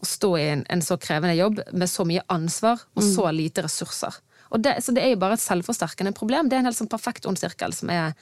å 0.00 0.08
stå 0.08 0.30
i 0.38 0.46
en, 0.54 0.64
en 0.68 0.82
så 0.82 0.96
krevende 0.96 1.36
jobb 1.36 1.60
med 1.72 1.90
så 1.90 2.04
mye 2.04 2.24
ansvar 2.28 2.80
og 2.96 3.04
så 3.04 3.28
lite 3.32 3.62
ressurser. 3.62 4.16
Det, 4.56 4.76
så 4.84 4.92
det 4.94 5.02
er 5.02 5.14
jo 5.14 5.20
bare 5.20 5.34
et 5.34 5.42
selvforsterkende 5.42 6.12
problem. 6.14 6.48
Det 6.48 6.56
er 6.56 6.62
en 6.62 6.68
helt 6.68 6.78
sånn 6.78 6.90
perfekt 6.90 7.26
ond 7.26 7.38
sirkel 7.40 7.72
som 7.74 7.90
er 7.90 8.12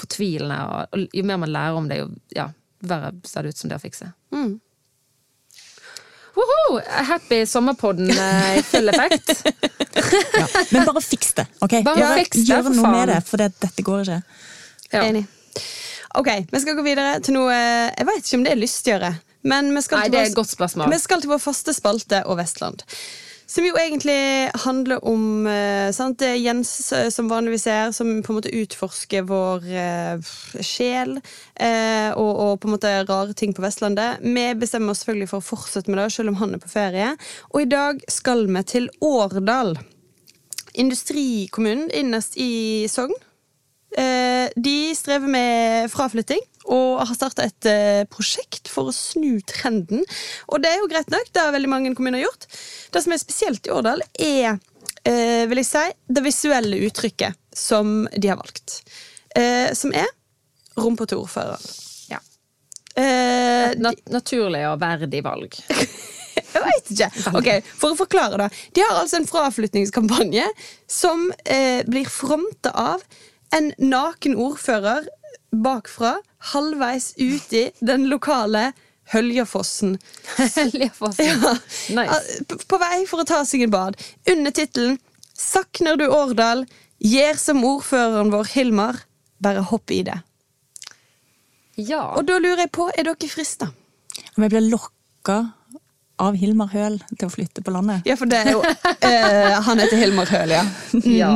fortvilende. 0.00 0.58
Og, 0.64 0.94
og 0.96 1.18
jo 1.18 1.24
mer 1.28 1.42
man 1.42 1.52
lærer 1.52 1.78
om 1.78 1.88
det, 1.90 1.98
jo 2.00 2.08
ja, 2.34 2.48
verre 2.80 3.12
ser 3.28 3.44
det 3.44 3.54
ut 3.54 3.60
som 3.60 3.70
det 3.70 3.78
å 3.78 3.82
fikse. 3.82 4.10
Woho! 6.34 6.80
Happy 7.08 7.42
sommerpodden 7.46 8.10
eh, 8.10 8.58
i 8.58 8.62
full 8.62 8.88
effekt. 8.88 9.34
Ja. 10.34 10.46
Men 10.70 10.84
bare 10.88 11.00
fiks 11.00 11.30
det. 11.38 11.44
ok? 11.62 11.70
Bare 11.86 12.00
Gjør- 12.00 12.16
fiks 12.18 12.36
det, 12.36 12.44
Gjør 12.48 12.62
for 12.66 12.74
noe 12.76 12.84
faen. 12.84 12.96
med 12.98 13.08
det, 13.12 13.18
for 13.28 13.40
det, 13.40 13.46
dette 13.62 13.82
går 13.86 14.00
ikke. 14.02 14.16
Ja. 14.92 15.02
Enig. 15.06 15.22
Ok, 16.18 16.28
vi 16.50 16.60
skal 16.62 16.76
gå 16.78 16.82
videre 16.86 17.12
til 17.24 17.34
noe 17.38 17.54
Jeg 17.54 18.06
vet 18.08 18.20
ikke 18.24 18.38
om 18.40 18.44
det 18.46 18.52
er 18.52 18.60
lystgjøre. 18.60 19.12
Men 19.46 19.70
vi 19.76 19.82
skal 19.86 19.98
Nei, 20.02 20.08
til 20.08 20.14
det 20.16 20.20
er 20.22 20.30
et 20.32 20.36
godt 20.38 20.50
spørsmål. 20.50 20.90
Vi 20.92 20.98
skal 21.02 21.22
til 21.22 21.30
vår 21.30 21.40
faste 21.44 21.74
spalte 21.76 22.22
og 22.26 22.38
Vestland. 22.40 22.82
Som 23.46 23.66
jo 23.66 23.74
egentlig 23.76 24.50
handler 24.64 25.02
om 25.04 25.46
eh, 25.46 25.90
sant? 25.92 26.16
Det 26.20 26.30
er 26.32 26.40
Jens 26.40 26.70
eh, 26.96 27.10
som 27.12 27.28
vanligvis 27.28 27.66
er, 27.68 27.90
som 27.92 28.08
på 28.24 28.32
en 28.32 28.38
måte 28.38 28.52
utforsker 28.56 29.26
vår 29.28 29.66
eh, 29.68 30.30
sjel 30.64 31.18
eh, 31.18 32.08
og, 32.16 32.30
og 32.30 32.54
på 32.62 32.70
en 32.70 32.74
måte 32.76 32.94
rare 33.04 33.36
ting 33.36 33.52
på 33.52 33.64
Vestlandet. 33.64 34.24
Vi 34.24 34.46
bestemmer 34.56 34.94
oss 34.94 35.04
selvfølgelig 35.04 35.28
for 35.34 35.44
å 35.44 35.48
fortsette 35.50 35.92
med 35.92 36.00
det, 36.00 36.08
selv 36.16 36.32
om 36.32 36.40
han 36.40 36.56
er 36.56 36.64
på 36.64 36.72
ferie. 36.72 37.10
Og 37.52 37.66
i 37.66 37.68
dag 37.68 38.00
skal 38.08 38.46
vi 38.48 38.64
til 38.70 38.88
Årdal. 39.04 39.76
Industrikommunen 40.80 41.92
innerst 41.92 42.40
i 42.40 42.88
Sogn. 42.90 43.14
Eh, 43.94 44.48
de 44.56 44.78
strever 44.96 45.30
med 45.30 45.92
fraflytting 45.92 46.40
og 46.64 47.02
har 47.04 47.16
starta 47.16 47.46
et 47.46 47.68
eh, 47.68 48.04
prosjekt 48.10 48.70
for 48.72 48.88
å 48.88 48.94
snu 48.94 49.40
trenden. 49.48 50.04
Og 50.48 50.62
det 50.64 50.72
er 50.72 50.80
jo 50.80 50.90
greit 50.90 51.10
nok, 51.12 51.30
det 51.32 51.42
har 51.42 51.54
veldig 51.54 51.70
mange 51.70 51.94
kommuner 51.96 52.22
gjort. 52.22 52.46
Det 52.92 53.04
som 53.04 53.14
er 53.14 53.22
spesielt 53.22 53.68
i 53.68 53.74
Årdal, 53.74 54.04
er 54.14 54.56
eh, 55.04 55.44
vil 55.50 55.60
jeg 55.60 55.70
si, 55.70 55.84
det 56.08 56.24
visuelle 56.24 56.80
uttrykket 56.88 57.40
som 57.54 58.04
de 58.16 58.30
har 58.32 58.40
valgt. 58.40 58.80
Eh, 59.36 59.72
som 59.76 59.92
er 59.94 60.08
rumpa 60.80 61.06
til 61.10 61.22
ordføreren. 61.22 61.68
Ja. 62.10 62.20
Et 62.98 63.78
Nat 63.82 64.00
naturlig 64.12 64.64
og 64.70 64.80
verdig 64.82 65.24
valg. 65.26 65.54
Jeg 66.54 66.62
veit 66.62 66.90
ikke. 66.90 67.08
Ok, 67.34 67.48
For 67.78 67.94
å 67.94 67.98
forklare 67.98 68.38
det. 68.44 68.46
De 68.78 68.82
har 68.86 69.00
altså 69.00 69.18
en 69.18 69.26
fraflytningskampanje 69.26 70.46
som 70.90 71.28
eh, 71.50 71.82
blir 71.86 72.06
fronta 72.10 72.70
av 72.78 73.02
en 73.54 73.70
naken 73.82 74.36
ordfører 74.38 75.06
bakfra, 75.54 76.16
halvveis 76.52 77.12
uti 77.18 77.68
den 77.80 78.08
lokale 78.10 78.72
Høljefossen. 79.12 79.98
Høljefossen. 80.56 81.26
Ja. 81.26 81.56
Nice. 81.96 82.44
På, 82.48 82.58
på 82.58 82.78
vei 82.80 83.04
for 83.08 83.22
å 83.22 83.28
ta 83.28 83.42
seg 83.48 83.66
en 83.66 83.74
bad. 83.74 83.98
Under 84.30 84.54
tittelen 84.54 84.98
'Sakner 85.34 85.98
du 85.98 86.06
Årdal? 86.08 86.64
Gjør 87.04 87.36
som 87.40 87.64
ordføreren 87.66 88.30
vår 88.32 88.52
Hilmar. 88.54 89.02
Bare 89.42 89.64
hopp 89.66 89.90
i 89.90 90.04
det'. 90.06 90.22
Ja. 91.76 92.14
Og 92.14 92.24
da 92.28 92.38
lurer 92.38 92.64
jeg 92.64 92.72
på, 92.72 92.86
er 92.94 93.06
dere 93.08 93.28
frista? 93.28 93.72
Om 94.36 94.46
jeg 94.46 94.54
blir 94.54 94.68
lokka 94.70 95.38
av 96.22 96.36
Hilmar 96.38 96.70
Høel 96.70 97.00
til 97.10 97.26
å 97.26 97.32
flytte 97.32 97.62
på 97.64 97.72
landet. 97.74 98.04
Ja, 98.06 98.14
for 98.18 98.30
det 98.30 98.38
er 98.44 98.52
jo 98.54 98.60
eh, 98.62 99.56
Han 99.66 99.80
heter 99.82 99.98
Hilmar 99.98 100.30
Høel, 100.30 100.52
ja. 100.54 100.62
Ja, 101.20 101.32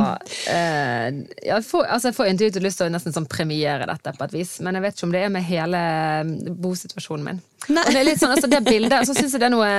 eh, 0.51 1.09
jeg, 1.43 1.65
får, 1.67 1.87
altså 1.87 2.09
jeg 2.09 2.17
får 2.19 2.31
intuitivt 2.31 2.63
lyst 2.63 2.79
til 2.79 2.87
å 2.87 2.93
nesten 2.93 3.15
sånn 3.15 3.27
premiere 3.29 3.89
dette 3.89 4.13
på 4.15 4.27
et 4.27 4.37
vis, 4.37 4.55
men 4.63 4.77
jeg 4.77 4.85
vet 4.85 4.95
ikke 4.97 5.09
om 5.09 5.15
det 5.15 5.23
er 5.25 5.33
med 5.33 5.47
hele 5.47 5.81
mm, 6.29 6.37
bosituasjonen 6.63 7.27
min. 7.27 7.41
Nei. 7.67 7.83
Og 7.83 7.91
det 7.91 7.99
er 7.99 8.07
litt 8.07 8.21
sånn, 8.23 8.35
altså 8.37 8.51
det 8.51 8.63
bildet, 8.71 9.03
så 9.09 9.17
synes 9.17 9.35
jeg 9.35 9.43
det 9.43 9.49
er 9.49 9.55
noe 9.57 9.73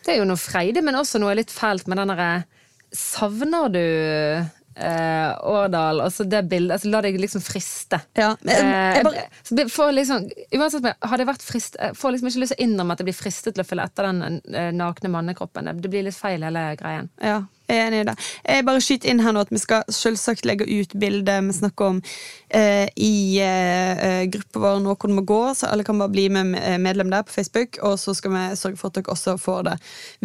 Det 0.00 0.14
er 0.14 0.22
jo 0.22 0.30
noe 0.30 0.40
freidig, 0.40 0.84
men 0.86 0.96
også 0.96 1.20
noe 1.20 1.36
litt 1.36 1.52
fælt 1.52 1.90
med 1.90 2.00
den 2.00 2.14
derre 2.14 2.32
Savner 2.96 3.68
du 3.70 3.84
eh, 4.80 5.32
Årdal? 5.44 6.00
Altså 6.06 6.24
det 6.28 6.40
bildet, 6.48 6.72
altså 6.78 6.90
la 6.90 7.00
deg 7.04 7.18
liksom 7.20 7.42
friste. 7.44 8.00
Ja, 8.16 8.34
men 8.42 8.54
jeg- 8.56 8.96
Eh, 8.96 9.02
bare- 9.04 9.68
får 9.68 9.92
liksom, 9.94 10.28
uansett, 10.56 10.94
hadde 11.02 11.18
jeg 11.24 11.28
vært 11.28 11.42
frist, 11.46 11.76
får 11.94 12.12
liksom 12.12 12.28
ikke 12.28 12.40
lyst 12.44 12.54
til 12.56 12.60
å 12.60 12.68
innrømme 12.68 12.92
at 12.92 12.98
jeg 12.98 13.06
blir 13.10 13.18
fristet 13.22 13.54
til 13.54 13.62
å 13.64 13.66
følge 13.68 13.84
etter 13.84 14.02
den 14.10 14.40
eh, 14.54 14.70
nakne 14.72 15.10
mannekroppen. 15.10 15.64
Det- 15.80 15.90
blir 15.90 16.04
litt 16.04 16.14
feil, 16.14 16.42
hele 16.42 16.76
greien. 16.76 17.08
Ja, 17.22 17.42
enig 17.72 18.00
i 18.02 18.06
det. 18.10 18.14
Jeg 18.44 18.66
bare 18.66 18.82
skyter 18.84 19.10
inn 19.12 19.20
her 19.24 19.34
nå 19.36 19.40
at 19.44 19.50
vi 19.54 19.60
skal 19.62 19.84
selvsagt 19.92 20.46
legge 20.48 20.66
ut 20.68 20.94
bildet 21.00 21.44
vi 21.46 21.54
snakker 21.56 21.90
om 21.94 22.00
eh, 22.48 22.88
i 22.96 23.38
eh, 23.44 24.24
gruppa 24.32 24.62
vår 24.64 24.80
Noen 24.84 25.14
må 25.16 25.24
gå, 25.28 25.40
så 25.54 25.70
alle 25.70 25.84
kan 25.86 25.98
bare 26.00 26.12
bli 26.12 26.28
med 26.32 26.54
eh, 26.60 26.78
medlem 26.82 27.10
der 27.12 27.22
på 27.26 27.32
Facebook. 27.38 27.78
Og 27.86 27.98
så 28.00 28.14
skal 28.16 28.34
vi 28.34 28.44
sørge 28.60 28.80
for 28.80 28.90
at 28.90 29.00
dere 29.00 29.14
også 29.14 29.36
får 29.40 29.62
det 29.70 29.76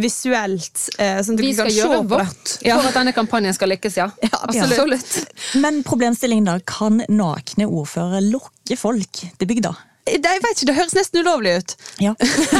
visuelt. 0.05 0.85
Eh, 0.99 1.19
sånn 1.25 1.37
at 1.39 1.43
Vi 1.45 1.51
dere 1.51 1.55
skal 1.55 1.71
kan 1.71 1.79
gjøre 1.79 2.03
vårt 2.15 2.55
Ja. 2.65 2.77
for 2.79 2.91
at 2.91 2.99
denne 2.99 3.15
kampanjen 3.15 3.55
skal 3.57 3.71
lykkes, 3.75 3.97
ja. 4.01 4.09
Ja, 4.25 4.39
absolutt. 4.47 5.19
Men 5.61 5.83
problemstillingen 5.87 6.47
da, 6.49 6.59
kan 6.65 7.01
nakne 7.09 7.67
ordførere 7.67 8.23
lokke 8.25 8.77
folk 8.79 9.21
til 9.37 9.47
bygda? 9.49 9.75
Det, 10.05 10.21
jeg 10.21 10.41
vet 10.43 10.59
ikke, 10.59 10.67
det 10.69 10.75
høres 10.77 10.93
nesten 10.93 11.21
ulovlig 11.25 11.51
ut 11.57 11.71
Ja. 12.03 12.11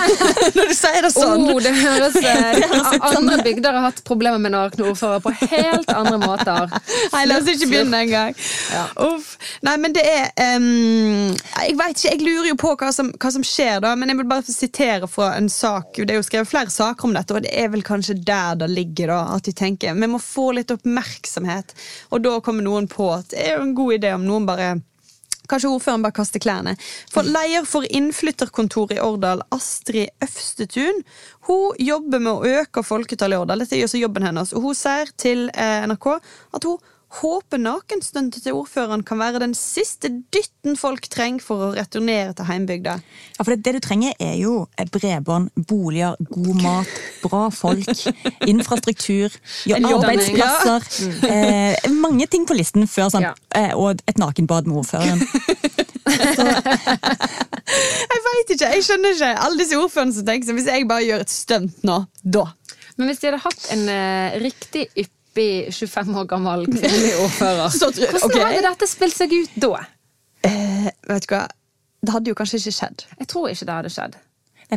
når 0.55 0.71
du 0.71 0.73
sier 0.73 1.05
det 1.05 1.11
sånn. 1.13 1.43
Oh, 1.51 1.59
det 1.61 1.73
høres, 1.77 2.15
eh, 2.17 2.63
Andre 3.11 3.37
bygder 3.45 3.75
har 3.77 3.85
hatt 3.85 3.99
problemer 4.07 4.41
med 4.41 4.55
narknordfører 4.55 5.21
på 5.21 5.33
helt 5.43 5.91
andre 5.93 6.17
måter. 6.23 6.73
Nei, 7.13 7.21
la 7.29 7.37
oss 7.37 7.51
ikke 7.51 7.69
begynne 7.69 7.99
engang. 8.07 8.33
Ja. 8.73 8.87
Uff. 9.05 9.35
Nei, 9.65 9.75
men 9.83 9.93
det 9.93 10.05
er 10.09 10.57
um, 10.57 11.35
Jeg 11.35 11.77
vet 11.77 11.99
ikke, 11.99 12.15
jeg 12.15 12.23
lurer 12.23 12.49
jo 12.49 12.57
på 12.65 12.73
hva 12.81 12.89
som, 12.95 13.11
hva 13.13 13.31
som 13.37 13.45
skjer 13.45 13.83
da, 13.85 13.93
men 13.99 14.09
jeg 14.09 14.21
vil 14.23 14.29
bare 14.33 14.55
sitere 14.57 15.11
fra 15.11 15.29
en 15.37 15.51
sak. 15.51 16.01
Det 16.01 16.15
er 16.15 16.19
jo 16.21 16.25
skrevet 16.25 16.49
flere 16.49 16.73
saker 16.73 17.11
om 17.11 17.13
dette, 17.13 17.37
og 17.37 17.45
det 17.45 17.53
er 17.53 17.69
vel 17.75 17.85
kanskje 17.85 18.17
der 18.25 18.57
det 18.63 18.71
ligger, 18.73 19.13
da. 19.13 19.21
At 19.37 19.45
de 19.45 19.53
tenker 19.53 19.93
vi 19.93 20.09
må 20.09 20.17
få 20.21 20.49
litt 20.57 20.73
oppmerksomhet. 20.73 21.77
Og 22.09 22.25
da 22.25 22.39
kommer 22.41 22.65
noen 22.65 22.89
på 22.89 23.11
at 23.19 23.29
det 23.35 23.45
er 23.45 23.57
jo 23.59 23.69
en 23.69 23.77
god 23.77 23.99
idé 23.99 24.17
om 24.17 24.25
noen 24.25 24.49
bare 24.49 24.73
Kanskje 25.49 25.71
ordføreren 25.71 26.05
bare 26.05 26.15
kaster 26.17 26.41
klærne. 26.43 26.75
For 27.11 27.27
Leder 27.27 27.67
for 27.69 27.87
innflytterkontoret 27.89 28.97
i 28.97 29.03
Årdal, 29.03 29.43
Astrid 29.55 30.11
Øvstetun, 30.23 31.03
hun 31.49 31.79
jobber 31.79 32.23
med 32.23 32.33
å 32.33 32.59
øke 32.61 32.83
folketallet 32.85 33.37
i 33.37 33.43
Årdal. 33.43 33.63
Dette 33.63 33.79
er 33.79 33.87
også 33.87 34.01
jobben 34.01 34.25
hennes. 34.25 34.53
Og 34.55 34.69
hun 34.69 34.77
sier 34.77 35.11
til 35.21 35.47
eh, 35.53 35.85
NRK 35.89 36.11
at 36.15 36.67
hun 36.67 36.79
håper 37.21 37.59
nakenstuntet 37.61 38.43
til 38.43 38.57
ordføreren 38.57 39.03
kan 39.07 39.19
være 39.21 39.39
den 39.43 39.53
siste 39.57 40.09
dytten 40.33 40.75
folk 40.79 41.05
trenger 41.11 41.43
for 41.45 41.63
å 41.67 41.69
returnere 41.75 42.33
til 42.35 42.47
heimbygda. 42.49 42.95
Ja, 43.37 43.43
for 43.43 43.53
det, 43.53 43.61
det 43.65 43.73
du 43.77 43.79
trenger 43.85 44.13
er 44.19 44.33
jo 44.39 44.65
bredbånd, 44.91 45.51
boliger, 45.69 46.15
god 46.29 46.61
mat, 46.63 46.91
bra 47.23 47.45
folk, 47.55 47.87
infrastruktur, 48.51 49.33
ja, 49.69 49.79
arbeidsplasser 49.79 50.89
ja. 51.25 51.31
Eh, 51.35 51.91
mange 51.93 52.27
ting 52.31 52.45
på 52.49 52.57
listen 52.57 52.87
før 52.89 53.09
sånn, 53.13 53.25
Ja. 53.29 53.33
eh, 53.55 53.71
og 53.75 54.01
et 54.07 54.19
nakenbad 54.21 54.67
med 54.69 54.83
ordføreren. 54.83 55.23
Jeg 57.65 58.21
vet 58.25 58.51
ikke, 58.53 58.67
jeg 58.75 58.83
skjønner 58.85 59.15
ikke. 59.15 59.29
Alle 59.41 59.57
disse 59.59 59.77
ordførerne 59.79 60.13
som 60.15 60.25
tenker 60.27 60.49
sånn, 60.49 60.57
hvis 60.59 60.67
jeg 60.69 60.85
bare 60.89 61.05
gjør 61.05 61.23
et 61.25 61.31
stunt 61.33 61.81
nå, 61.87 61.95
da. 62.21 62.43
Men 62.95 63.09
hvis 63.09 63.19
de 63.23 63.27
hadde 63.31 63.41
hatt 63.43 63.65
en 63.75 63.83
eh, 63.91 64.35
riktig 64.43 64.85
yppig 65.35 65.73
25 65.73 66.15
år 66.15 66.25
gammel 66.31 66.65
kvinnelig 66.69 67.15
ordfører, 67.19 67.67
hvordan 67.79 68.23
okay. 68.23 68.43
hadde 68.43 68.63
dette 68.63 68.87
spilt 68.87 69.15
seg 69.17 69.33
ut 69.35 69.57
da? 69.59 69.83
Eh, 70.47 70.87
vet 71.09 71.27
du 71.27 71.33
hva? 71.33 71.45
Det 72.05 72.13
hadde 72.13 72.31
jo 72.31 72.37
kanskje 72.37 72.61
ikke 72.61 72.75
skjedd. 72.77 73.03
Jeg 73.19 73.27
tror 73.31 73.49
ikke 73.49 73.65
det 73.67 73.75
hadde 73.75 73.91
skjedd. 73.91 74.17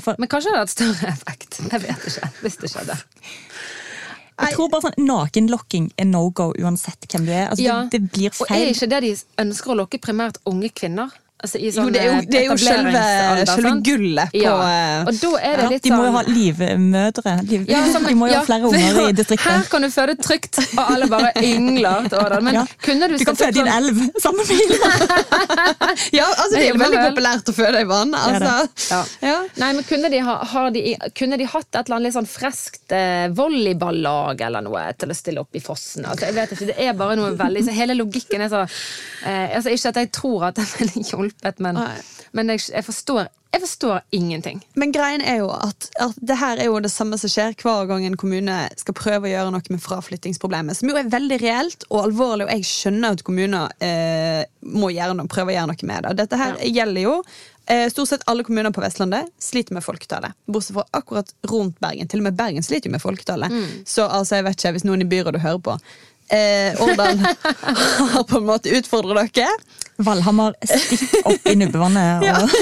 For, 0.03 0.17
Men 0.19 0.29
kanskje 0.29 0.51
det 0.51 0.57
hadde 0.57 0.65
hatt 0.67 0.75
større 0.75 1.11
effekt. 1.13 1.59
Jeg 1.65 1.83
vet 1.83 2.07
ikke. 2.11 2.31
Hvis 2.43 2.57
det 2.61 2.71
skjedde. 2.73 2.97
jeg 4.39 4.57
tror 4.57 4.69
bare 4.73 4.85
sånn 4.87 5.07
Nakenlokking 5.09 5.89
er 5.97 6.09
no 6.09 6.27
go 6.31 6.51
uansett 6.57 7.09
hvem 7.09 7.29
du 7.29 7.33
er. 7.33 7.47
Altså, 7.51 7.65
Ja. 7.65 7.79
det, 7.85 8.01
det 8.01 8.13
blir 8.13 8.33
Og 8.41 8.53
er 8.53 8.73
ikke 8.73 8.91
det 8.93 9.01
de 9.05 9.15
ønsker 9.45 9.73
å 9.73 9.79
lokke 9.83 10.01
primært 10.01 10.41
unge 10.49 10.71
kvinner? 10.73 11.13
Altså 11.39 11.59
i 11.61 11.69
Jo, 11.69 11.73
sånn 11.77 11.93
det 11.95 12.01
er 12.03 12.07
jo, 12.09 12.15
eh, 12.19 12.25
det 12.27 12.39
er 12.41 12.47
jo 12.49 12.55
selve, 12.59 13.01
selve 13.47 13.71
gullet 13.87 14.33
på 14.33 14.41
Ja. 14.43 14.55
Og 15.07 15.13
da 15.21 15.29
er 15.39 15.53
det 15.61 15.63
Ja, 15.63 15.69
litt 15.71 15.83
de 15.85 15.91
må 15.93 15.99
jo 16.03 16.09
sånn 16.09 16.17
ha 16.17 16.23
livmødre. 16.35 17.35
De, 17.47 17.59
Ja, 17.69 17.83
som- 17.93 18.07
de 18.11 18.15
må 18.19 18.27
jo 18.27 18.33
ja, 18.33 18.41
ha 18.41 18.45
flere 18.49 18.65
unger 18.69 18.79
i 18.83 19.37
Her 19.45 19.63
kan 19.71 19.83
du 19.83 19.89
føde 19.95 20.17
trygt, 20.19 20.59
og 20.77 20.83
alle 20.97 21.07
bare 21.07 21.31
yngler 21.39 22.07
til 22.11 22.19
Årdal. 22.19 22.43
Men 22.43 22.55
Ja. 22.59 22.65
kunne 22.83 23.09
du 23.09 23.17
Du 23.19 23.25
kan 23.25 23.37
føde 23.39 23.55
i 23.55 23.61
en 23.61 23.67
sånn- 23.67 23.77
elv 23.79 23.97
sammen 24.19 24.47
med. 24.49 24.59
Ja, 26.13 26.27
altså 26.27 26.55
det 26.57 26.65
er 26.65 26.73
jo 26.73 26.81
veldig 26.83 27.01
populært 27.07 27.49
å 27.51 27.55
føde 27.55 27.81
i 27.81 27.87
vann. 27.89 28.15
er. 28.15 28.43
Altså. 28.43 28.91
Ja. 28.91 29.01
Ja. 29.29 29.37
Nei, 29.63 29.73
men 29.79 29.85
kunne 29.85 30.11
de, 30.11 30.19
ha, 30.27 30.37
har 30.45 30.71
de, 30.75 30.83
kunne 31.15 31.39
de 31.39 31.47
hatt 31.47 31.69
et 31.71 31.85
eller 31.87 31.97
annet 32.01 32.09
litt 32.11 32.17
sånn 32.19 32.29
freskt 32.29 32.93
eh, 32.99 33.29
volleyballag 33.39 34.41
eller 34.49 34.67
noe 34.67 34.85
til 34.99 35.15
å 35.15 35.17
stille 35.17 35.43
opp 35.45 35.55
i 35.55 35.63
fossen? 35.63 36.05
Altså, 36.09 36.27
jeg 36.29 36.35
vet 36.35 36.57
ikke, 36.57 36.67
det 36.73 36.79
er 36.89 36.99
bare 36.99 37.17
noe 37.21 37.31
veldig 37.39 37.65
så 37.69 37.77
Hele 37.79 37.95
logikken 37.95 38.43
er 38.43 38.51
så 38.53 38.63
eh, 38.67 39.55
altså, 39.55 39.71
Ikke 39.71 39.93
at 39.93 40.01
jeg 40.03 40.11
tror 40.19 40.49
at 40.49 40.59
det 40.59 40.67
ville 40.79 41.05
hjulpet, 41.29 41.61
men, 41.65 41.79
men 42.37 42.55
jeg, 42.55 42.65
jeg, 42.73 42.85
forstår, 42.87 43.29
jeg 43.53 43.63
forstår 43.63 44.01
ingenting. 44.17 44.63
Men 44.79 44.93
greien 44.95 45.23
er 45.25 45.41
jo 45.43 45.51
at, 45.55 45.91
at 46.01 46.17
det 46.21 46.39
her 46.41 46.61
er 46.61 46.69
jo 46.71 46.81
det 46.85 46.93
samme 46.93 47.19
som 47.21 47.33
skjer 47.33 47.57
hver 47.63 47.89
gang 47.91 48.07
en 48.09 48.19
kommune 48.21 48.57
skal 48.81 48.97
prøve 48.99 49.29
å 49.29 49.33
gjøre 49.33 49.53
noe 49.55 49.75
med 49.75 49.85
fraflyttingsproblemet, 49.85 50.79
som 50.79 50.91
jo 50.91 50.99
er 51.01 51.13
veldig 51.13 51.39
reelt 51.43 51.87
og 51.91 52.09
alvorlig, 52.09 52.49
og 52.49 52.53
jeg 52.57 52.67
skjønner 52.69 53.17
at 53.17 53.25
kommuner 53.27 53.73
eh, 53.85 54.43
må 54.69 54.93
gjøre 54.95 55.17
noe, 55.19 55.31
prøve 55.31 55.55
å 55.55 55.57
gjøre 55.59 55.71
noe 55.73 55.93
med 55.93 56.09
det. 56.09 56.17
Dette 56.25 56.41
her 56.41 56.59
gjelder 56.67 57.05
jo 57.07 57.15
eh, 57.23 57.87
Stort 57.93 58.13
sett 58.13 58.29
alle 58.31 58.45
kommuner 58.45 58.75
på 58.75 58.85
Vestlandet 58.85 59.33
sliter 59.43 59.77
med 59.77 59.87
folketallet. 59.87 60.37
Bortsett 60.49 60.77
fra 60.77 60.87
akkurat 61.01 61.33
rundt 61.49 61.81
Bergen. 61.81 62.11
Til 62.11 62.21
og 62.23 62.29
med 62.31 62.39
Bergen 62.39 62.67
sliter 62.67 62.91
jo 62.91 62.97
med 62.99 63.05
folketallet. 63.05 63.55
Så 63.89 64.07
altså, 64.07 64.39
jeg 64.39 64.49
vet 64.49 64.61
ikke, 64.61 64.77
hvis 64.77 64.89
noen 64.89 65.05
i 65.05 65.09
byrådet 65.09 65.45
hører 65.45 65.65
på 65.71 65.81
eh, 66.31 66.83
Årdal 66.83 67.19
har 68.13 68.25
på 68.25 68.41
en 68.41 68.49
måte 68.49 68.73
utfordret 68.77 69.35
dere. 69.35 69.53
Valhammer 69.99 70.55
stikk 70.63 71.25
opp 71.27 71.49
i 71.51 71.57
nubbevannet 71.59 72.23
og 72.31 72.53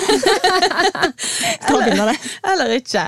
ta 1.67 1.81
bilde 1.83 1.99
av 2.01 2.09
det. 2.09 2.17
Eller 2.53 2.73
ikke. 2.79 3.03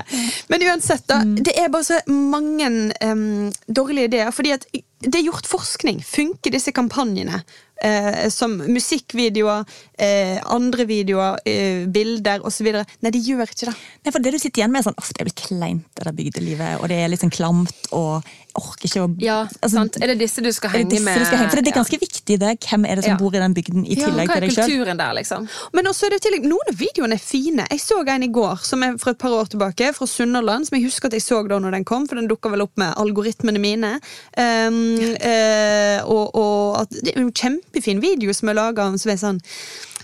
Men 0.51 0.65
uansett, 0.67 1.07
da. 1.09 1.23
Mm. 1.25 1.39
Det 1.47 1.55
er 1.57 1.71
bare 1.73 1.87
så 1.87 1.97
mange 2.13 2.69
um, 3.01 3.49
dårlige 3.65 4.11
ideer. 4.11 4.29
Fordi 4.35 4.53
at 4.53 4.67
det 4.99 5.15
er 5.15 5.25
gjort 5.25 5.49
forskning. 5.49 6.03
Funker 6.05 6.53
disse 6.53 6.75
kampanjene? 6.75 7.41
Eh, 7.83 8.27
som 8.29 8.57
musikkvideoer, 8.57 9.65
eh, 9.99 10.39
andre 10.45 10.85
videoer, 10.89 11.39
eh, 11.45 11.85
bilder 11.87 12.43
osv. 12.45 12.71
Nei, 13.01 13.11
de 13.11 13.19
gjør 13.23 13.45
ikke 13.47 13.69
det. 13.71 13.75
Nei, 14.05 14.11
for 14.11 14.19
det 14.19 14.33
du 14.35 14.39
sitter 14.39 14.61
igjen 14.63 14.71
med, 14.71 14.81
er 14.83 14.89
sånn, 14.91 14.99
ofte 15.01 15.21
er 15.21 15.29
det 15.31 15.35
kleint, 15.35 15.85
det 15.95 16.05
der 16.05 16.15
bygdelivet, 16.17 16.79
og 16.81 16.89
det 16.89 16.99
er 17.03 17.09
litt 17.11 17.23
sånn 17.23 17.33
klamt, 17.33 17.89
og 17.91 18.23
orker 18.59 18.89
ikke 18.89 19.03
å 19.05 19.09
Ja, 19.21 19.43
altså, 19.61 19.75
sant? 19.77 19.97
Er 20.01 20.07
det 20.11 20.19
disse 20.19 20.41
du 20.43 20.51
skal 20.51 20.69
er 20.69 20.73
det 20.73 20.79
henge 20.81 20.91
disse 20.97 21.05
med? 21.05 21.19
du 21.19 21.25
skal 21.25 21.37
henge? 21.39 21.49
For 21.49 21.61
det 21.61 21.67
er 21.67 21.75
Ja. 21.75 21.81
ganske 21.83 21.99
viktig, 21.99 22.39
det. 22.39 22.59
Hvem 22.65 22.85
er 22.89 22.95
det 22.95 23.03
som 23.05 23.11
Ja. 23.13 23.17
bor 23.17 23.35
i 23.35 23.39
den 23.39 23.53
bygden, 23.53 23.85
i 23.85 23.95
Ja, 23.95 24.05
tillegg 24.09 24.27
til 24.33 24.41
deg 24.41 24.51
sjøl? 24.51 24.65
kulturen 24.67 24.97
der, 24.97 25.13
liksom? 25.13 25.49
Men 25.73 25.85
også 25.85 26.05
er 26.07 26.09
det 26.09 26.21
tillegg, 26.21 26.43
noen 26.43 26.67
av 26.67 26.75
videoene 26.75 27.13
er 27.13 27.23
fine. 27.23 27.67
Jeg 27.69 27.79
så 27.79 28.03
en 28.07 28.23
i 28.23 28.27
går 28.27 28.57
som 28.63 28.83
er 28.83 28.97
fra 28.97 29.11
et 29.11 29.17
par 29.17 29.29
år 29.29 29.47
tilbake, 29.49 29.93
fra 29.93 30.05
Sunnhordland. 30.05 30.67
Som 30.67 30.79
jeg 30.79 30.85
husker 30.89 31.05
at 31.05 31.13
jeg 31.13 31.21
så 31.21 31.47
da 31.47 31.59
når 31.59 31.71
den 31.71 31.85
kom, 31.85 32.07
for 32.07 32.15
den 32.15 32.27
dukka 32.27 32.49
vel 32.49 32.61
opp 32.61 32.75
med 32.75 32.95
algoritmene 32.95 33.59
mine. 33.59 33.99
Um, 34.37 34.97
uh, 34.99 35.99
og, 36.09 36.35
og 36.35 36.81
at 36.81 36.89
det 36.89 37.15
er 37.15 37.21
jo 37.21 37.27
en 37.27 37.31
kjempefin 37.69 38.01
video 38.01 38.33
som 38.33 38.49
er 38.49 38.57
laga 38.57 38.89
som 38.97 39.11
er 39.11 39.19
sånn 39.21 39.41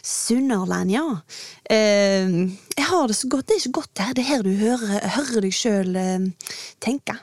Sunnhordland, 0.05 0.91
ja. 0.93 1.03
Eh, 1.65 2.29
jeg 2.77 2.85
har 2.85 3.07
det 3.09 3.15
så 3.17 3.27
godt. 3.27 3.47
Det 3.49 3.55
er 3.55 3.63
så 3.63 3.71
godt 3.73 3.97
her. 3.97 4.13
Det 4.13 4.21
er 4.21 4.27
her 4.35 4.43
du 4.45 4.51
hører, 4.53 4.99
hører 5.15 5.41
deg 5.41 5.55
sjøl 5.57 5.97
tenke. 6.77 7.15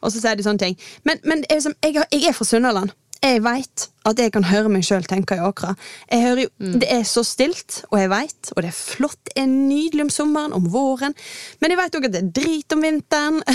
Og 0.00 0.14
så 0.14 0.22
sier 0.22 0.38
de 0.38 0.46
sånne 0.46 0.62
ting. 0.62 0.78
Men, 1.04 1.20
men 1.28 1.44
er 1.52 1.60
jeg, 1.60 2.06
jeg 2.08 2.30
er 2.30 2.32
fra 2.32 2.48
Sunnhordland. 2.48 2.94
Jeg 3.22 3.42
veit 3.44 3.84
at 4.02 4.18
jeg 4.18 4.32
kan 4.34 4.42
høre 4.48 4.70
meg 4.72 4.82
sjøl 4.82 5.04
tenke 5.06 5.36
i 5.38 5.42
åkra. 5.46 5.76
Jeg 6.10 6.24
hører 6.24 6.40
jo, 6.42 6.48
Det 6.82 6.88
er 6.90 7.04
så 7.06 7.22
stilt, 7.22 7.84
og 7.92 8.00
jeg 8.00 8.10
veit, 8.10 8.50
og 8.56 8.64
det 8.64 8.72
er 8.72 8.74
flott, 8.74 9.18
det 9.28 9.44
er 9.44 9.46
nydelig 9.46 10.08
om 10.08 10.10
sommeren, 10.10 10.56
om 10.56 10.66
våren. 10.72 11.14
Men 11.62 11.70
jeg 11.70 11.78
veit 11.78 11.98
òg 11.98 12.08
at 12.08 12.16
det 12.16 12.22
er 12.22 12.32
drit 12.40 12.76
om 12.76 12.82
vinteren. 12.82 13.42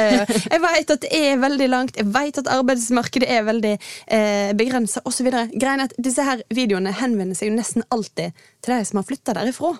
Eh, 0.00 0.22
jeg 0.22 0.60
veit 0.62 0.90
at 0.92 1.02
det 1.02 1.10
er 1.16 1.40
veldig 1.40 1.66
langt, 1.68 1.96
jeg 1.98 2.08
veit 2.14 2.38
at 2.38 2.48
arbeidsmarkedet 2.48 3.26
er 3.28 3.44
veldig 3.44 3.72
eh, 3.74 4.52
begrensa 4.56 5.02
osv. 5.08 5.28
Disse 5.98 6.24
her 6.24 6.42
videoene 6.54 6.92
henvender 6.94 7.36
seg 7.36 7.50
jo 7.50 7.56
nesten 7.58 7.84
alltid 7.90 8.36
til 8.62 8.74
de 8.76 8.84
som 8.86 9.00
har 9.00 9.08
flytta 9.08 9.34
derifra. 9.36 9.74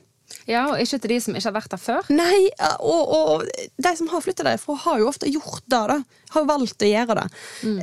Ja, 0.46 0.64
og 0.72 0.80
ikke 0.82 0.98
til 1.02 1.10
de 1.14 1.18
som 1.20 1.34
ikke 1.36 1.48
har 1.50 1.54
vært 1.56 1.70
der 1.74 1.80
før. 1.82 2.06
Nei, 2.10 2.48
og, 2.80 3.12
og 3.14 3.44
de 3.82 3.92
som 3.98 4.08
har 4.12 4.22
flytta 4.24 4.46
derfra, 4.46 4.76
har 4.84 4.98
jo 5.02 5.08
ofte 5.10 5.30
gjort 5.30 5.62
det. 5.66 5.80
da 5.90 5.96
Har 6.34 6.44
valgt 6.48 6.82
å 6.82 6.88
gjøre 6.90 7.16
det. 7.20 7.26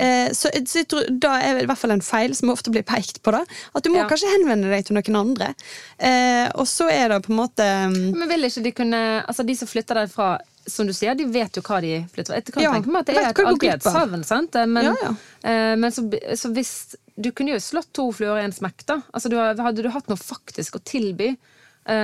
Eh, 0.04 0.32
så, 0.36 0.52
så 0.66 0.80
jeg 0.82 0.88
tror 0.92 1.08
Da 1.24 1.34
er 1.44 1.58
det 1.60 1.64
i 1.66 1.70
hvert 1.70 1.82
fall 1.82 1.92
en 1.96 2.04
feil 2.06 2.36
som 2.36 2.52
ofte 2.54 2.72
blir 2.74 2.86
pekt 2.88 3.22
på. 3.24 3.32
da 3.36 3.44
At 3.76 3.84
du 3.84 3.90
må 3.94 4.00
Ja. 4.02 4.08
kanskje 4.10 4.32
henvende 4.36 4.70
deg 4.72 4.86
til 4.88 4.96
noen 5.00 5.20
andre. 5.22 5.54
Eh, 6.00 6.48
og 6.56 6.68
så 6.70 6.88
er 6.92 7.10
det 7.14 7.24
på 7.26 7.34
en 7.34 7.40
måte 7.42 7.66
mm, 7.92 8.14
Men 8.18 8.30
vil 8.30 8.48
ikke 8.50 8.64
de 8.68 8.72
kunne 8.84 9.02
Altså, 9.28 9.44
de 9.48 9.56
som 9.58 9.68
flytter 9.68 9.96
derfra, 10.04 10.38
som 10.68 10.88
du 10.88 10.92
sier, 10.94 11.16
de 11.16 11.26
vet 11.32 11.56
jo 11.56 11.62
hva 11.64 11.78
de 11.84 11.94
flytter. 12.12 12.36
Jeg 12.40 12.52
kan 12.52 12.64
Ja, 12.64 12.72
tenke 12.76 12.92
meg 12.92 13.02
at 13.06 13.08
det 13.12 13.16
er 13.16 13.20
et, 13.22 13.28
hva 13.28 13.34
de 13.34 13.44
går 13.44 13.52
alltid 13.54 13.70
et 13.70 13.84
glipp 13.84 13.92
av. 13.92 14.00
savn, 14.02 14.24
sant? 14.28 14.58
Men, 14.68 14.90
Ja, 14.90 14.96
ja. 15.04 15.12
eh, 15.48 15.76
men 15.80 15.92
så, 15.96 16.04
så 16.36 16.52
hvis 16.56 16.74
Du 17.18 17.32
kunne 17.34 17.56
jo 17.56 17.62
slått 17.64 17.88
to 17.98 18.12
fluer 18.14 18.38
i 18.42 18.44
en 18.46 18.52
smekk, 18.54 18.84
da. 18.86 19.00
Altså, 19.12 19.30
du, 19.32 19.38
hadde 19.42 19.82
du 19.82 19.90
hatt 19.90 20.06
noe 20.12 20.20
faktisk 20.22 20.76
å 20.78 20.84
tilby, 20.86 21.32
eh, 21.34 21.56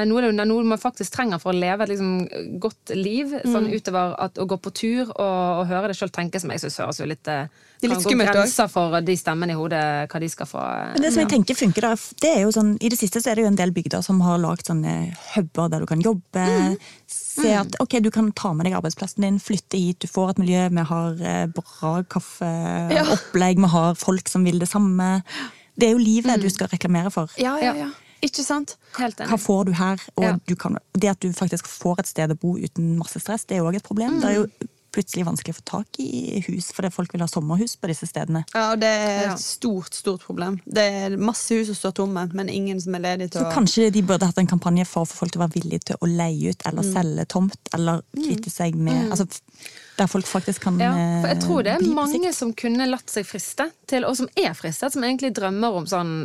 noe, 0.08 0.32
noe 0.32 0.64
man 0.64 0.80
faktisk 0.80 1.12
trenger 1.14 1.40
for 1.44 1.52
å 1.52 1.58
leve 1.60 1.84
et 1.84 1.90
liksom, 1.92 2.14
godt 2.64 2.94
liv, 2.96 3.34
sånn 3.44 3.68
Mm. 3.68 3.74
utover 3.76 4.14
at, 4.20 4.38
å 4.40 4.46
gå 4.48 4.58
på 4.64 4.72
tur 4.72 5.10
og, 5.10 5.60
og 5.60 5.68
høre 5.68 5.90
det 5.92 5.98
sjøl 6.00 6.12
tenke, 6.16 6.40
som 6.40 6.50
jeg 6.54 6.62
syns 6.64 6.78
høres 6.80 7.00
jo 7.02 7.08
litt 7.10 7.28
eh, 7.28 7.48
Det 7.82 7.90
er 7.90 7.94
litt 7.96 8.06
skummelt 8.06 8.30
også. 8.30 8.38
grenser 8.40 8.70
for 8.72 8.96
de 9.04 9.16
stemmene 9.20 9.52
i 9.52 9.58
hodet, 9.60 9.84
hva 10.12 10.20
de 10.24 10.30
skal 10.32 10.48
få 10.48 10.62
eh, 10.64 10.94
Men 10.96 11.02
det 11.04 11.12
som 11.14 11.22
jeg 11.26 11.32
tenker 11.34 11.60
funker 11.60 11.82
da, 11.90 11.94
det 12.24 12.32
er 12.32 12.42
jo 12.46 12.52
sånn, 12.56 12.72
I 12.80 12.90
det 12.94 13.00
siste 13.02 13.20
så 13.20 13.32
er 13.32 13.36
det 13.36 13.44
jo 13.44 13.52
en 13.52 13.60
del 13.60 13.74
bygder 13.76 14.02
som 14.06 14.22
har 14.24 14.40
lagd 14.40 14.68
sånne 14.72 14.94
huber 15.36 15.68
der 15.74 15.84
du 15.84 15.90
kan 15.90 16.04
jobbe. 16.04 16.46
Mm. 16.48 16.78
Se 17.14 17.52
at 17.58 17.76
ok, 17.84 17.98
du 18.06 18.12
kan 18.14 18.32
ta 18.32 18.54
med 18.54 18.68
deg 18.70 18.78
arbeidsplassen 18.78 19.26
din, 19.26 19.40
flytte 19.44 19.80
hit, 19.80 20.00
du 20.04 20.08
får 20.08 20.36
et 20.36 20.40
miljø. 20.46 20.64
Vi 20.70 20.86
har 20.94 21.20
eh, 21.20 21.46
bra 21.52 21.96
kaffeopplegg, 22.14 23.60
vi 23.60 23.70
har 23.74 23.96
folk 24.00 24.30
som 24.32 24.46
vil 24.48 24.60
det 24.62 24.70
samme. 24.72 25.18
Det 25.76 25.90
er 25.90 25.96
jo 25.96 26.02
livet 26.02 26.42
du 26.44 26.50
skal 26.54 26.70
reklamere 26.72 27.12
for. 27.14 27.32
Ja, 27.42 27.56
ja, 27.62 27.74
ja. 27.76 27.90
Ikke 28.24 28.44
sant? 28.46 28.78
Helt 28.98 29.20
Hva 29.20 29.40
får 29.40 29.66
du 29.68 29.74
her? 29.76 30.00
Og 30.16 30.24
Ja. 30.24 30.36
du 30.48 30.56
kan, 30.56 30.78
det 30.94 31.10
at 31.10 31.20
du 31.20 31.34
faktisk 31.36 31.68
får 31.68 32.00
et 32.00 32.08
sted 32.08 32.32
å 32.32 32.40
bo 32.40 32.56
uten 32.58 32.98
masse 32.98 33.20
stress, 33.20 33.46
det 33.46 33.58
er 33.58 33.64
jo 33.64 33.72
òg 33.72 33.76
et 33.82 33.84
problem. 33.84 34.22
Det 34.22 34.30
er 34.30 34.40
jo 34.42 34.48
plutselig 34.94 35.26
vanskelig 35.26 35.56
å 35.56 35.58
få 35.58 35.64
tak 35.66 36.00
i 36.00 36.40
hus, 36.48 36.70
fordi 36.76 36.92
folk 36.94 37.14
vil 37.16 37.24
ha 37.24 37.28
sommerhus 37.28 37.76
på 37.82 37.90
disse 37.90 38.08
stedene. 38.10 38.44
Ja, 38.54 38.72
og 38.74 38.82
det 38.84 38.90
er 38.90 39.32
et 39.32 39.42
stort, 39.42 39.96
stort 39.98 40.22
problem. 40.28 40.60
Det 40.66 40.84
er 40.84 41.16
masse 41.18 41.56
hus 41.58 41.72
som 41.72 41.80
står 41.80 41.96
tomme, 42.04 42.26
men 42.38 42.52
ingen 42.54 42.82
som 42.82 42.94
er 42.96 43.04
ledige 43.08 43.34
til 43.34 43.42
Så 43.42 43.48
å 43.50 43.54
kanskje 43.56 43.90
de 43.94 44.04
burde 44.06 44.30
hatt 44.30 44.38
en 44.38 44.50
kampanje 44.50 44.86
for 44.90 45.08
å 45.08 45.10
få 45.10 45.24
folk 45.24 45.34
til 45.34 45.42
å 45.42 45.46
være 45.48 45.58
villige 45.58 45.88
til 45.90 45.98
å 46.00 46.12
leie 46.12 46.54
ut 46.54 46.68
eller 46.70 46.84
selge 46.84 47.26
tomt, 47.34 47.74
eller 47.74 48.04
kvitte 48.14 48.54
seg 48.54 48.78
med 48.78 49.10
altså, 49.10 49.28
Der 49.98 50.08
folk 50.10 50.26
faktisk 50.30 50.62
kan 50.62 50.80
Ja, 50.82 50.94
for 50.94 51.34
jeg 51.34 51.42
tror 51.42 51.66
det 51.66 51.74
eh, 51.74 51.82
er 51.82 51.98
mange 51.98 52.34
som 52.34 52.54
kunne 52.54 52.88
latt 52.90 53.10
seg 53.10 53.26
friste 53.26 53.72
til, 53.90 54.06
og 54.06 54.18
som 54.18 54.30
er 54.38 54.54
fristet, 54.58 54.94
som 54.94 55.04
egentlig 55.04 55.34
drømmer 55.38 55.82
om 55.82 55.90
sånn 55.90 56.16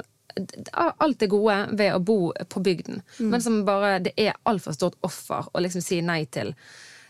Alt 0.72 1.18
det 1.18 1.26
gode 1.30 1.68
ved 1.72 1.94
å 1.94 1.98
bo 2.04 2.32
på 2.48 2.60
bygden, 2.62 3.02
Mm. 3.18 3.30
men 3.30 3.42
som 3.42 3.64
bare 3.64 3.98
Det 4.02 4.12
er 4.16 4.34
altfor 4.46 4.72
stort 4.72 4.94
offer 5.02 5.48
å 5.54 5.60
liksom 5.60 5.82
si 5.82 6.00
nei 6.00 6.24
til. 6.26 6.54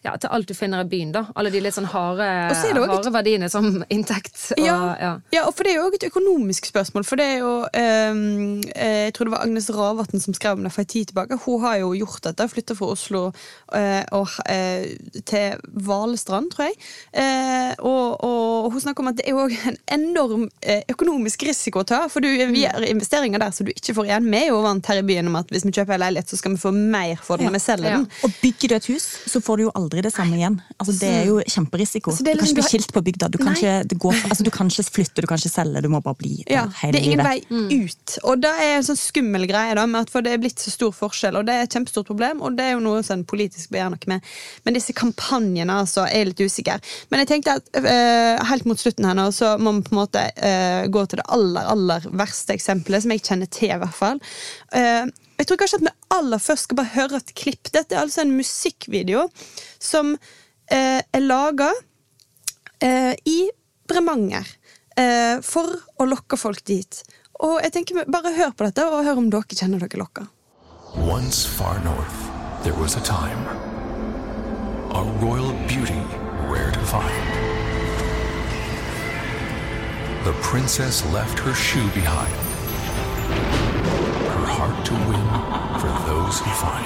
Ja, 0.04 0.12
til 0.16 0.30
alt 0.30 0.46
du 0.48 0.54
finner 0.54 0.84
i 0.84 0.88
byen, 0.88 1.10
da. 1.12 1.24
Alle 1.36 1.50
de 1.50 1.60
litt 1.60 1.74
sånn 1.74 1.88
harde, 1.90 2.26
så 2.54 2.70
et- 2.70 3.12
verdiene 3.12 3.48
som 3.50 3.82
inntekt. 3.94 4.36
Og, 4.56 4.64
Ja, 4.64 4.96
ja. 5.00 5.12
ja, 5.34 5.42
og 5.48 5.54
for 5.56 5.64
det 5.64 5.72
er 5.72 5.80
jo 5.80 5.88
òg 5.88 5.94
et 5.98 6.06
økonomisk 6.10 6.66
spørsmål. 6.70 7.04
For 7.04 7.16
det 7.16 7.26
er 7.26 7.38
jo 7.42 7.52
ehm, 7.72 8.60
eh, 8.74 9.06
Jeg 9.08 9.14
tror 9.16 9.24
det 9.28 9.32
var 9.34 9.42
Agnes 9.46 9.68
Ravatn 9.74 10.20
som 10.20 10.34
skrev 10.34 10.52
om 10.58 10.62
det 10.62 10.72
for 10.72 10.80
en 10.84 10.86
tid 10.92 11.06
tilbake. 11.10 11.38
Hun 11.44 11.60
har 11.64 11.78
jo 11.82 11.92
gjort 11.98 12.22
dette. 12.28 12.46
Flytta 12.48 12.76
fra 12.78 12.86
Oslo 12.94 13.24
uh, 13.32 14.04
og, 14.12 14.28
uh, 14.48 14.86
til 15.26 15.58
Valestrand, 15.88 16.50
tror 16.52 16.68
jeg. 16.68 16.76
Uh, 17.16 17.72
og, 17.88 18.24
og 18.28 18.70
hun 18.72 18.80
snakker 18.84 19.02
om 19.02 19.08
at 19.12 19.18
det 19.18 19.26
er 19.26 19.34
jo 19.34 19.48
en 19.72 19.78
enorm 19.98 20.46
økonomisk 20.92 21.42
risiko 21.48 21.82
å 21.82 21.88
ta. 21.88 22.04
For 22.12 22.20
du 22.24 22.28
vi 22.52 22.62
gjør 22.62 22.86
investeringer 22.86 23.42
der 23.42 23.50
som 23.56 23.66
du 23.66 23.72
ikke 23.74 23.94
får 23.96 24.08
igjen. 24.10 24.28
Vi 24.30 24.40
er 24.44 24.50
jo 24.52 24.60
vant 24.62 24.86
her 24.86 25.00
i 25.00 25.06
byen 25.08 25.26
om 25.30 25.38
at 25.40 25.50
hvis 25.52 25.64
vi 25.66 25.72
kjøper 25.74 25.96
en 25.96 26.04
leilighet, 26.06 26.28
så 26.30 26.36
skal 26.40 26.54
vi 26.54 26.60
få 26.62 26.72
mer 26.76 27.16
for 27.24 27.36
den 27.40 27.48
når 27.48 27.56
vi 27.58 27.62
selger 27.64 27.88
Ja. 27.90 27.96
den. 27.96 28.08
Og 28.28 28.30
bygger 28.42 28.68
du 28.68 28.74
et 28.76 28.86
hus, 28.92 29.06
så 29.32 29.40
får 29.40 29.56
du 29.56 29.62
jo 29.68 29.72
aldri 29.74 29.87
det 29.90 30.12
samme 30.12 30.36
igjen. 30.36 30.60
Altså, 30.78 30.92
det 31.00 31.08
er 31.08 31.24
jo 31.26 31.38
kjemperisiko. 31.40 32.12
Så 32.12 32.22
det 32.24 32.32
er 32.32 32.34
du 32.34 32.40
kan 32.40 32.46
liksom- 32.46 32.56
ikke 32.56 32.62
bli 32.62 32.68
skilt 32.68 32.92
på 32.92 33.02
bygda. 33.02 33.30
Du 33.30 33.38
kan, 33.38 33.54
ikke, 33.54 33.88
det 33.88 33.98
går, 33.98 34.12
altså, 34.28 34.44
du 34.44 34.50
kan 34.50 34.68
ikke 34.68 34.84
flytte, 34.90 35.20
du 35.22 35.26
kan 35.26 35.38
ikke 35.38 35.50
selge, 35.50 35.82
du 35.82 35.88
må 35.88 36.02
bare 36.02 36.14
bli 36.14 36.44
der 36.46 36.54
Ja, 36.54 36.66
hele 36.82 36.92
det 36.92 37.00
er 37.00 37.04
ingen 37.04 37.18
livet. 37.18 37.48
vei 37.50 37.84
ut. 37.84 38.18
Og 38.24 38.40
det 38.40 38.50
er 38.50 38.76
en 38.76 38.82
sånn 38.82 38.96
skummel 39.00 39.46
greie, 39.48 39.74
da, 39.74 39.86
med 39.86 40.00
at 40.02 40.10
for 40.10 40.20
det 40.20 40.32
er 40.32 40.38
blitt 40.38 40.58
så 40.58 40.70
stor 40.70 40.92
forskjell. 40.92 41.36
Og 41.36 41.46
det 41.46 41.54
er 41.54 41.62
et 41.62 41.70
kjempestort 41.70 42.06
problem, 42.06 42.42
og 42.42 42.56
det 42.56 42.64
er 42.64 42.72
jo 42.72 42.80
noe 42.80 43.02
som 43.02 43.24
politisk 43.24 43.70
bør 43.70 43.78
gjøre 43.82 43.90
noe 43.96 44.06
med. 44.06 44.20
Men 44.64 44.74
disse 44.74 44.92
kampanjene 44.92 45.70
altså, 45.70 46.04
er 46.06 46.24
jeg 46.24 46.26
litt 46.32 46.44
usikker. 46.44 46.80
Men 47.10 47.20
jeg 47.20 47.28
tenkte 47.28 47.56
at 47.56 47.82
uh, 47.82 48.44
helt 48.50 48.64
mot 48.66 48.78
slutten 48.78 49.04
her 49.04 49.14
nå, 49.14 49.30
så 49.32 49.58
må 49.58 49.72
vi 49.78 49.82
på 49.88 49.94
en 49.96 50.00
måte 50.02 50.24
uh, 50.36 50.86
gå 50.88 51.06
til 51.08 51.16
det 51.22 51.26
aller, 51.28 51.64
aller 51.64 52.00
verste 52.12 52.52
eksempelet, 52.54 53.02
som 53.02 53.10
jeg 53.10 53.22
kjenner 53.22 53.50
til, 53.50 53.70
i 53.72 53.78
hvert 53.78 53.94
fall. 53.94 54.20
Eh, 54.74 55.06
jeg 55.38 55.48
tror 55.48 55.60
kanskje 55.60 55.78
at 55.80 55.86
vi 55.86 55.94
aller 56.16 56.42
først 56.42 56.68
skal 56.68 56.80
bare 56.80 56.94
høre 56.96 57.20
et 57.20 57.34
klipp. 57.38 57.70
Dette 57.72 57.94
er 57.94 58.02
altså 58.02 58.24
en 58.24 58.34
musikkvideo 58.36 59.28
som 59.80 60.14
eh, 60.14 61.00
er 61.00 61.24
laga 61.24 61.70
eh, 62.84 63.14
i 63.24 63.40
Bremanger 63.88 64.56
for 65.46 65.76
å 66.02 66.04
lokke 66.10 66.34
folk 66.34 66.64
dit. 66.66 66.96
Og 67.46 67.60
jeg 67.62 67.70
tenker 67.70 68.08
Bare 68.10 68.32
hør 68.34 68.50
på 68.50 68.66
dette, 68.66 68.82
og 68.82 69.04
hør 69.06 69.20
om 69.20 69.28
dere 69.30 69.54
kjenner 69.54 69.78
dere 69.78 70.00
lokka. 70.00 70.24
Once 71.06 71.46
far 71.46 71.78
north, 71.84 72.18
there 72.64 72.74
was 72.74 72.96
a 72.98 73.02
time. 73.06 73.46
A 74.90 75.04
royal 75.22 75.52
beauty 75.70 76.02
rare 76.50 76.72
to 76.72 76.80
find. 76.90 77.14
The 80.24 80.34
princess 80.42 81.04
left 81.14 81.38
her 81.38 81.54
shoe 81.54 81.86
behind. 81.94 83.67
For 86.28 86.34
those 86.34 86.40
who 86.40 86.50
find. 86.50 86.84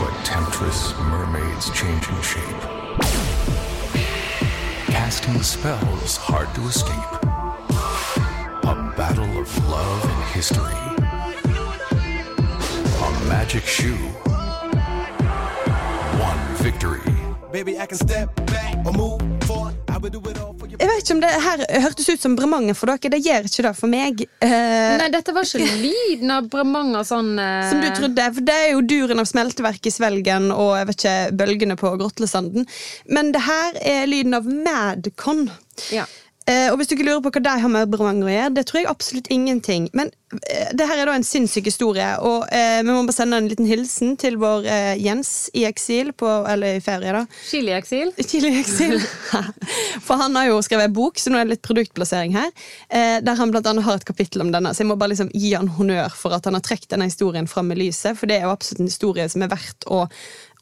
But 0.00 0.24
temptress 0.24 0.94
mermaids 0.98 1.70
changing 1.70 2.22
shape. 2.22 2.60
Casting 4.88 5.42
spells 5.42 6.16
hard 6.16 6.52
to 6.54 6.62
escape. 6.62 7.12
A 8.64 8.94
battle 8.96 9.38
of 9.38 9.68
love 9.68 10.04
and 10.04 10.24
history. 10.34 10.80
A 13.02 13.28
magic 13.28 13.64
shoe. 13.64 13.94
One 16.18 16.56
victory. 16.56 17.12
Baby, 17.52 17.78
I 17.78 17.86
can 17.86 17.98
step 17.98 18.34
back 18.46 18.84
or 18.84 18.92
move 18.92 19.44
forward. 19.44 19.76
I 19.88 19.98
would 19.98 20.12
do 20.12 20.20
it 20.30 20.38
all 20.38 20.55
vet 20.96 21.06
ikke 21.06 21.16
om 21.16 21.22
det 21.22 21.32
her 21.44 21.62
hørtes 21.84 22.08
ut 22.10 22.22
som 22.22 22.36
Bremanger 22.38 22.76
for 22.76 22.90
dere. 22.90 23.12
Det 23.12 23.22
gjør 23.24 23.48
ikke 23.48 23.64
det 23.66 23.72
for 23.78 23.92
meg. 23.92 24.24
Uh, 24.44 24.96
Nei, 25.00 25.08
dette 25.14 25.34
var 25.36 25.48
ikke 25.48 25.80
lyden 25.82 26.34
av 26.34 26.50
Bremanger 26.52 27.06
sånn 27.06 27.32
uh... 27.38 27.68
som 27.70 27.82
du 27.82 27.88
trodde, 27.96 28.28
for 28.36 28.46
Det 28.46 28.58
er 28.64 28.68
jo 28.72 28.84
duren 28.86 29.22
av 29.22 29.28
smelteverk 29.28 29.88
i 29.88 29.94
Svelgen 29.94 30.50
og 30.54 30.74
jeg 30.80 30.90
vet 30.90 31.00
ikke, 31.00 31.16
bølgene 31.42 31.78
på 31.80 31.94
Grotlesanden. 32.00 32.68
Men 33.12 33.32
det 33.36 33.44
her 33.46 33.80
er 33.82 34.06
lyden 34.10 34.38
av 34.38 34.48
Madcon. 34.48 35.46
Ja. 35.92 36.06
Eh, 36.46 36.68
og 36.70 36.78
hvis 36.78 36.86
du 36.86 36.94
ikke 36.94 37.08
lurer 37.08 37.22
på 37.24 37.32
hva 37.34 37.40
de 37.42 37.52
har 37.58 37.70
med 37.72 37.90
Bremanger 37.90 38.28
å 38.28 38.30
gjøre, 38.30 38.50
det 38.54 38.62
tror 38.68 38.78
jeg 38.78 38.88
absolutt 38.90 39.28
ingenting. 39.34 39.88
Men 39.98 40.12
eh, 40.46 40.68
det 40.78 40.86
her 40.86 41.00
er 41.02 41.10
da 41.10 41.16
en 41.18 41.26
sinnssyk 41.26 41.66
historie, 41.66 42.06
og 42.22 42.46
eh, 42.54 42.84
vi 42.84 42.92
må 42.92 43.00
bare 43.00 43.16
sende 43.16 43.40
en 43.40 43.48
liten 43.50 43.66
hilsen 43.66 44.14
til 44.20 44.38
vår 44.38 44.68
eh, 44.70 44.92
Jens 45.02 45.50
i 45.58 45.64
eksil, 45.66 46.12
på, 46.14 46.30
eller 46.46 46.78
i 46.78 46.84
ferie, 46.84 47.16
da. 47.16 47.24
Chili 47.48 47.74
i 47.74 47.76
eksil. 47.80 48.14
Chili 48.30 48.54
i 48.54 48.62
eksil. 48.62 48.94
For 50.06 50.22
han 50.22 50.38
har 50.38 50.52
jo 50.52 50.62
skrevet 50.62 50.86
en 50.86 50.96
bok, 50.96 51.18
så 51.18 51.34
nå 51.34 51.40
er 51.40 51.48
det 51.48 51.56
litt 51.56 51.66
produktplassering 51.66 52.38
her. 52.38 52.54
Eh, 52.94 53.18
der 53.26 53.42
han 53.42 53.50
blant 53.50 53.66
annet 53.66 53.88
har 53.88 53.98
et 53.98 54.06
kapittel 54.06 54.46
om 54.46 54.54
denne, 54.54 54.70
så 54.70 54.84
jeg 54.84 54.92
må 54.92 55.00
bare 55.00 55.16
liksom 55.16 55.34
gi 55.34 55.56
han 55.56 55.72
honnør 55.80 56.14
for 56.14 56.36
at 56.38 56.46
han 56.46 56.54
har 56.54 56.62
trukket 56.62 56.92
denne 56.94 57.10
historien 57.10 57.50
fram 57.50 57.74
i 57.74 57.80
lyset, 57.82 58.14
for 58.14 58.30
det 58.30 58.38
er 58.38 58.46
jo 58.46 58.54
absolutt 58.54 58.84
en 58.84 58.92
historie 58.92 59.26
som 59.32 59.42
er 59.42 59.50
verdt 59.50 59.90
å, 59.90 60.04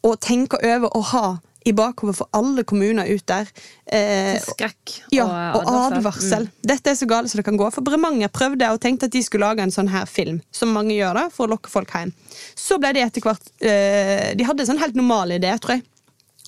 å 0.09 0.17
tenke 0.17 0.65
over 0.65 0.89
og 0.97 1.13
ha 1.13 1.27
i 1.65 1.73
bakhodet 1.73 2.17
for 2.19 2.29
alle 2.37 2.65
kommuner 2.69 3.09
ut 3.09 3.25
der. 3.29 3.49
Eh, 3.87 4.37
skrekk 4.43 4.75
skrekk 4.75 4.95
ja, 5.15 5.25
og 5.27 5.63
advarsel. 5.63 5.99
advarsel. 5.99 6.49
Dette 6.67 6.93
er 6.93 6.99
så 6.99 7.09
galt 7.09 7.31
som 7.31 7.41
det 7.41 7.47
kan 7.47 7.59
gå. 7.61 7.71
For 7.75 7.85
Bremanger 7.87 8.33
prøvde 8.33 8.69
og 8.73 8.81
tenkte 8.83 9.09
at 9.09 9.15
de 9.15 9.23
skulle 9.25 9.47
lage 9.47 9.65
en 9.65 9.75
sånn 9.75 9.91
her 9.93 10.07
film, 10.11 10.41
som 10.53 10.73
mange 10.75 10.95
gjør 10.97 11.21
da, 11.23 11.25
for 11.33 11.47
å 11.47 11.55
lokke 11.55 11.73
folk 11.73 11.95
hjem. 11.95 12.13
Så 12.59 12.79
ble 12.83 12.93
de 12.97 13.05
etter 13.05 13.25
hvert 13.25 13.53
eh, 13.63 14.33
De 14.37 14.47
hadde 14.47 14.65
en 14.65 14.73
sånn 14.73 14.83
helt 14.83 14.99
normal 14.99 15.37
idé, 15.39 15.53
tror 15.63 15.79
jeg. 15.79 15.87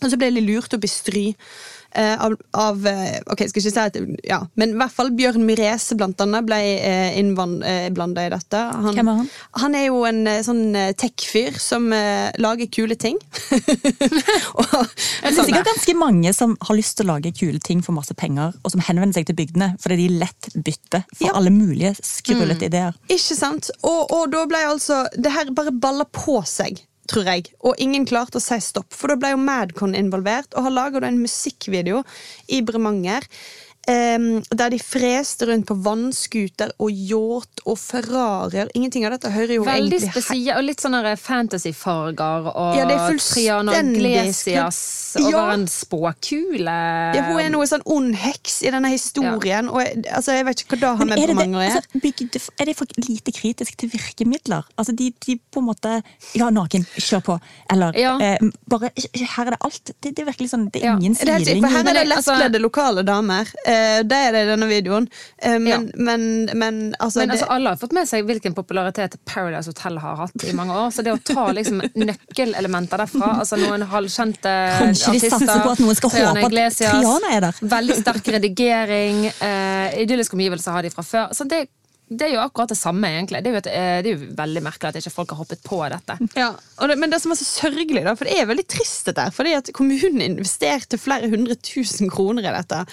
Og 0.07 0.13
så 0.15 0.21
ble 0.21 0.31
de 0.37 0.47
lurt 0.47 0.73
opp 0.79 0.85
i 0.87 0.91
stry. 0.91 1.27
eh, 1.97 2.15
av, 2.21 2.35
av 2.53 2.87
eh, 2.87 3.21
Ok, 3.33 3.41
jeg 3.41 3.51
skal 3.53 3.63
ikke 3.63 3.73
si 3.73 3.81
at 3.81 3.97
ja, 4.29 4.39
Men 4.61 4.75
i 4.75 4.79
hvert 4.81 4.93
fall 4.93 5.11
Bjørn 5.17 5.45
Mirese 5.49 5.97
blant 5.97 6.21
annet 6.21 6.45
ble 6.45 6.59
uh, 6.83 7.17
innblanda 7.19 8.27
i 8.27 8.33
dette. 8.35 8.61
Han, 8.85 8.93
Hvem 8.99 9.09
er 9.13 9.21
han? 9.23 9.31
Han 9.63 9.77
er 9.79 9.87
jo 9.87 10.03
en 10.09 10.21
eh, 10.29 10.43
sånn 10.45 10.63
eh, 10.77 10.91
tech-fyr 10.99 11.57
som 11.63 11.89
eh, 11.97 12.29
lager 12.43 12.69
kule 12.75 12.99
ting. 13.01 13.17
og, 14.61 14.75
Det 14.77 15.31
er 15.31 15.37
sikkert 15.39 15.71
ganske 15.71 15.95
mange 15.99 16.33
som 16.37 16.57
har 16.69 16.77
lyst 16.79 16.99
til 16.99 17.07
å 17.09 17.15
lage 17.15 17.33
kule 17.37 17.61
ting 17.65 17.83
for 17.85 17.97
masse 17.97 18.15
penger, 18.19 18.53
og 18.63 18.75
som 18.75 18.83
henvender 18.85 19.17
seg 19.21 19.29
til 19.31 19.39
bygdene 19.39 19.73
fordi 19.83 19.99
de 20.05 20.09
lett 20.21 20.51
bytter 20.57 21.07
for 21.15 21.31
Ja. 21.31 21.35
alle 21.39 21.51
mulige 21.55 21.95
skrullete 22.05 22.69
ideer. 22.69 22.97
Ikke 23.09 23.37
sant? 23.39 23.71
Og, 23.83 24.13
og 24.13 24.29
da 24.35 24.45
ble 24.49 24.61
altså 24.69 25.05
Det 25.17 25.33
her 25.33 25.51
bare 25.57 25.73
balla 25.73 26.05
på 26.13 26.39
seg, 26.47 26.83
tror 27.11 27.29
jeg. 27.31 27.51
Og 27.67 27.79
ingen 27.83 28.07
klarte 28.09 28.41
å 28.41 28.45
si 28.45 28.59
stopp. 28.63 28.93
For 28.95 29.13
da 29.13 29.19
ble 29.21 29.33
jo 29.35 29.43
Madcon 29.43 29.97
involvert, 29.99 30.53
og 30.55 30.69
har 30.69 30.75
laga 30.75 31.05
en 31.07 31.23
musikkvideo 31.23 32.03
i 32.53 32.63
Bremanger. 32.67 33.27
Em, 33.89 34.43
der 34.51 34.71
de 34.71 34.79
freste 34.83 35.47
rundt 35.47 35.67
på 35.69 35.75
vannskuter 35.83 36.73
og 36.83 36.91
yacht 36.91 37.61
og 37.67 37.79
Ferrarier. 37.79 38.69
Ingenting 38.75 39.07
av 39.07 39.13
dette 39.17 39.31
hører 39.31 39.55
jo 39.59 39.65
Veldig 39.67 39.93
egentlig 40.01 40.11
spesielt, 40.13 40.57
og 40.59 40.65
litt 40.67 40.83
sånne 40.83 41.15
fantasyfarger. 41.21 42.49
Og 42.55 42.77
Ja, 42.77 42.85
det 42.89 42.97
er 42.99 43.19
Triana 43.19 43.77
Glesias 43.83 45.17
og 45.21 45.31
Ja. 45.33 45.51
en 45.53 45.67
spåkule. 45.67 46.77
ja, 47.15 47.23
Hun 47.27 47.41
er 47.41 47.49
noe 47.51 47.65
sånn 47.67 47.83
ond 47.87 48.15
heks 48.15 48.63
i 48.63 48.71
denne 48.71 48.91
historien. 48.93 49.69
Og 49.69 49.81
jeg, 49.83 50.05
altså, 50.13 50.33
jeg 50.37 50.45
vet 50.45 50.63
ikke 50.65 50.77
hva 50.77 50.81
da 50.81 50.95
har 50.97 51.05
med 51.07 51.19
er, 51.19 51.27
det, 51.27 51.37
å 51.37 51.47
gjøre. 51.47 51.71
altså, 51.71 52.51
er 52.61 52.65
det 52.71 52.77
for 52.77 52.87
lite 52.97 53.33
kritisk 53.33 53.77
til 53.77 53.89
virkemidler? 53.91 54.65
Altså, 54.79 54.95
de, 54.97 55.13
de 55.27 55.39
på 55.53 55.63
en 55.63 55.69
måte 55.71 56.03
Ja, 56.35 56.51
naken, 56.51 56.85
kjør 56.99 57.23
på. 57.23 57.41
Eller 57.71 57.93
Ja. 57.97 58.19
eh, 58.21 58.39
bare 58.69 58.91
Her 59.15 59.47
er 59.47 59.51
det 59.51 59.59
alt. 59.63 59.91
Det, 60.01 60.15
det 60.15 60.19
er 60.27 60.31
virkelig 60.33 60.51
sånn 60.51 60.71
Det 60.73 60.83
er 60.83 60.97
ingen 60.97 61.15
ja. 61.15 61.37
er 61.37 61.61
for 61.61 61.69
her 61.69 61.81
er 61.81 61.85
det 61.85 61.95
det- 61.95 62.17
altså- 62.17 62.37
lettkledde 62.37 62.61
lokale 62.61 63.03
damer. 63.05 63.47
Eh, 63.67 63.76
det 64.11 64.19
er 64.29 64.35
det 64.37 64.43
i 64.45 64.49
denne 64.51 64.69
videoen. 64.71 65.07
Eh, 65.39 65.59
men, 65.59 65.67
Ja. 65.71 65.79
men, 66.09 66.27
men 66.55 66.81
altså, 66.99 67.21
Men 67.23 67.29
det, 67.33 67.39
altså, 67.39 67.49
alle 67.57 67.73
har 67.75 67.81
fått 67.81 67.95
med 67.97 68.09
seg 68.11 68.27
hvilken 68.29 68.55
popularitet 68.57 69.17
Paradise 69.29 69.71
Hotel 69.73 69.99
har 70.03 70.17
hatt 70.25 70.45
i 70.49 70.53
mange 70.57 70.75
år. 70.77 70.91
Så 70.95 71.05
det 71.07 71.15
å 71.15 71.21
ta 71.23 71.47
liksom 71.57 71.83
nøkkelelementer 71.97 73.03
derfra, 73.05 73.33
altså 73.43 73.59
noen 73.61 73.87
halvkjente 73.91 74.53
Kanskje 74.81 75.13
artister 75.15 75.35
satser 75.39 75.65
på 75.65 75.73
at 75.77 75.83
noen 75.85 75.99
skal 75.99 76.15
håpe 76.17 76.45
at 76.47 76.77
Triana 76.77 77.33
er 77.37 77.47
der. 77.49 77.63
Veldig 77.77 77.97
sterk 78.03 78.31
redigering. 78.37 79.25
Eh, 79.31 79.99
idylliske 80.05 80.37
omgivelser 80.37 80.77
har 80.77 80.83
de 80.87 80.91
fra 80.95 81.05
før. 81.07 81.35
Så 81.37 81.47
det, 81.49 81.67
det 82.07 82.29
er 82.29 82.37
jo 82.37 82.43
akkurat 82.45 82.71
det 82.71 82.79
samme, 82.79 83.09
egentlig. 83.11 83.41
Det 83.43 83.51
er 83.51 83.55
jo, 83.57 83.61
et, 83.65 83.67
eh, 83.67 83.97
det 84.05 84.11
er 84.11 84.15
jo 84.15 84.35
veldig 84.39 84.63
merkelig 84.63 84.93
at 84.93 84.99
ikke 85.01 85.11
folk 85.11 85.33
har 85.35 85.41
hoppet 85.41 85.63
på 85.67 85.81
dette. 85.91 86.15
ja, 86.39 86.53
det, 86.87 86.97
men 87.03 87.11
det 87.11 87.19
som 87.23 87.35
er 87.35 87.41
så 87.41 87.47
sørgelig, 87.49 88.05
da, 88.07 88.15
for 88.15 88.29
det 88.29 88.37
er 88.39 88.47
veldig 88.47 88.67
trist 88.71 89.11
dette, 89.11 89.25
fordi 89.35 89.55
at 89.59 89.71
kommunen 89.75 90.23
investerte 90.23 91.01
flere 91.03 91.31
hundre 91.33 91.57
tusen 91.59 92.11
kroner 92.13 92.47
i 92.47 92.55
dette. 92.55 92.85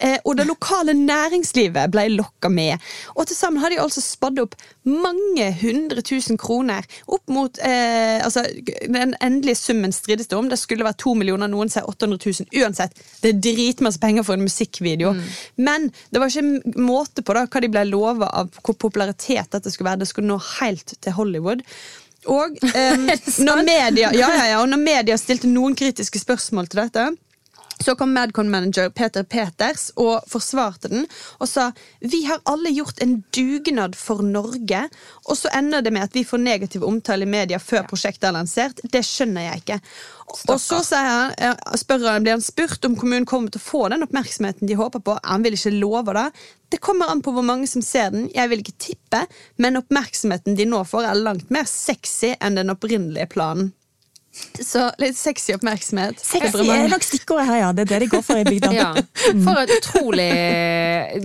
Eh, 0.00 0.16
og 0.24 0.38
det 0.40 0.48
lokale 0.48 0.96
næringslivet 0.96 1.92
ble 1.92 2.06
lokka 2.14 2.48
med. 2.52 2.80
Og 3.12 3.28
til 3.28 3.36
sammen 3.36 3.60
har 3.60 3.74
de 3.74 3.80
altså 3.82 4.00
spadd 4.04 4.40
opp 4.40 4.56
mange 4.88 5.46
hundre 5.60 6.02
tusen 6.02 6.38
kroner. 6.40 6.86
Opp 7.06 7.30
mot 7.32 7.58
eh, 7.62 8.18
altså, 8.24 8.44
Den 8.88 9.14
endelige 9.20 9.60
summen 9.60 9.92
strides 9.92 10.28
det 10.30 10.36
om. 10.38 10.48
Det 10.50 10.58
skulle 10.60 10.86
være 10.86 10.98
to 11.02 11.14
millioner, 11.18 11.50
noen 11.50 11.70
sier 11.72 11.88
800 11.88 12.18
000. 12.26 12.62
Uansett, 12.62 13.02
det 13.22 13.32
er 13.32 13.42
dritmasse 13.46 14.02
penger 14.02 14.26
for 14.26 14.38
en 14.38 14.46
musikkvideo. 14.46 15.14
Men 15.62 15.90
det 16.10 16.22
var 16.22 16.32
ikke 16.32 16.78
måte 16.82 17.24
på 17.24 17.36
da, 17.36 17.46
hva 17.46 17.64
de 17.64 17.72
ble 17.72 17.86
lova 17.90 18.30
av 18.42 18.54
hvor 18.62 18.78
popularitet 18.88 19.52
dette 19.54 19.72
skulle 19.72 19.92
være. 19.92 20.02
Det 20.04 20.10
skulle 20.10 20.30
nå 20.30 20.40
helt 20.60 20.96
til 21.00 21.18
Hollywood. 21.18 21.66
Og 22.30 22.58
eh, 22.78 23.10
når 23.42 23.66
media, 23.66 24.10
ja, 24.14 24.30
ja, 24.30 24.48
ja, 24.54 24.62
og 24.62 24.70
når 24.70 24.82
media 24.82 25.18
stilte 25.18 25.50
noen 25.50 25.76
kritiske 25.78 26.22
spørsmål 26.22 26.70
til 26.70 26.84
dette, 26.84 27.10
så 27.82 27.94
kom 27.98 28.12
Madcon-manager 28.14 28.90
Peter 28.94 29.24
Peters 29.24 29.90
og 30.00 30.26
forsvarte 30.30 30.90
den 30.92 31.06
og 31.38 31.48
sa 31.50 31.70
vi 32.00 32.22
har 32.28 32.42
alle 32.48 32.72
gjort 32.74 33.00
en 33.02 33.18
dugnad 33.34 33.96
for 33.98 34.22
Norge, 34.22 34.84
og 35.26 35.38
så 35.38 35.50
ender 35.56 35.82
det 35.82 35.92
med 35.94 36.06
at 36.06 36.16
vi 36.16 36.24
får 36.26 36.42
negativ 36.42 36.84
omtale 36.86 37.26
i 37.26 37.30
media 37.30 37.58
før 37.62 37.86
prosjektet 37.90 38.28
er 38.28 38.36
lansert. 38.36 38.82
Det 38.82 39.02
skjønner 39.06 39.48
jeg 39.48 39.62
ikke. 39.62 39.78
Og 40.52 40.58
så 40.60 40.80
han, 40.96 41.34
spør 41.78 42.06
han, 42.08 42.24
blir 42.24 42.36
han 42.36 42.44
spurt 42.44 42.84
om 42.88 42.96
kommunen 42.98 43.26
kommer 43.28 43.52
til 43.52 43.60
å 43.60 43.66
få 43.66 43.82
den 43.92 44.06
oppmerksomheten 44.06 44.68
de 44.68 44.78
håper 44.78 45.02
på. 45.04 45.18
Han 45.26 45.44
vil 45.44 45.58
ikke 45.58 45.74
love 45.76 46.14
det. 46.16 46.28
Det 46.72 46.80
kommer 46.80 47.10
an 47.12 47.20
på 47.24 47.34
hvor 47.36 47.44
mange 47.44 47.68
som 47.68 47.84
ser 47.84 48.14
den. 48.14 48.30
Jeg 48.32 48.48
vil 48.52 48.64
ikke 48.64 48.78
tippe, 48.80 49.26
men 49.60 49.80
oppmerksomheten 49.80 50.56
de 50.56 50.68
nå 50.68 50.82
får, 50.88 51.10
er 51.10 51.22
langt 51.26 51.52
mer 51.52 51.68
sexy 51.68 52.32
enn 52.38 52.56
den 52.58 52.72
opprinnelige 52.72 53.28
planen. 53.34 53.74
Så 54.32 54.86
litt 55.02 55.16
sexy 55.18 55.52
oppmerksomhet. 55.52 56.20
Sexy 56.24 56.64
er 56.64 56.86
nok 56.88 57.04
stikkordet 57.04 57.46
her, 57.50 57.58
ja. 57.60 57.72
Det 57.76 57.84
er 57.84 57.90
det 57.90 57.98
de 58.06 58.10
går 58.14 58.22
for 58.24 58.40
i 58.40 58.46
bygda. 58.48 58.70
Ja. 58.72 58.92
For 59.44 59.60
et 59.60 59.74
utrolig 59.76 60.30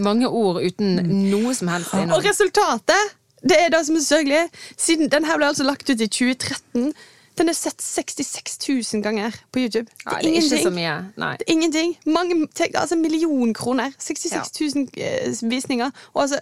mange 0.03 0.28
ord 0.28 0.60
uten 0.66 0.99
noe 1.32 1.55
som 1.55 1.72
helst 1.72 1.95
Og 2.03 2.26
resultatet, 2.26 3.16
det 3.47 3.60
er 3.64 3.72
det 3.72 3.84
som 3.88 3.95
er 3.99 4.03
sørgelig. 4.03 4.41
Siden 4.76 5.12
den 5.14 5.28
her 5.28 5.39
ble 5.39 5.51
altså 5.53 5.68
lagt 5.68 5.88
ut 5.88 6.01
i 6.03 6.10
2013. 6.10 6.91
Den 7.38 7.49
er 7.49 7.53
sett 7.53 7.81
66 7.81 8.57
000 8.93 9.03
ganger 9.03 9.35
på 9.53 9.59
YouTube. 9.59 9.85
Det 9.85 10.05
er, 10.05 10.11
ja, 10.11 10.21
det 10.21 10.31
er 10.31 10.41
ikke 10.41 10.63
så 10.63 10.71
mye. 10.73 10.95
Nei. 11.21 11.31
Det 11.38 11.45
er 11.47 11.53
ingenting. 11.53 11.93
Mange, 12.05 12.47
altså 12.73 12.95
million 12.95 13.53
kroner. 13.53 13.91
66 13.99 14.61
000 14.75 14.88
eh, 14.97 15.35
visninger. 15.51 15.91
Og 16.13 16.21
altså, 16.21 16.39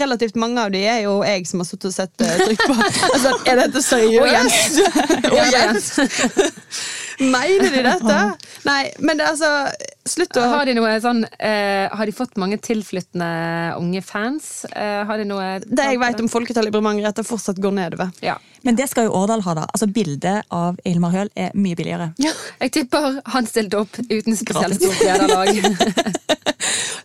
relativt 0.00 0.36
mange 0.36 0.62
av 0.62 0.72
de 0.72 0.84
er 0.84 1.02
jo 1.04 1.22
jeg 1.22 1.46
som 1.46 1.60
har 1.60 1.68
sittet 1.68 1.90
og 1.90 1.94
sett 1.94 2.24
uh, 2.24 2.34
trykk 2.46 2.64
på. 2.66 2.78
altså, 3.14 3.34
er 3.46 3.62
dette 3.64 3.82
seriøst? 3.84 4.80
Og 5.30 5.46
Jens. 5.54 5.92
Mener 7.36 7.68
de 7.76 7.84
dette? 7.84 8.20
Nei, 8.64 8.82
men 8.98 9.20
det 9.20 9.26
er 9.26 9.34
altså 9.34 9.52
Slutt 10.08 10.36
å 10.40 10.44
Har 10.48 10.64
de 10.64 10.74
noe 10.78 10.94
sånn 11.02 11.24
eh, 11.36 11.86
Har 11.92 12.08
de 12.08 12.14
fått 12.16 12.38
mange 12.40 12.56
tilflyttende 12.62 13.28
unge 13.76 14.00
fans? 14.04 14.64
Eh, 14.72 15.02
har 15.06 15.20
de 15.20 15.26
noe 15.28 15.48
Det 15.64 15.88
jeg 15.90 16.00
vet 16.00 16.22
om 16.24 16.30
folketallet 16.30 16.72
i 16.72 16.74
Bremanger, 16.74 17.04
er 17.04 17.12
at 17.12 17.20
det 17.20 17.26
fortsatt 17.28 17.60
går 17.60 17.74
nedover. 17.76 18.14
Ja. 18.24 18.38
Men 18.64 18.76
det 18.76 18.90
skal 18.90 19.08
jo 19.08 19.14
Årdal 19.16 19.44
ha, 19.44 19.56
da. 19.62 19.66
Altså 19.68 19.88
Bildet 19.90 20.48
av 20.52 20.80
Ilmar 20.88 21.14
Høel 21.14 21.32
er 21.36 21.52
mye 21.56 21.76
billigere. 21.76 22.10
Jeg 22.20 22.72
tipper 22.76 23.20
han 23.32 23.48
stilte 23.48 23.84
opp 23.84 24.00
uten 24.08 24.36
spesielt 24.36 24.80
stort 24.80 25.04
lederlag. 25.04 26.16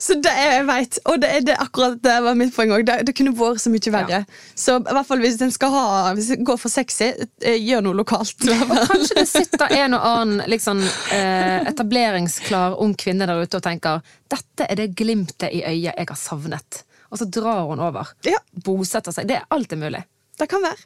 Så 0.05 0.17
det 0.21 0.31
er 0.31 0.51
jeg 0.59 0.65
vet, 0.67 0.97
og 1.09 1.21
det, 1.21 1.29
er 1.31 1.45
det 1.47 1.55
akkurat 1.61 1.95
det 2.03 2.15
var 2.25 2.35
mitt 2.37 2.53
poeng 2.55 2.73
òg. 2.75 2.83
Det, 2.85 2.97
det 3.07 3.15
kunne 3.17 3.33
vært 3.37 3.63
så 3.63 3.71
mye 3.73 3.93
verre. 3.93 4.19
Så 4.57 4.77
i 4.77 4.95
hvert 4.97 5.07
fall 5.07 5.23
hvis 5.23 5.39
den 5.39 5.53
skal 5.55 5.71
ha 5.73 5.85
Hvis 6.17 6.29
det 6.33 6.45
går 6.45 6.59
for 6.61 6.71
sexy, 6.71 7.07
eh, 7.41 7.57
gjør 7.63 7.85
noe 7.87 7.97
lokalt. 8.01 8.35
og. 8.45 8.73
Kanskje 8.91 9.17
det 9.21 9.25
sitter 9.31 9.73
en 9.79 9.97
og 9.97 10.07
annen 10.09 10.43
liksom, 10.51 10.83
eh, 11.15 11.65
etableringsklar 11.71 12.77
ung 12.83 12.94
kvinne 12.99 13.27
der 13.29 13.41
ute 13.43 13.57
og 13.59 13.63
tenker 13.65 14.01
dette 14.31 14.67
er 14.69 14.75
det 14.79 14.89
glimtet 14.97 15.51
i 15.53 15.63
øyet 15.63 15.93
jeg 15.95 16.07
har 16.09 16.19
savnet. 16.19 16.83
Og 17.11 17.19
så 17.21 17.27
drar 17.29 17.67
hun 17.69 17.79
over. 17.79 18.09
Ja. 18.25 18.39
Bosetter 18.65 19.13
seg. 19.15 19.27
Det 19.29 19.37
er 19.37 19.45
alltid 19.53 19.77
mulig. 19.79 20.01
Det 20.39 20.49
kan 20.51 20.63
være. 20.65 20.81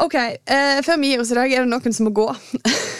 Ok, 0.00 0.14
eh, 0.14 0.78
Før 0.86 0.96
vi 1.02 1.10
gir 1.10 1.20
oss 1.20 1.32
i 1.34 1.36
dag, 1.36 1.50
er 1.52 1.64
det 1.66 1.72
noen 1.72 1.92
som 1.92 2.06
må 2.06 2.12
gå. 2.14 2.28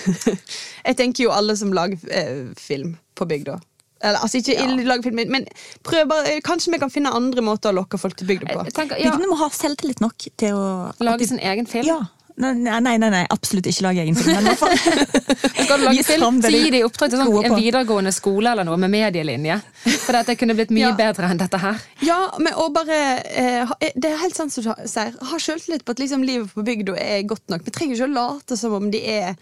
jeg 0.89 0.97
tenker 0.99 1.25
jo 1.29 1.33
alle 1.35 1.55
som 1.57 1.73
lager 1.77 1.99
eh, 2.11 2.49
film 2.59 2.97
på 3.19 3.27
bygda. 3.31 3.59
Eller, 4.03 4.21
altså 4.23 4.39
ikke 4.39 4.67
lager 4.87 5.03
film, 5.09 5.17
men- 5.19 5.31
men 5.33 5.47
prøv 5.87 6.05
bare, 6.11 6.37
kanskje 6.47 6.71
vi 6.75 6.79
kan 6.79 6.91
finne 6.91 7.11
andre 7.15 7.43
måter 7.43 7.73
å 7.73 7.79
lokke 7.81 7.99
folk 7.99 8.15
til 8.19 8.29
bygda 8.31 8.53
på. 8.55 8.65
Jeg 8.69 8.75
tenker, 8.77 8.99
ja, 9.03 9.11
Bygdene 9.11 9.31
må 9.33 9.39
ha 9.41 9.49
selvtillit 9.51 10.01
nok 10.05 10.29
til 10.39 10.55
å 10.55 10.69
Lage 11.03 11.19
de- 11.25 11.27
sin 11.33 11.41
egen 11.43 11.67
film. 11.67 11.87
Ja. 11.89 11.99
Nei, 12.39 12.53
nei, 12.81 12.97
nei, 13.03 13.11
nei, 13.11 13.23
absolutt 13.35 13.67
ikke 13.67 13.85
lage 13.89 14.03
egen 14.05 14.15
film. 14.19 14.37
Men 14.47 14.57
fall 14.61 14.75
Skal 15.65 15.81
du 15.81 15.85
lage 15.89 16.05
film, 16.07 16.39
gi 16.45 16.71
det 16.71 16.81
i 16.81 16.85
oppdrag 16.87 17.11
til 17.13 17.23
sånn, 17.23 17.33
en 17.49 17.57
videregående 17.59 18.13
skole 18.15 18.53
eller 18.53 18.67
noe 18.69 18.79
med 18.79 18.93
medielinje. 18.95 19.59
For 20.05 20.15
dette 20.15 20.37
kunne 20.39 20.55
blitt 20.59 20.71
mye 20.75 20.87
Ja. 20.89 20.95
bedre 20.99 21.31
enn 21.33 21.41
dette 21.41 21.59
her. 21.63 21.83
Ja, 22.07 22.19
men 22.39 22.55
og 22.55 22.73
bare 22.77 22.99
eh, 23.27 23.73
Det 23.95 24.13
er 24.13 24.21
helt 24.23 24.39
sant 24.39 24.55
som 24.55 24.65
du 24.65 24.73
sier. 24.89 25.15
Ha 25.33 25.41
sjøltillit 25.43 25.85
på 25.85 25.97
at 25.97 26.03
liksom, 26.03 26.23
livet 26.27 26.53
på 26.55 26.65
bygda 26.67 26.95
er 27.03 27.23
godt 27.29 27.49
nok. 27.51 27.65
Vi 27.67 27.75
trenger 27.75 27.99
ikke 27.99 28.11
å 28.11 28.15
late 28.15 28.57
som 28.61 28.77
om 28.79 28.91
de 28.95 29.03
er 29.19 29.33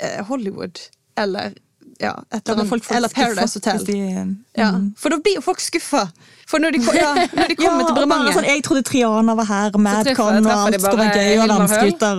eh, 0.00 0.20
Hollywood 0.30 0.80
eller 1.20 1.52
ja, 2.00 2.14
eller 2.32 2.60
blir 2.60 2.68
folk. 2.68 2.90
Eller 2.90 3.08
Paradise 3.12 3.58
Hotel. 3.58 3.84
De, 3.84 3.92
mm. 3.92 4.36
Ja, 4.56 4.70
for 4.98 5.12
da 5.12 5.18
blir 5.20 5.36
jo 5.36 5.44
folk 5.44 5.60
skuffa. 5.60 6.06
For 6.48 6.62
når 6.62 6.76
de, 6.76 6.82
ja, 6.96 7.14
når 7.36 7.52
de 7.52 7.56
kommer 7.60 7.84
til 7.84 7.94
bare 7.94 8.06
Bremanger, 8.06 8.36
Sånn, 8.38 8.48
jeg 8.48 8.64
trodde 8.66 8.82
Triana 8.88 9.36
var 9.38 9.48
her, 9.50 9.76
Madcon, 9.78 10.40
og 10.40 10.52
alt 10.56 10.80
skulle 10.80 11.04
være 11.04 11.18
gøy, 11.20 11.32
og 11.36 11.44
Hilmar 11.44 11.66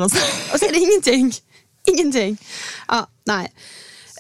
og 0.06 0.12
så. 0.14 0.26
og 0.54 0.60
så 0.60 0.68
er 0.68 0.76
det 0.76 0.84
ingenting. 0.86 1.32
Ingenting. 1.90 2.38
Ja, 2.86 3.06
nei. 3.28 3.46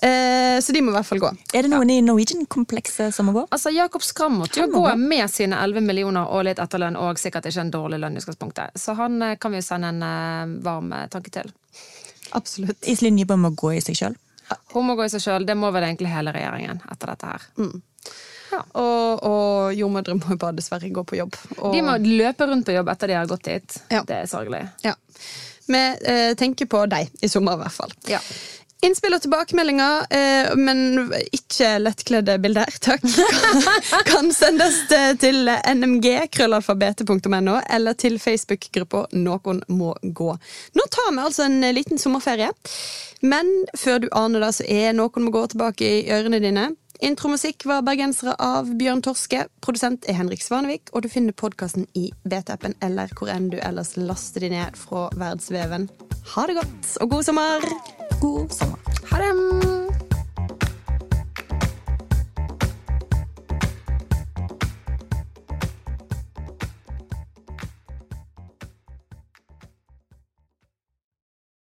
Eh, 0.01 0.57
så 0.65 0.73
de 0.73 0.81
må 0.81 0.89
i 0.89 0.95
hvert 0.95 1.05
fall 1.05 1.21
gå. 1.21 1.29
Er 1.53 1.67
det 1.67 1.69
noen 1.69 1.91
i 1.93 1.99
Norwegian-komplekset 2.01 3.13
som 3.13 3.27
må 3.29 3.35
gå? 3.35 3.43
Altså, 3.53 3.69
Jakob 3.75 4.01
Skram 4.01 4.39
måtte 4.41 4.63
jo 4.63 4.65
gå 4.73 4.81
gå. 4.81 4.95
med 4.97 5.29
sine 5.29 5.59
11 5.61 5.85
millioner 5.85 6.25
og 6.25 6.47
litt 6.47 6.59
etterlønn, 6.63 6.97
og 6.97 7.21
sikkert 7.21 7.45
ikke 7.51 7.61
en 7.67 7.73
dårlig 7.75 8.01
lønn 8.01 8.17
i 8.17 8.23
utgangspunktet. 8.23 8.81
Så 8.81 8.97
han 8.97 9.21
eh, 9.21 9.37
kan 9.37 9.53
vi 9.53 9.61
jo 9.61 9.67
sende 9.67 9.93
en 9.93 10.01
eh, 10.07 10.57
varm 10.65 10.89
eh, 10.97 11.05
tanke 11.13 11.29
til. 11.37 11.53
Absolutt. 12.33 12.81
Iselin 12.89 13.19
Nybø 13.19 13.37
må 13.37 13.53
gå 13.53 13.75
i 13.77 13.83
seg 13.85 13.99
sjøl. 13.99 14.17
Hun 14.73 14.87
må 14.87 14.95
gå 14.99 15.05
i 15.05 15.11
seg 15.13 15.23
sjøl. 15.23 15.45
Det 15.47 15.55
må 15.57 15.71
vel 15.75 15.85
egentlig 15.87 16.11
hele 16.13 16.33
regjeringen 16.35 16.81
etter 16.91 17.13
dette 17.13 17.31
her. 17.31 17.45
Og, 18.51 19.21
og 19.23 19.73
jordmødre 19.77 20.17
må 20.19 20.33
jo 20.33 20.39
bare 20.41 20.57
dessverre 20.57 20.89
gå 20.91 21.03
på 21.07 21.19
jobb. 21.21 21.37
Og, 21.59 21.69
De 21.75 21.83
må 21.85 21.95
løpe 22.03 22.47
rundt 22.49 22.67
på 22.67 22.75
jobb 22.75 22.89
etter 22.91 23.13
de 23.13 23.19
har 23.19 23.29
gått 23.31 23.47
dit. 23.47 23.77
Ja. 23.93 24.03
Det 24.07 24.23
er 24.23 24.27
sørgelig. 24.31 24.65
ja. 24.87 24.95
Vi 25.71 25.79
eh, 25.79 26.33
tenker 26.35 26.65
på 26.67 26.81
deg 26.89 27.11
i 27.23 27.29
sommer, 27.31 27.53
i 27.55 27.61
hvert 27.61 27.71
fall. 27.75 27.91
Ja. 28.09 28.19
Innspill 28.81 29.13
og 29.13 29.21
tilbakemeldinger, 29.21 30.07
eh, 30.09 30.55
men 30.57 31.11
ikke 31.37 31.75
lettkledde 31.83 32.39
bilder, 32.41 32.65
takk, 32.87 33.03
kan, 34.07 34.31
sendes 34.33 34.79
til- 35.21 35.51
nmg.krøllalfabetet.no 35.75 37.59
eller 37.69 37.93
til 38.01 38.17
Facebook-gruppa 38.19 39.03
Noen 39.13 39.61
må 39.69 39.93
gå. 40.01 40.31
Nå 40.73 40.87
tar 40.97 41.11
vi 41.13 41.21
altså 41.27 41.45
en 41.45 41.61
liten 41.77 42.01
sommerferie, 42.01 42.49
men 43.21 43.51
før 43.77 44.01
du 44.01 44.09
aner 44.17 44.47
det, 44.47 44.53
så 44.57 44.65
er 44.65 44.97
Noen 44.97 45.27
må 45.27 45.35
gå 45.35 45.45
tilbake 45.53 45.85
i 45.85 46.01
ørene 46.17 46.41
dine. 46.41 46.71
Intromusikk 47.01 47.65
var 47.65 47.81
bergensere 47.81 48.35
av 48.37 48.67
Bjørn 48.77 49.01
Torske. 49.01 49.47
Produsent 49.65 50.05
er 50.05 50.19
Henrik 50.19 50.43
Svanevik, 50.45 50.91
og 50.93 51.01
du 51.01 51.09
finner 51.09 51.33
podkasten 51.33 51.87
i 51.97 52.11
BT-appen 52.29 52.77
eller 52.85 53.09
hvor 53.17 53.33
enn 53.33 53.49
du 53.49 53.57
ellers 53.57 53.95
laster 53.97 54.45
de 54.45 54.53
ned 54.53 54.77
fra 54.77 55.07
verdensveven. 55.15 55.89
Ha 56.35 56.45
det 56.45 56.59
godt, 56.61 56.95
og 57.01 57.15
god 57.17 57.29
sommer! 57.31 57.71
God 58.21 58.53
sommer. 58.53 59.80